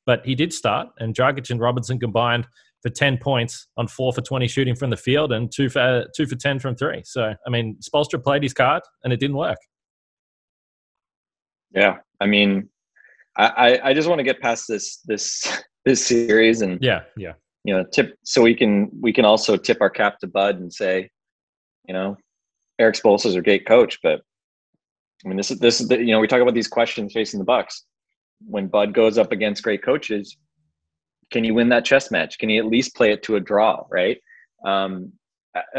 but 0.06 0.26
he 0.26 0.34
did 0.34 0.54
start, 0.54 0.88
and 1.00 1.14
Dragic 1.14 1.50
and 1.50 1.60
Robinson 1.60 2.00
combined 2.00 2.48
for 2.82 2.90
10 2.90 3.18
points 3.18 3.68
on 3.76 3.90
four 3.90 4.14
for 4.14 4.22
20 4.22 4.48
shooting 4.48 4.76
from 4.76 4.92
the 4.92 4.98
field 4.98 5.34
and 5.34 5.52
two 5.52 5.68
for, 5.70 6.06
two 6.16 6.26
for 6.26 6.36
10 6.36 6.60
from 6.60 6.76
three. 6.76 7.02
So, 7.04 7.36
I 7.46 7.50
mean, 7.50 7.78
Spoelstra 7.82 8.24
played 8.24 8.44
his 8.44 8.54
card 8.54 8.82
and 9.04 9.12
it 9.12 9.20
didn't 9.20 9.36
work. 9.36 9.58
Yeah. 11.74 11.98
I 12.20 12.26
mean, 12.28 12.70
I, 13.38 13.80
I 13.84 13.94
just 13.94 14.10
want 14.10 14.20
to 14.20 14.24
get 14.24 14.42
past 14.42 14.68
this, 14.68 14.98
this, 15.06 15.64
this 15.86 16.06
series 16.06 16.62
and 16.62 16.82
yeah, 16.82 17.04
yeah. 17.18 17.34
You 17.64 17.76
know, 17.76 17.84
tip 17.92 18.18
so 18.24 18.42
we 18.42 18.56
can 18.56 18.90
we 19.02 19.14
can 19.14 19.24
also 19.24 19.56
tip 19.56 19.82
our 19.82 19.90
cap 19.90 20.18
to 20.20 20.28
Bud 20.28 20.60
and 20.60 20.74
say, 20.74 21.10
you 21.88 21.94
know, 21.94 22.18
Erik 22.80 22.96
Spoelstra 22.96 23.28
is 23.28 23.36
a 23.36 23.42
great 23.42 23.68
coach, 23.68 24.00
but 24.02 24.22
I 25.24 25.28
mean, 25.28 25.38
this 25.38 25.52
is 25.52 25.60
this 25.60 25.80
is 25.80 25.88
the, 25.88 26.00
you 26.00 26.12
know 26.12 26.20
we 26.20 26.28
talk 26.28 26.42
about 26.42 26.56
these 26.56 26.68
questions 26.68 27.14
facing 27.14 27.40
the 27.40 27.46
Bucks. 27.46 27.86
When 28.48 28.68
Bud 28.68 28.96
goes 28.96 29.20
up 29.20 29.32
against 29.32 29.62
great 29.62 29.84
coaches, 29.84 30.38
can 31.32 31.44
you 31.44 31.54
win 31.54 31.70
that 31.70 31.86
chess 31.86 32.10
match? 32.10 32.40
Can 32.40 32.50
you 32.50 32.60
at 32.60 32.68
least 32.68 32.96
play 32.96 33.12
it 33.12 33.22
to 33.24 33.36
a 33.36 33.40
draw? 33.40 33.84
Right. 33.92 34.18
Um, 34.66 35.12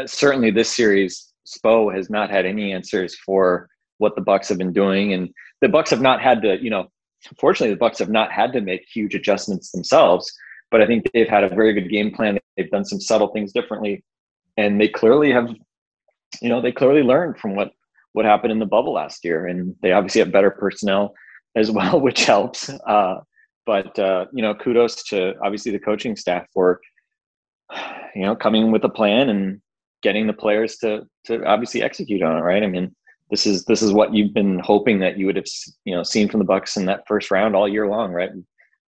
certainly, 0.05 0.51
this 0.51 0.73
series, 0.73 1.33
Spo 1.45 1.93
has 1.93 2.09
not 2.09 2.29
had 2.29 2.45
any 2.45 2.71
answers 2.71 3.15
for 3.25 3.67
what 4.03 4.15
the 4.15 4.21
Bucks 4.21 4.49
have 4.49 4.57
been 4.57 4.73
doing, 4.73 5.13
and 5.13 5.29
the 5.61 5.69
Bucks 5.69 5.89
have 5.89 6.01
not 6.01 6.21
had 6.21 6.41
to. 6.43 6.61
You 6.61 6.69
know, 6.69 6.91
fortunately, 7.39 7.73
the 7.73 7.79
Bucks 7.79 7.97
have 7.99 8.09
not 8.09 8.31
had 8.31 8.53
to 8.53 8.61
make 8.61 8.85
huge 8.93 9.15
adjustments 9.15 9.71
themselves. 9.71 10.31
But 10.69 10.81
I 10.81 10.85
think 10.87 11.05
they've 11.13 11.27
had 11.27 11.43
a 11.43 11.49
very 11.49 11.73
good 11.73 11.89
game 11.89 12.11
plan. 12.11 12.37
They've 12.57 12.69
done 12.69 12.85
some 12.85 12.99
subtle 12.99 13.29
things 13.29 13.53
differently, 13.53 14.03
and 14.57 14.79
they 14.79 14.89
clearly 14.89 15.31
have. 15.31 15.49
You 16.41 16.49
know, 16.49 16.61
they 16.61 16.71
clearly 16.71 17.03
learned 17.03 17.39
from 17.39 17.55
what 17.55 17.71
what 18.11 18.25
happened 18.25 18.51
in 18.51 18.59
the 18.59 18.65
bubble 18.65 18.93
last 18.93 19.23
year, 19.23 19.47
and 19.47 19.75
they 19.81 19.91
obviously 19.91 20.19
have 20.19 20.31
better 20.31 20.51
personnel 20.51 21.15
as 21.55 21.71
well, 21.71 21.99
which 22.07 22.25
helps. 22.25 22.69
Uh, 22.69 23.21
but 23.65 23.97
uh, 23.97 24.25
you 24.33 24.41
know, 24.41 24.53
kudos 24.53 25.03
to 25.05 25.33
obviously 25.43 25.71
the 25.71 25.79
coaching 25.79 26.15
staff 26.15 26.45
for 26.53 26.81
you 28.15 28.23
know 28.23 28.35
coming 28.35 28.71
with 28.71 28.83
a 28.83 28.89
plan 28.89 29.29
and 29.29 29.61
getting 30.01 30.27
the 30.27 30.33
players 30.33 30.77
to 30.77 31.03
to 31.25 31.43
obviously 31.45 31.81
execute 31.81 32.21
on 32.21 32.37
it. 32.37 32.41
Right? 32.41 32.63
I 32.63 32.67
mean, 32.67 32.95
this 33.29 33.45
is 33.45 33.65
this 33.65 33.81
is 33.81 33.91
what 33.91 34.13
you've 34.13 34.33
been 34.33 34.59
hoping 34.59 34.99
that 34.99 35.17
you 35.17 35.25
would 35.25 35.35
have 35.35 35.45
you 35.85 35.95
know 35.95 36.03
seen 36.03 36.29
from 36.29 36.39
the 36.39 36.45
Bucks 36.45 36.77
in 36.77 36.85
that 36.85 37.07
first 37.07 37.31
round 37.31 37.55
all 37.55 37.67
year 37.67 37.87
long, 37.87 38.11
right? 38.11 38.29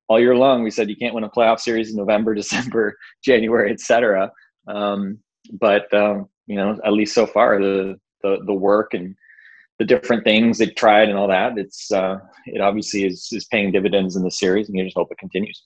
All 0.08 0.20
year 0.20 0.36
long, 0.36 0.64
we 0.64 0.70
said 0.70 0.90
you 0.90 0.96
can't 0.96 1.16
win 1.16 1.24
a 1.24 1.30
playoff 1.30 1.60
series 1.60 1.90
in 1.90 1.98
November, 1.98 2.36
December, 2.36 2.98
January, 3.24 3.72
etc. 3.72 4.32
Um, 4.68 5.20
but 5.60 5.92
um, 5.94 6.30
you 6.48 6.56
know, 6.56 6.80
at 6.84 6.94
least 6.94 7.16
so 7.16 7.26
far, 7.26 7.60
the 7.60 8.00
the 8.22 8.40
the 8.46 8.54
work 8.54 8.94
and 8.94 9.16
the 9.80 9.86
different 9.86 10.24
things 10.24 10.58
they've 10.58 10.76
tried 10.76 11.10
and 11.10 11.18
all 11.18 11.28
that, 11.28 11.58
it's 11.58 11.92
uh, 11.92 12.18
it 12.46 12.62
obviously 12.62 13.06
is 13.06 13.30
is 13.32 13.46
paying 13.46 13.72
dividends 13.72 14.16
in 14.16 14.24
the 14.24 14.32
series, 14.32 14.70
and 14.70 14.78
you 14.78 14.84
just 14.84 14.98
hope 14.98 15.12
it 15.12 15.18
continues. 15.18 15.64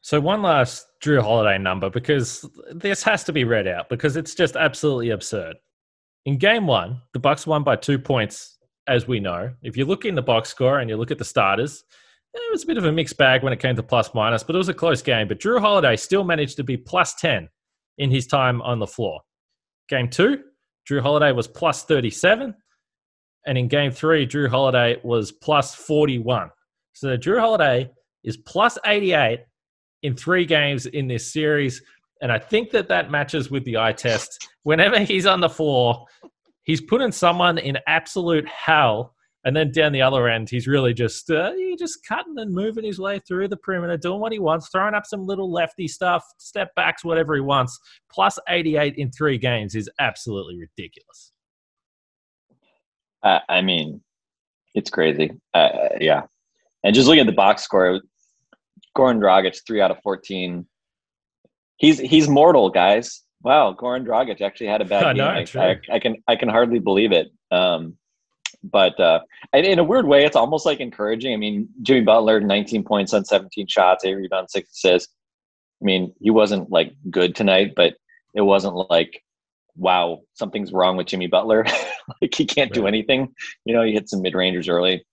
So 0.00 0.20
one 0.20 0.40
last 0.40 0.86
Jrue 1.02 1.20
Holiday 1.20 1.58
number 1.58 1.90
because 1.90 2.48
this 2.72 3.02
has 3.02 3.24
to 3.24 3.32
be 3.32 3.42
read 3.42 3.66
out 3.66 3.88
because 3.88 4.16
it's 4.16 4.36
just 4.36 4.54
absolutely 4.54 5.10
absurd. 5.10 5.56
In 6.26 6.38
game 6.38 6.66
one, 6.66 7.00
the 7.12 7.20
Bucks 7.20 7.46
won 7.46 7.62
by 7.62 7.76
two 7.76 8.00
points, 8.00 8.58
as 8.88 9.06
we 9.06 9.20
know. 9.20 9.52
If 9.62 9.76
you 9.76 9.84
look 9.84 10.04
in 10.04 10.16
the 10.16 10.22
box 10.22 10.48
score 10.48 10.80
and 10.80 10.90
you 10.90 10.96
look 10.96 11.12
at 11.12 11.18
the 11.18 11.24
starters, 11.24 11.84
it 12.34 12.52
was 12.52 12.64
a 12.64 12.66
bit 12.66 12.78
of 12.78 12.84
a 12.84 12.92
mixed 12.92 13.16
bag 13.16 13.44
when 13.44 13.52
it 13.52 13.60
came 13.60 13.76
to 13.76 13.82
plus 13.82 14.12
minus, 14.12 14.42
but 14.42 14.56
it 14.56 14.58
was 14.58 14.68
a 14.68 14.74
close 14.74 15.00
game. 15.02 15.28
But 15.28 15.38
Jrue 15.38 15.60
Holiday 15.60 15.94
still 15.94 16.24
managed 16.24 16.56
to 16.56 16.64
be 16.64 16.76
plus 16.76 17.14
10 17.14 17.48
in 17.98 18.10
his 18.10 18.26
time 18.26 18.60
on 18.62 18.80
the 18.80 18.88
floor. 18.88 19.20
Game 19.88 20.10
two, 20.10 20.42
Jrue 20.90 21.00
Holiday 21.00 21.30
was 21.30 21.46
plus 21.46 21.84
37. 21.84 22.52
And 23.46 23.56
in 23.56 23.68
game 23.68 23.92
three, 23.92 24.26
Jrue 24.26 24.48
Holiday 24.48 25.00
was 25.04 25.30
plus 25.30 25.76
41. 25.76 26.50
So 26.92 27.16
Jrue 27.16 27.38
Holiday 27.38 27.88
is 28.24 28.36
plus 28.36 28.76
88 28.84 29.44
in 30.02 30.16
three 30.16 30.44
games 30.44 30.86
in 30.86 31.06
this 31.06 31.32
series. 31.32 31.80
And 32.22 32.32
I 32.32 32.38
think 32.38 32.70
that 32.70 32.88
that 32.88 33.10
matches 33.10 33.50
with 33.50 33.64
the 33.64 33.76
eye 33.76 33.92
test. 33.92 34.48
Whenever 34.62 34.98
he's 35.00 35.26
on 35.26 35.40
the 35.40 35.48
floor, 35.48 36.06
he's 36.62 36.80
putting 36.80 37.12
someone 37.12 37.58
in 37.58 37.78
absolute 37.86 38.46
hell. 38.48 39.14
And 39.44 39.54
then 39.54 39.70
down 39.70 39.92
the 39.92 40.02
other 40.02 40.28
end, 40.28 40.50
he's 40.50 40.66
really 40.66 40.92
just 40.92 41.30
uh, 41.30 41.52
just 41.78 42.04
cutting 42.04 42.34
and 42.38 42.52
moving 42.52 42.84
his 42.84 42.98
way 42.98 43.20
through 43.28 43.46
the 43.46 43.56
perimeter, 43.56 43.96
doing 43.96 44.18
what 44.18 44.32
he 44.32 44.40
wants, 44.40 44.68
throwing 44.70 44.94
up 44.94 45.06
some 45.06 45.24
little 45.24 45.52
lefty 45.52 45.86
stuff, 45.86 46.24
step 46.38 46.74
backs, 46.74 47.04
whatever 47.04 47.36
he 47.36 47.40
wants. 47.40 47.78
Plus 48.10 48.40
88 48.48 48.94
in 48.96 49.12
three 49.12 49.38
games 49.38 49.76
is 49.76 49.88
absolutely 50.00 50.58
ridiculous. 50.58 51.32
Uh, 53.22 53.38
I 53.48 53.60
mean, 53.60 54.00
it's 54.74 54.90
crazy. 54.90 55.30
Uh, 55.54 55.70
yeah. 56.00 56.22
And 56.82 56.94
just 56.94 57.06
looking 57.06 57.20
at 57.20 57.26
the 57.26 57.32
box 57.32 57.62
score, 57.62 58.00
Goran 58.96 59.20
Dragic, 59.20 59.60
three 59.66 59.80
out 59.80 59.90
of 59.90 59.98
14. 60.02 60.66
He's, 61.76 61.98
he's 61.98 62.28
mortal, 62.28 62.70
guys. 62.70 63.22
Wow. 63.42 63.76
Goran 63.78 64.06
Dragic 64.06 64.40
actually 64.40 64.68
had 64.68 64.80
a 64.80 64.84
bad 64.84 65.16
game. 65.16 65.24
I, 65.24 65.46
I, 65.60 65.80
I, 65.92 65.98
can, 65.98 66.16
I 66.26 66.36
can 66.36 66.48
hardly 66.48 66.78
believe 66.78 67.12
it. 67.12 67.28
Um, 67.50 67.96
but 68.62 68.98
uh, 68.98 69.20
in 69.52 69.78
a 69.78 69.84
weird 69.84 70.06
way, 70.06 70.24
it's 70.24 70.36
almost 70.36 70.66
like 70.66 70.80
encouraging. 70.80 71.32
I 71.32 71.36
mean, 71.36 71.68
Jimmy 71.82 72.00
Butler, 72.02 72.40
19 72.40 72.84
points 72.84 73.12
on 73.14 73.24
17 73.24 73.66
shots, 73.68 74.04
eight 74.04 74.14
rebounds, 74.14 74.52
six 74.52 74.70
assists. 74.72 75.12
I 75.80 75.84
mean, 75.84 76.14
he 76.20 76.30
wasn't 76.30 76.70
like 76.70 76.92
good 77.10 77.34
tonight, 77.34 77.74
but 77.76 77.94
it 78.34 78.40
wasn't 78.40 78.74
like, 78.90 79.22
wow, 79.76 80.20
something's 80.34 80.72
wrong 80.72 80.96
with 80.96 81.06
Jimmy 81.06 81.26
Butler. 81.26 81.64
like 82.22 82.34
he 82.34 82.44
can't 82.44 82.72
do 82.72 82.86
anything. 82.86 83.32
You 83.64 83.74
know, 83.74 83.82
he 83.82 83.92
hit 83.92 84.08
some 84.08 84.22
mid 84.22 84.34
rangers 84.34 84.68
early. 84.68 85.04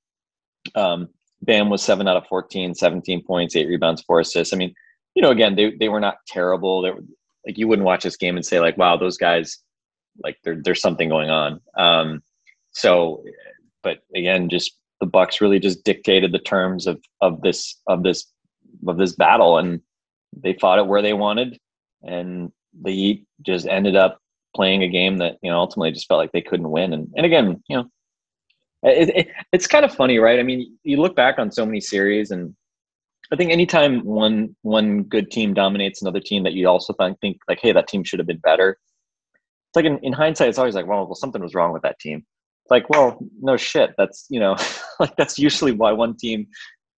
Um, 0.75 1.09
Bam 1.41 1.69
was 1.69 1.83
seven 1.83 2.07
out 2.07 2.17
of 2.17 2.25
14, 2.27 2.73
17 2.73 3.23
points, 3.23 3.55
eight 3.55 3.67
rebounds, 3.67 4.01
four 4.03 4.21
assists. 4.21 4.53
I 4.53 4.57
mean, 4.57 4.73
you 5.15 5.21
know, 5.21 5.31
again, 5.31 5.55
they, 5.55 5.71
they 5.71 5.89
were 5.89 5.99
not 5.99 6.17
terrible. 6.27 6.81
They 6.81 6.91
were 6.91 7.03
like, 7.45 7.57
you 7.57 7.67
wouldn't 7.67 7.85
watch 7.85 8.03
this 8.03 8.17
game 8.17 8.35
and 8.35 8.45
say 8.45 8.59
like, 8.59 8.77
wow, 8.77 8.97
those 8.97 9.17
guys, 9.17 9.59
like 10.23 10.37
there, 10.43 10.59
there's 10.63 10.81
something 10.81 11.09
going 11.09 11.29
on. 11.29 11.59
Um, 11.77 12.23
so, 12.71 13.23
but 13.83 13.99
again, 14.15 14.49
just 14.49 14.77
the 14.99 15.05
Bucks 15.05 15.41
really 15.41 15.59
just 15.59 15.83
dictated 15.83 16.31
the 16.31 16.39
terms 16.39 16.87
of 16.87 17.03
of 17.21 17.41
this 17.41 17.79
of 17.87 18.03
this 18.03 18.25
of 18.87 18.97
this 18.97 19.13
battle, 19.15 19.57
and 19.57 19.81
they 20.35 20.53
fought 20.53 20.79
it 20.79 20.87
where 20.87 21.01
they 21.01 21.13
wanted, 21.13 21.59
and 22.03 22.51
the 22.81 22.91
Heat 22.91 23.27
just 23.41 23.67
ended 23.67 23.95
up 23.95 24.19
playing 24.55 24.83
a 24.83 24.87
game 24.87 25.17
that 25.17 25.37
you 25.41 25.51
know 25.51 25.59
ultimately 25.59 25.91
just 25.91 26.07
felt 26.07 26.19
like 26.19 26.31
they 26.31 26.41
couldn't 26.41 26.71
win. 26.71 26.93
And 26.93 27.11
and 27.15 27.25
again, 27.25 27.61
you 27.67 27.77
know, 27.77 27.89
it, 28.83 29.09
it, 29.09 29.27
it's 29.51 29.67
kind 29.67 29.85
of 29.85 29.93
funny, 29.93 30.19
right? 30.19 30.39
I 30.39 30.43
mean, 30.43 30.77
you 30.83 30.97
look 30.97 31.15
back 31.15 31.37
on 31.37 31.51
so 31.51 31.65
many 31.65 31.81
series, 31.81 32.31
and 32.31 32.55
I 33.33 33.35
think 33.35 33.51
anytime 33.51 34.01
one 34.05 34.55
one 34.61 35.03
good 35.03 35.31
team 35.31 35.55
dominates 35.55 36.03
another 36.03 36.19
team 36.19 36.43
that 36.43 36.53
you 36.53 36.67
also 36.67 36.93
think, 37.19 37.39
like, 37.47 37.59
hey, 37.59 37.71
that 37.71 37.87
team 37.87 38.03
should 38.03 38.19
have 38.19 38.27
been 38.27 38.37
better. 38.37 38.77
It's 39.33 39.75
like 39.75 39.85
in, 39.85 39.97
in 40.03 40.13
hindsight, 40.13 40.49
it's 40.49 40.59
always 40.59 40.75
like, 40.75 40.85
well, 40.85 41.07
well, 41.07 41.15
something 41.15 41.41
was 41.41 41.55
wrong 41.55 41.73
with 41.73 41.81
that 41.81 41.99
team 41.99 42.23
It's 42.63 42.69
like, 42.69 42.87
well, 42.91 43.17
no 43.41 43.57
shit. 43.57 43.95
That's 43.97 44.27
you 44.29 44.39
know, 44.39 44.55
like 44.99 45.15
that's 45.15 45.39
usually 45.39 45.71
why 45.71 45.91
one 45.91 46.15
team 46.15 46.45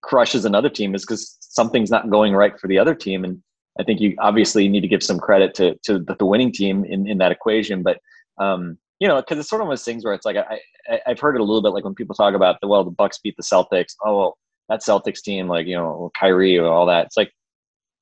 crushes 0.02 0.43
another 0.43 0.69
team 0.69 0.93
is 0.93 1.04
because 1.04 1.38
something's 1.39 1.89
not 1.89 2.10
going 2.10 2.34
right 2.34 2.60
for 2.60 2.67
the 2.67 2.80
other 2.80 2.93
team. 2.93 3.24
And 3.24 3.41
I 3.80 3.84
think 3.84 4.02
you 4.02 4.13
obviously 4.19 4.67
need 4.67 4.82
to 4.82 4.89
give 4.89 5.04
some 5.04 5.19
credit 5.19 5.54
to 5.56 5.76
to 5.86 6.00
the, 6.00 6.15
the 6.19 6.26
winning 6.26 6.52
team 6.52 6.84
in 6.84 7.08
in 7.08 7.17
that 7.19 7.32
equation. 7.32 7.82
But 7.82 8.00
um, 8.41 8.78
you 9.00 9.08
know, 9.08 9.15
because 9.21 9.39
it's 9.39 9.50
sort 9.50 9.62
of 9.62 9.67
one 9.67 9.74
of 9.74 9.80
those 9.80 9.86
things 9.86 10.04
where 10.04 10.13
it's 10.13 10.26
like 10.26 10.36
I, 10.36 10.60
I 10.89 11.00
I've 11.08 11.19
heard 11.21 11.36
it 11.36 11.41
a 11.41 11.45
little 11.45 11.62
bit 11.62 11.69
like 11.69 11.86
when 11.86 11.95
people 11.95 12.13
talk 12.13 12.34
about 12.34 12.60
the 12.60 12.67
well 12.67 12.84
the 12.84 12.91
Bucks 12.91 13.19
beat 13.24 13.38
the 13.38 13.43
Celtics. 13.43 13.93
Oh, 14.04 14.17
well, 14.17 14.38
that 14.69 14.82
Celtics 14.82 15.21
team, 15.21 15.47
like 15.47 15.67
you 15.67 15.75
know, 15.75 16.12
Kyrie 16.19 16.58
or 16.58 16.67
all 16.67 16.86
that. 16.88 17.08
It's 17.08 17.17
like, 17.17 17.32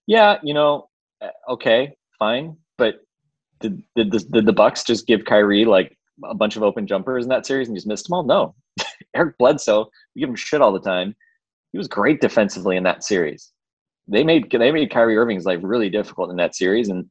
yeah, 0.08 0.38
you 0.44 0.54
know, 0.54 0.88
uh, 1.22 1.30
okay, 1.50 1.94
fine, 2.20 2.58
but 2.78 2.96
did 3.60 3.82
did 3.96 4.12
the, 4.12 4.20
did 4.20 4.46
the 4.46 4.54
Bucks 4.54 4.84
just 4.84 5.08
give 5.08 5.26
Kyrie 5.26 5.66
like 5.66 5.98
a 6.24 6.36
bunch 6.36 6.56
of 6.56 6.64
open 6.64 6.88
jumpers 6.88 7.26
in 7.26 7.30
that 7.30 7.46
series 7.46 7.68
and 7.68 7.78
just 7.78 7.88
missed 7.88 8.08
them 8.08 8.14
all? 8.14 8.24
No. 8.24 8.56
Eric 9.16 9.38
Bledsoe, 9.38 9.90
we 10.16 10.22
give 10.22 10.30
him 10.30 10.36
shit 10.36 10.62
all 10.62 10.74
the 10.74 10.80
time. 10.80 11.16
He 11.72 11.78
was 11.78 11.88
great 11.88 12.22
defensively 12.22 12.78
in 12.78 12.84
that 12.84 13.04
series. 13.04 13.52
They 14.08 14.24
made 14.24 14.52
they 14.52 14.72
made 14.72 14.92
Kyrie 14.92 15.18
Irving's 15.18 15.46
life 15.46 15.60
really 15.64 15.90
difficult 15.90 16.30
in 16.30 16.36
that 16.38 16.56
series, 16.56 16.90
and 16.90 17.06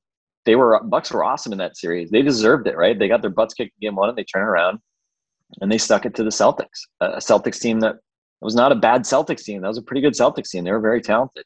they 0.44 0.56
were 0.56 0.80
Bucks 0.84 1.10
were 1.10 1.24
awesome 1.24 1.52
in 1.52 1.58
that 1.58 1.76
series. 1.76 2.10
They 2.10 2.22
deserved 2.22 2.66
it, 2.66 2.76
right? 2.76 2.98
They 2.98 3.08
got 3.08 3.22
their 3.22 3.30
butts 3.30 3.54
kicked 3.54 3.72
in 3.80 3.88
game 3.88 3.96
one, 3.96 4.08
and 4.08 4.18
they 4.18 4.24
turn 4.24 4.42
around 4.42 4.78
and 5.60 5.70
they 5.70 5.78
stuck 5.78 6.06
it 6.06 6.14
to 6.14 6.24
the 6.24 6.30
Celtics, 6.30 6.86
a 7.00 7.16
Celtics 7.16 7.60
team 7.60 7.80
that 7.80 7.96
was 8.44 8.54
not 8.54 8.72
a 8.72 8.76
bad 8.76 9.02
Celtics 9.02 9.44
team. 9.44 9.62
That 9.62 9.68
was 9.68 9.78
a 9.78 9.82
pretty 9.82 10.00
good 10.00 10.14
Celtics 10.14 10.50
team. 10.50 10.64
They 10.64 10.72
were 10.72 10.80
very 10.80 11.00
talented. 11.00 11.44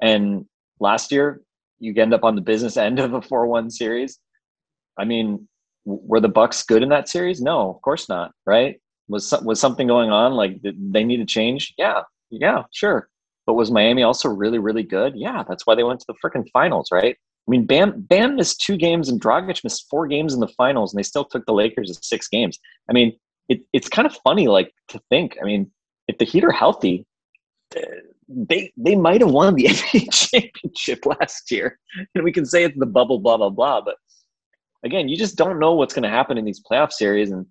And 0.00 0.46
last 0.80 1.12
year, 1.12 1.42
you 1.78 1.94
end 1.96 2.14
up 2.14 2.24
on 2.24 2.34
the 2.34 2.40
business 2.40 2.76
end 2.88 2.98
of 2.98 3.14
a 3.14 3.22
four-one 3.22 3.70
series. 3.70 4.18
I 4.98 5.04
mean, 5.04 5.48
were 5.84 6.20
the 6.20 6.28
Bucks 6.28 6.62
good 6.62 6.82
in 6.82 6.88
that 6.90 7.08
series? 7.08 7.40
No, 7.40 7.70
of 7.70 7.80
course 7.82 8.08
not. 8.08 8.32
Right? 8.46 8.80
Was 9.08 9.32
was 9.42 9.60
something 9.60 9.86
going 9.86 10.10
on? 10.10 10.32
Like 10.32 10.60
they 10.62 11.04
need 11.04 11.18
to 11.18 11.24
change? 11.24 11.74
Yeah, 11.76 12.02
yeah, 12.30 12.62
sure. 12.72 13.08
But 13.46 13.54
was 13.54 13.70
Miami 13.70 14.02
also 14.04 14.28
really, 14.28 14.58
really 14.58 14.84
good? 14.84 15.14
Yeah, 15.16 15.42
that's 15.48 15.66
why 15.66 15.74
they 15.74 15.82
went 15.82 16.00
to 16.00 16.06
the 16.06 16.14
freaking 16.24 16.48
finals, 16.52 16.88
right? 16.92 17.16
I 17.48 17.50
mean, 17.50 17.66
Bam 17.66 18.02
Bam 18.02 18.36
missed 18.36 18.60
two 18.60 18.76
games 18.76 19.08
and 19.08 19.20
Dragic 19.20 19.64
missed 19.64 19.86
four 19.90 20.06
games 20.06 20.32
in 20.32 20.40
the 20.40 20.48
finals, 20.48 20.92
and 20.92 20.98
they 20.98 21.02
still 21.02 21.24
took 21.24 21.44
the 21.46 21.52
Lakers 21.52 21.88
to 21.88 22.00
six 22.02 22.28
games. 22.28 22.58
I 22.88 22.92
mean, 22.92 23.12
it, 23.48 23.62
it's 23.72 23.88
kind 23.88 24.06
of 24.06 24.16
funny, 24.24 24.46
like 24.46 24.72
to 24.88 25.00
think. 25.10 25.36
I 25.42 25.44
mean, 25.44 25.70
if 26.08 26.18
the 26.18 26.24
Heat 26.24 26.44
are 26.44 26.52
healthy, 26.52 27.06
they 28.28 28.72
they 28.76 28.96
might 28.96 29.20
have 29.20 29.30
won 29.30 29.54
the 29.54 29.64
NBA 29.66 30.30
championship 30.30 31.06
last 31.06 31.50
year, 31.50 31.78
and 32.14 32.24
we 32.24 32.32
can 32.32 32.46
say 32.46 32.64
it's 32.64 32.78
the 32.78 32.86
bubble, 32.86 33.18
blah 33.18 33.36
blah 33.36 33.50
blah. 33.50 33.80
But 33.80 33.96
again, 34.84 35.08
you 35.08 35.16
just 35.16 35.36
don't 35.36 35.58
know 35.58 35.74
what's 35.74 35.94
going 35.94 36.02
to 36.04 36.08
happen 36.08 36.38
in 36.38 36.44
these 36.44 36.62
playoff 36.62 36.92
series, 36.92 37.30
and 37.30 37.46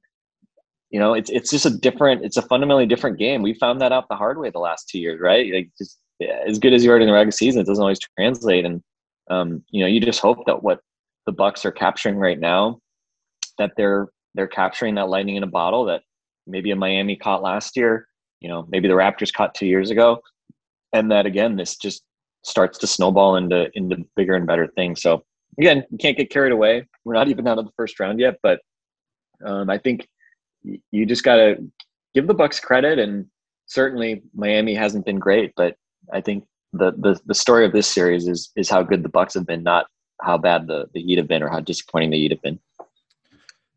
you 0.89 0.99
know 0.99 1.14
it's 1.14 1.30
it's 1.30 1.52
just 1.52 1.66
a 1.66 1.70
different, 1.70 2.24
it's 2.24 2.38
a 2.38 2.41
fundamentally 2.43 2.86
different 2.86 3.18
game. 3.18 3.41
We 3.41 3.54
found 3.56 3.82
that 3.82 3.91
out 3.91 4.08
the 4.10 4.16
hard 4.16 4.38
way 4.38 4.49
the 4.49 4.60
last 4.60 4.89
two 4.89 4.99
years, 4.99 5.20
right? 5.22 5.52
Like 5.54 5.70
just 5.78 5.99
yeah, 6.20 6.39
as 6.47 6.60
good 6.60 6.74
as 6.74 6.84
you 6.84 6.91
are 6.91 6.99
in 6.99 7.08
the 7.08 7.14
regular 7.14 7.32
season, 7.32 7.62
it 7.62 7.68
doesn't 7.68 7.82
always 7.82 7.99
translate, 8.18 8.66
and 8.66 8.82
um, 9.30 9.64
you 9.70 9.82
know 9.82 9.88
you 9.88 9.99
just 9.99 10.20
hope 10.20 10.45
that 10.45 10.64
what 10.64 10.80
the 11.26 11.32
Bucks 11.32 11.66
are 11.66 11.72
capturing 11.72 12.18
right 12.18 12.39
now, 12.39 12.80
that 13.58 13.72
they're 13.78 14.08
they're 14.34 14.47
capturing 14.47 14.95
that 14.95 15.10
lightning 15.10 15.36
in 15.36 15.43
a 15.43 15.47
bottle 15.47 15.86
that 15.86 16.02
maybe 16.47 16.72
a 16.72 16.76
Miami 16.76 17.16
caught 17.16 17.41
last 17.41 17.76
year. 17.78 18.08
You 18.42 18.50
know, 18.50 18.68
maybe 18.70 18.88
the 18.88 18.96
Raptors 18.96 19.34
caught 19.34 19.56
two 19.56 19.68
years 19.68 19.89
ago. 19.89 20.22
And 20.94 21.10
that 21.12 21.26
again 21.26 21.56
this 21.56 21.78
just 21.78 22.04
starts 22.44 22.78
to 22.80 22.88
snowball 22.88 23.38
into 23.38 23.70
into 23.76 23.98
bigger 24.16 24.36
and 24.36 24.46
better 24.46 24.68
things. 24.68 25.02
So 25.02 25.24
again 25.58 25.86
you 25.89 25.98
can't 25.98 26.18
get 26.18 26.30
carried 26.30 26.52
away. 26.52 26.86
We're 27.06 27.14
not 27.14 27.30
even 27.30 27.48
out 27.48 27.60
of 27.60 27.66
the 27.66 27.72
first 27.78 28.00
round 28.00 28.20
yet 28.20 28.38
but 28.44 28.60
um, 29.46 29.70
i 29.70 29.78
think 29.78 30.08
you 30.64 31.06
just 31.06 31.24
got 31.24 31.36
to 31.36 31.56
give 32.14 32.28
the 32.28 32.34
bucks 32.34 32.60
credit 32.60 33.00
and 33.00 33.26
certainly 33.66 34.22
miami 34.36 34.74
hasn't 34.74 35.06
been 35.06 35.20
great 35.20 35.52
but 35.56 35.76
i 36.14 36.22
think 36.22 36.46
the, 36.74 36.92
the 36.98 37.20
the 37.26 37.34
story 37.34 37.66
of 37.66 37.74
this 37.74 37.88
series 37.88 38.28
is 38.28 38.52
is 38.56 38.70
how 38.70 38.82
good 38.84 39.04
the 39.04 39.10
bucks 39.10 39.34
have 39.34 39.46
been 39.46 39.64
not 39.64 39.88
how 40.22 40.38
bad 40.38 40.68
the 40.68 40.86
the 40.94 41.02
heat 41.02 41.18
have 41.18 41.28
been 41.28 41.44
or 41.44 41.50
how 41.50 41.60
disappointing 41.60 42.12
the 42.12 42.18
heat 42.18 42.32
have 42.32 42.42
been 42.42 42.60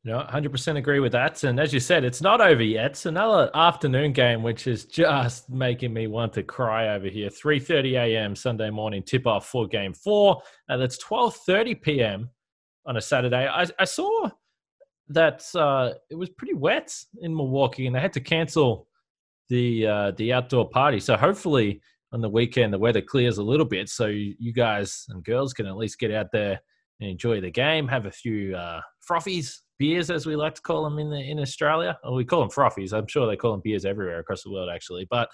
no, 0.07 0.23
100% 0.31 0.77
agree 0.77 1.01
with 1.01 1.13
that. 1.13 1.43
And 1.45 1.59
as 1.59 1.73
you 1.73 1.81
said, 1.81 2.05
it's 2.05 2.21
not 2.21 2.43
over 2.43 2.63
yet. 2.63 2.91
It's 2.91 3.07
another 3.07 3.51
afternoon 3.55 4.13
game, 4.13 4.43
which 4.43 4.67
is 4.67 4.85
just 4.85 5.49
making 5.49 5.95
me 5.95 6.09
want 6.09 6.35
to 6.35 6.43
cry 6.43 6.95
over 6.95 7.09
here. 7.09 7.31
3.30 7.31 7.93
a.m. 7.93 8.37
Sunday 8.37 8.69
morning 8.69 9.03
tip-off 9.03 9.47
for 9.47 9.67
Game 9.67 9.95
4. 9.95 10.43
And 10.69 10.83
that's 10.83 11.03
12.30 11.03 11.81
p.m. 11.81 12.31
on 12.85 12.99
a 12.99 13.01
Saturday. 13.01 13.47
I, 13.47 13.67
I 13.79 13.85
saw 13.85 14.29
that 15.09 15.43
uh, 15.55 15.95
it 16.11 16.17
was 16.17 16.29
pretty 16.29 16.55
wet 16.55 16.95
in 17.23 17.35
Milwaukee 17.35 17.87
and 17.87 17.97
they 17.97 18.01
had 18.01 18.13
to 18.13 18.21
cancel 18.21 18.87
the 19.49 19.87
uh, 19.87 20.11
the 20.13 20.33
outdoor 20.33 20.69
party. 20.69 21.01
So 21.01 21.17
hopefully 21.17 21.81
on 22.13 22.21
the 22.21 22.29
weekend 22.29 22.73
the 22.73 22.79
weather 22.79 23.03
clears 23.03 23.39
a 23.39 23.43
little 23.43 23.67
bit 23.67 23.89
so 23.89 24.07
you 24.07 24.53
guys 24.53 25.05
and 25.09 25.23
girls 25.25 25.53
can 25.53 25.67
at 25.67 25.77
least 25.77 25.99
get 25.99 26.11
out 26.11 26.29
there 26.33 26.61
and 27.01 27.11
enjoy 27.11 27.41
the 27.41 27.51
game, 27.51 27.89
have 27.89 28.07
a 28.07 28.11
few 28.11 28.57
uh, 28.57 28.81
frothies 29.07 29.59
beers, 29.79 30.11
as 30.11 30.27
we 30.27 30.37
like 30.37 30.55
to 30.55 30.63
call 30.63 30.85
them 30.85 30.99
in 30.99 31.11
the, 31.11 31.19
in 31.19 31.39
Australia. 31.41 31.99
Well, 32.03 32.15
we 32.15 32.25
call 32.25 32.41
them 32.41 32.51
frothies. 32.51 32.93
I'm 32.93 33.07
sure 33.07 33.27
they 33.27 33.37
call 33.37 33.53
them 33.53 33.63
beers 33.63 33.85
everywhere 33.85 34.19
across 34.19 34.43
the 34.43 34.51
world, 34.51 34.71
actually. 34.73 35.07
But 35.11 35.29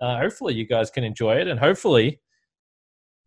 uh, 0.00 0.18
hopefully, 0.18 0.54
you 0.54 0.66
guys 0.66 0.90
can 0.90 1.04
enjoy 1.04 1.36
it, 1.36 1.48
and 1.48 1.58
hopefully, 1.58 2.20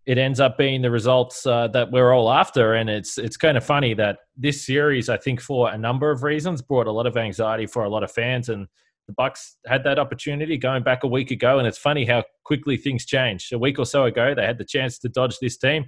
it 0.05 0.17
ends 0.17 0.39
up 0.39 0.57
being 0.57 0.81
the 0.81 0.89
results 0.89 1.45
uh, 1.45 1.67
that 1.69 1.91
we're 1.91 2.11
all 2.11 2.31
after. 2.31 2.73
And 2.73 2.89
it's 2.89 3.17
it's 3.17 3.37
kind 3.37 3.57
of 3.57 3.63
funny 3.63 3.93
that 3.95 4.19
this 4.35 4.65
series, 4.65 5.09
I 5.09 5.17
think, 5.17 5.41
for 5.41 5.71
a 5.71 5.77
number 5.77 6.11
of 6.11 6.23
reasons, 6.23 6.61
brought 6.61 6.87
a 6.87 6.91
lot 6.91 7.05
of 7.05 7.17
anxiety 7.17 7.67
for 7.67 7.83
a 7.83 7.89
lot 7.89 8.03
of 8.03 8.11
fans, 8.11 8.49
and 8.49 8.67
the 9.07 9.13
Bucks 9.13 9.57
had 9.67 9.83
that 9.83 9.99
opportunity 9.99 10.57
going 10.57 10.83
back 10.83 11.03
a 11.03 11.07
week 11.07 11.31
ago. 11.31 11.59
And 11.59 11.67
it's 11.67 11.77
funny 11.77 12.05
how 12.05 12.23
quickly 12.43 12.77
things 12.77 13.05
changed. 13.05 13.53
A 13.53 13.59
week 13.59 13.79
or 13.79 13.85
so 13.85 14.05
ago, 14.05 14.33
they 14.33 14.45
had 14.45 14.57
the 14.57 14.65
chance 14.65 14.97
to 14.99 15.09
dodge 15.09 15.37
this 15.39 15.57
team. 15.57 15.85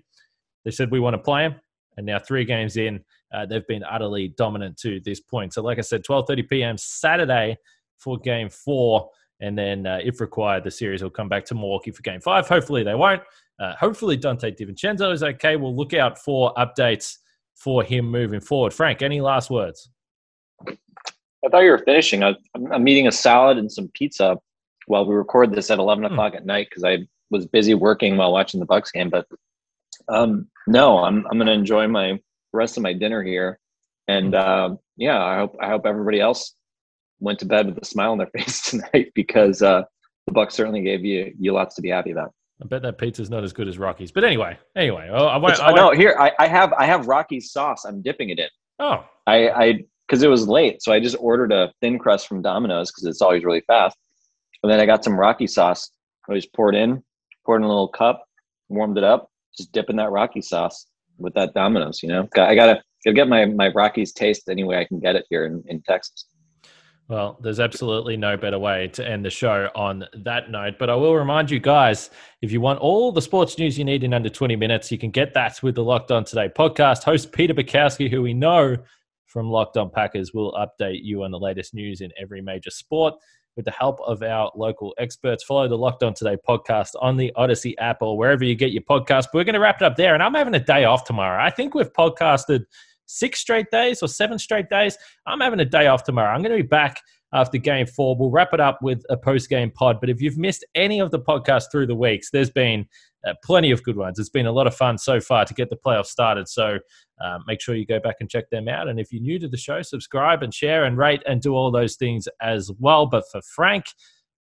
They 0.65 0.71
said 0.71 0.91
we 0.91 0.99
want 0.99 1.15
to 1.15 1.19
play 1.19 1.47
them, 1.47 1.59
and 1.97 2.05
now 2.05 2.19
three 2.19 2.45
games 2.45 2.77
in, 2.77 3.03
uh, 3.33 3.45
they've 3.45 3.67
been 3.67 3.83
utterly 3.83 4.29
dominant 4.29 4.77
to 4.77 4.99
this 5.01 5.19
point. 5.19 5.53
So, 5.53 5.61
like 5.61 5.77
I 5.77 5.81
said, 5.81 6.03
12:30 6.03 6.49
p.m. 6.49 6.77
Saturday 6.77 7.57
for 7.97 8.17
Game 8.19 8.49
Four, 8.49 9.09
and 9.39 9.57
then 9.57 9.87
uh, 9.87 9.99
if 10.03 10.21
required, 10.21 10.63
the 10.63 10.71
series 10.71 11.01
will 11.01 11.09
come 11.09 11.29
back 11.29 11.45
to 11.45 11.55
Milwaukee 11.55 11.91
for 11.91 12.01
Game 12.01 12.21
Five. 12.21 12.47
Hopefully, 12.47 12.83
they 12.83 12.95
won't. 12.95 13.21
Uh, 13.59 13.73
hopefully, 13.79 14.17
Donte 14.17 14.57
DiVincenzo 14.57 15.13
is 15.13 15.23
okay. 15.23 15.55
We'll 15.55 15.75
look 15.75 15.93
out 15.93 16.19
for 16.19 16.53
updates 16.55 17.17
for 17.55 17.83
him 17.83 18.05
moving 18.05 18.41
forward. 18.41 18.73
Frank, 18.73 19.01
any 19.01 19.21
last 19.21 19.49
words? 19.49 19.89
I 20.67 21.49
thought 21.49 21.59
you 21.59 21.71
were 21.71 21.79
finishing. 21.79 22.23
I, 22.23 22.35
am 22.55 22.87
eating 22.87 23.07
a 23.07 23.11
salad 23.11 23.57
and 23.57 23.71
some 23.71 23.89
pizza 23.93 24.37
while 24.87 25.05
we 25.05 25.15
record 25.15 25.53
this 25.53 25.69
at 25.71 25.79
11 25.79 26.03
hmm. 26.03 26.13
o'clock 26.13 26.35
at 26.35 26.45
night 26.45 26.67
because 26.69 26.83
I 26.83 26.99
was 27.29 27.45
busy 27.45 27.73
working 27.73 28.17
while 28.17 28.31
watching 28.31 28.59
the 28.59 28.65
Bucks 28.65 28.91
game. 28.91 29.09
But 29.09 29.27
um, 30.07 30.47
no, 30.67 30.99
I'm 30.99 31.25
I'm 31.29 31.37
going 31.37 31.47
to 31.47 31.53
enjoy 31.53 31.87
my 31.87 32.19
rest 32.53 32.77
of 32.77 32.83
my 32.83 32.93
dinner 32.93 33.23
here. 33.23 33.59
And 34.07 34.35
uh, 34.35 34.75
yeah, 34.97 35.23
I 35.23 35.37
hope 35.37 35.55
I 35.61 35.67
hope 35.67 35.85
everybody 35.85 36.19
else 36.19 36.55
went 37.19 37.39
to 37.39 37.45
bed 37.45 37.67
with 37.67 37.77
a 37.77 37.85
smile 37.85 38.11
on 38.11 38.17
their 38.17 38.27
face 38.37 38.61
tonight 38.69 39.11
because 39.15 39.61
uh, 39.61 39.83
the 40.27 40.33
Bucks 40.33 40.53
certainly 40.53 40.81
gave 40.81 41.03
you 41.03 41.33
you 41.39 41.53
lots 41.53 41.75
to 41.75 41.81
be 41.81 41.89
happy 41.89 42.11
about. 42.11 42.33
I 42.61 42.65
bet 42.65 42.81
that 42.83 42.97
pizza's 42.97 43.29
not 43.29 43.43
as 43.43 43.51
good 43.51 43.67
as 43.67 43.77
Rocky's. 43.77 44.11
But 44.11 44.23
anyway, 44.23 44.57
anyway, 44.75 45.09
oh, 45.11 45.25
I, 45.25 45.37
won't, 45.37 45.61
I, 45.61 45.73
know 45.73 45.91
here 45.91 46.15
I, 46.19 46.31
I 46.39 46.47
have 46.47 46.71
I 46.73 46.85
have 46.85 47.07
Rocky's 47.07 47.51
sauce. 47.51 47.83
I'm 47.85 48.01
dipping 48.01 48.29
it 48.29 48.39
in. 48.39 48.47
Oh, 48.79 49.05
I 49.27 49.49
I 49.49 49.83
because 50.07 50.23
it 50.23 50.29
was 50.29 50.47
late, 50.47 50.81
so 50.81 50.91
I 50.91 50.99
just 50.99 51.17
ordered 51.19 51.51
a 51.51 51.73
thin 51.81 51.97
crust 51.97 52.27
from 52.27 52.41
Domino's 52.41 52.91
because 52.91 53.05
it's 53.05 53.21
always 53.21 53.43
really 53.43 53.63
fast. 53.67 53.97
And 54.61 54.71
then 54.71 54.79
I 54.79 54.85
got 54.85 55.03
some 55.03 55.19
Rocky 55.19 55.47
sauce. 55.47 55.91
I 56.29 56.35
just 56.35 56.53
poured 56.53 56.75
in, 56.75 57.03
poured 57.45 57.61
in 57.61 57.65
a 57.65 57.67
little 57.67 57.89
cup, 57.89 58.23
warmed 58.69 58.97
it 58.97 59.03
up, 59.03 59.29
just 59.57 59.71
dipping 59.71 59.97
that 59.97 60.11
Rocky 60.11 60.41
sauce 60.41 60.85
with 61.17 61.33
that 61.35 61.53
Domino's. 61.53 62.01
You 62.03 62.09
know, 62.09 62.27
I 62.35 62.55
gotta 62.55 62.81
gotta 63.03 63.15
get 63.15 63.27
my 63.27 63.45
my 63.45 63.69
Rockies 63.69 64.13
taste 64.13 64.49
any 64.49 64.63
way 64.63 64.77
I 64.77 64.85
can 64.85 64.99
get 64.99 65.15
it 65.15 65.25
here 65.29 65.45
in, 65.45 65.63
in 65.67 65.81
Texas. 65.81 66.25
Well, 67.09 67.37
there's 67.41 67.59
absolutely 67.59 68.15
no 68.15 68.37
better 68.37 68.57
way 68.57 68.87
to 68.93 69.07
end 69.07 69.25
the 69.25 69.29
show 69.29 69.69
on 69.75 70.05
that 70.23 70.49
note. 70.49 70.75
But 70.79 70.89
I 70.89 70.95
will 70.95 71.15
remind 71.15 71.51
you 71.51 71.59
guys 71.59 72.09
if 72.41 72.51
you 72.51 72.61
want 72.61 72.79
all 72.79 73.11
the 73.11 73.21
sports 73.21 73.57
news 73.57 73.77
you 73.77 73.83
need 73.83 74.03
in 74.03 74.13
under 74.13 74.29
20 74.29 74.55
minutes, 74.55 74.89
you 74.89 74.97
can 74.97 75.11
get 75.11 75.33
that 75.33 75.61
with 75.61 75.75
the 75.75 75.83
Locked 75.83 76.11
On 76.11 76.23
Today 76.23 76.49
podcast. 76.49 77.03
Host 77.03 77.33
Peter 77.33 77.53
Bukowski, 77.53 78.09
who 78.09 78.21
we 78.21 78.33
know 78.33 78.77
from 79.27 79.49
Locked 79.49 79.75
On 79.75 79.89
Packers, 79.89 80.33
will 80.33 80.53
update 80.53 81.03
you 81.03 81.23
on 81.23 81.31
the 81.31 81.39
latest 81.39 81.73
news 81.73 81.99
in 81.99 82.09
every 82.17 82.41
major 82.41 82.69
sport 82.69 83.15
with 83.55 83.65
the 83.65 83.71
help 83.71 83.99
of 84.01 84.23
our 84.23 84.51
local 84.55 84.93
experts. 84.97 85.43
Follow 85.43 85.67
the 85.67 85.77
Locked 85.77 86.03
On 86.03 86.13
Today 86.13 86.37
podcast 86.47 86.89
on 87.01 87.17
the 87.17 87.31
Odyssey 87.35 87.77
app 87.77 88.01
or 88.01 88.17
wherever 88.17 88.43
you 88.43 88.55
get 88.55 88.71
your 88.71 88.83
podcast. 88.83 89.27
But 89.31 89.35
we're 89.35 89.43
going 89.43 89.53
to 89.53 89.59
wrap 89.59 89.81
it 89.81 89.85
up 89.85 89.95
there. 89.95 90.13
And 90.13 90.23
I'm 90.23 90.33
having 90.33 90.55
a 90.55 90.59
day 90.59 90.85
off 90.85 91.03
tomorrow. 91.03 91.43
I 91.43 91.49
think 91.49 91.75
we've 91.75 91.91
podcasted 91.93 92.65
six 93.05 93.39
straight 93.39 93.69
days 93.71 94.01
or 94.01 94.07
seven 94.07 94.39
straight 94.39 94.69
days. 94.69 94.97
I'm 95.27 95.39
having 95.39 95.59
a 95.59 95.65
day 95.65 95.87
off 95.87 96.03
tomorrow. 96.03 96.33
I'm 96.33 96.41
going 96.41 96.55
to 96.55 96.63
be 96.63 96.67
back 96.67 96.99
after 97.33 97.57
game 97.57 97.85
four. 97.85 98.15
We'll 98.15 98.31
wrap 98.31 98.53
it 98.53 98.59
up 98.59 98.79
with 98.81 99.03
a 99.09 99.17
post 99.17 99.49
game 99.49 99.71
pod. 99.71 99.99
But 99.99 100.09
if 100.09 100.21
you've 100.21 100.37
missed 100.37 100.65
any 100.75 100.99
of 100.99 101.11
the 101.11 101.19
podcasts 101.19 101.71
through 101.71 101.87
the 101.87 101.95
weeks, 101.95 102.29
there's 102.31 102.49
been 102.49 102.85
uh, 103.27 103.33
plenty 103.43 103.71
of 103.71 103.83
good 103.83 103.97
ones. 103.97 104.19
It's 104.19 104.29
been 104.29 104.45
a 104.45 104.51
lot 104.51 104.67
of 104.67 104.75
fun 104.75 104.97
so 104.97 105.19
far 105.19 105.45
to 105.45 105.53
get 105.53 105.69
the 105.69 105.77
playoffs 105.77 106.07
started. 106.07 106.47
So 106.47 106.79
uh, 107.23 107.39
make 107.47 107.61
sure 107.61 107.75
you 107.75 107.85
go 107.85 107.99
back 107.99 108.17
and 108.19 108.29
check 108.29 108.49
them 108.49 108.67
out. 108.67 108.87
And 108.89 108.99
if 108.99 109.11
you're 109.11 109.21
new 109.21 109.39
to 109.39 109.47
the 109.47 109.57
show, 109.57 109.81
subscribe 109.81 110.43
and 110.43 110.53
share 110.53 110.83
and 110.83 110.97
rate 110.97 111.23
and 111.25 111.41
do 111.41 111.55
all 111.55 111.71
those 111.71 111.95
things 111.95 112.27
as 112.41 112.69
well. 112.79 113.05
But 113.05 113.23
for 113.31 113.41
Frank 113.41 113.85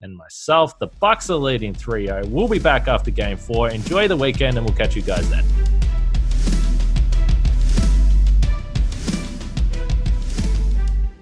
and 0.01 0.17
myself, 0.17 0.79
the 0.79 0.89
Bucks 1.01 1.31
are 1.31 1.37
leading 1.37 1.75
3-0. 1.75 2.27
We'll 2.27 2.49
be 2.49 2.59
back 2.59 2.89
after 2.89 3.11
game 3.11 3.37
four. 3.37 3.71
Enjoy 3.71 4.09
the 4.09 4.17
weekend 4.17 4.57
and 4.57 4.67
we'll 4.67 4.77
catch 4.77 4.97
you 4.97 5.03
guys 5.03 5.29
then. 5.31 5.82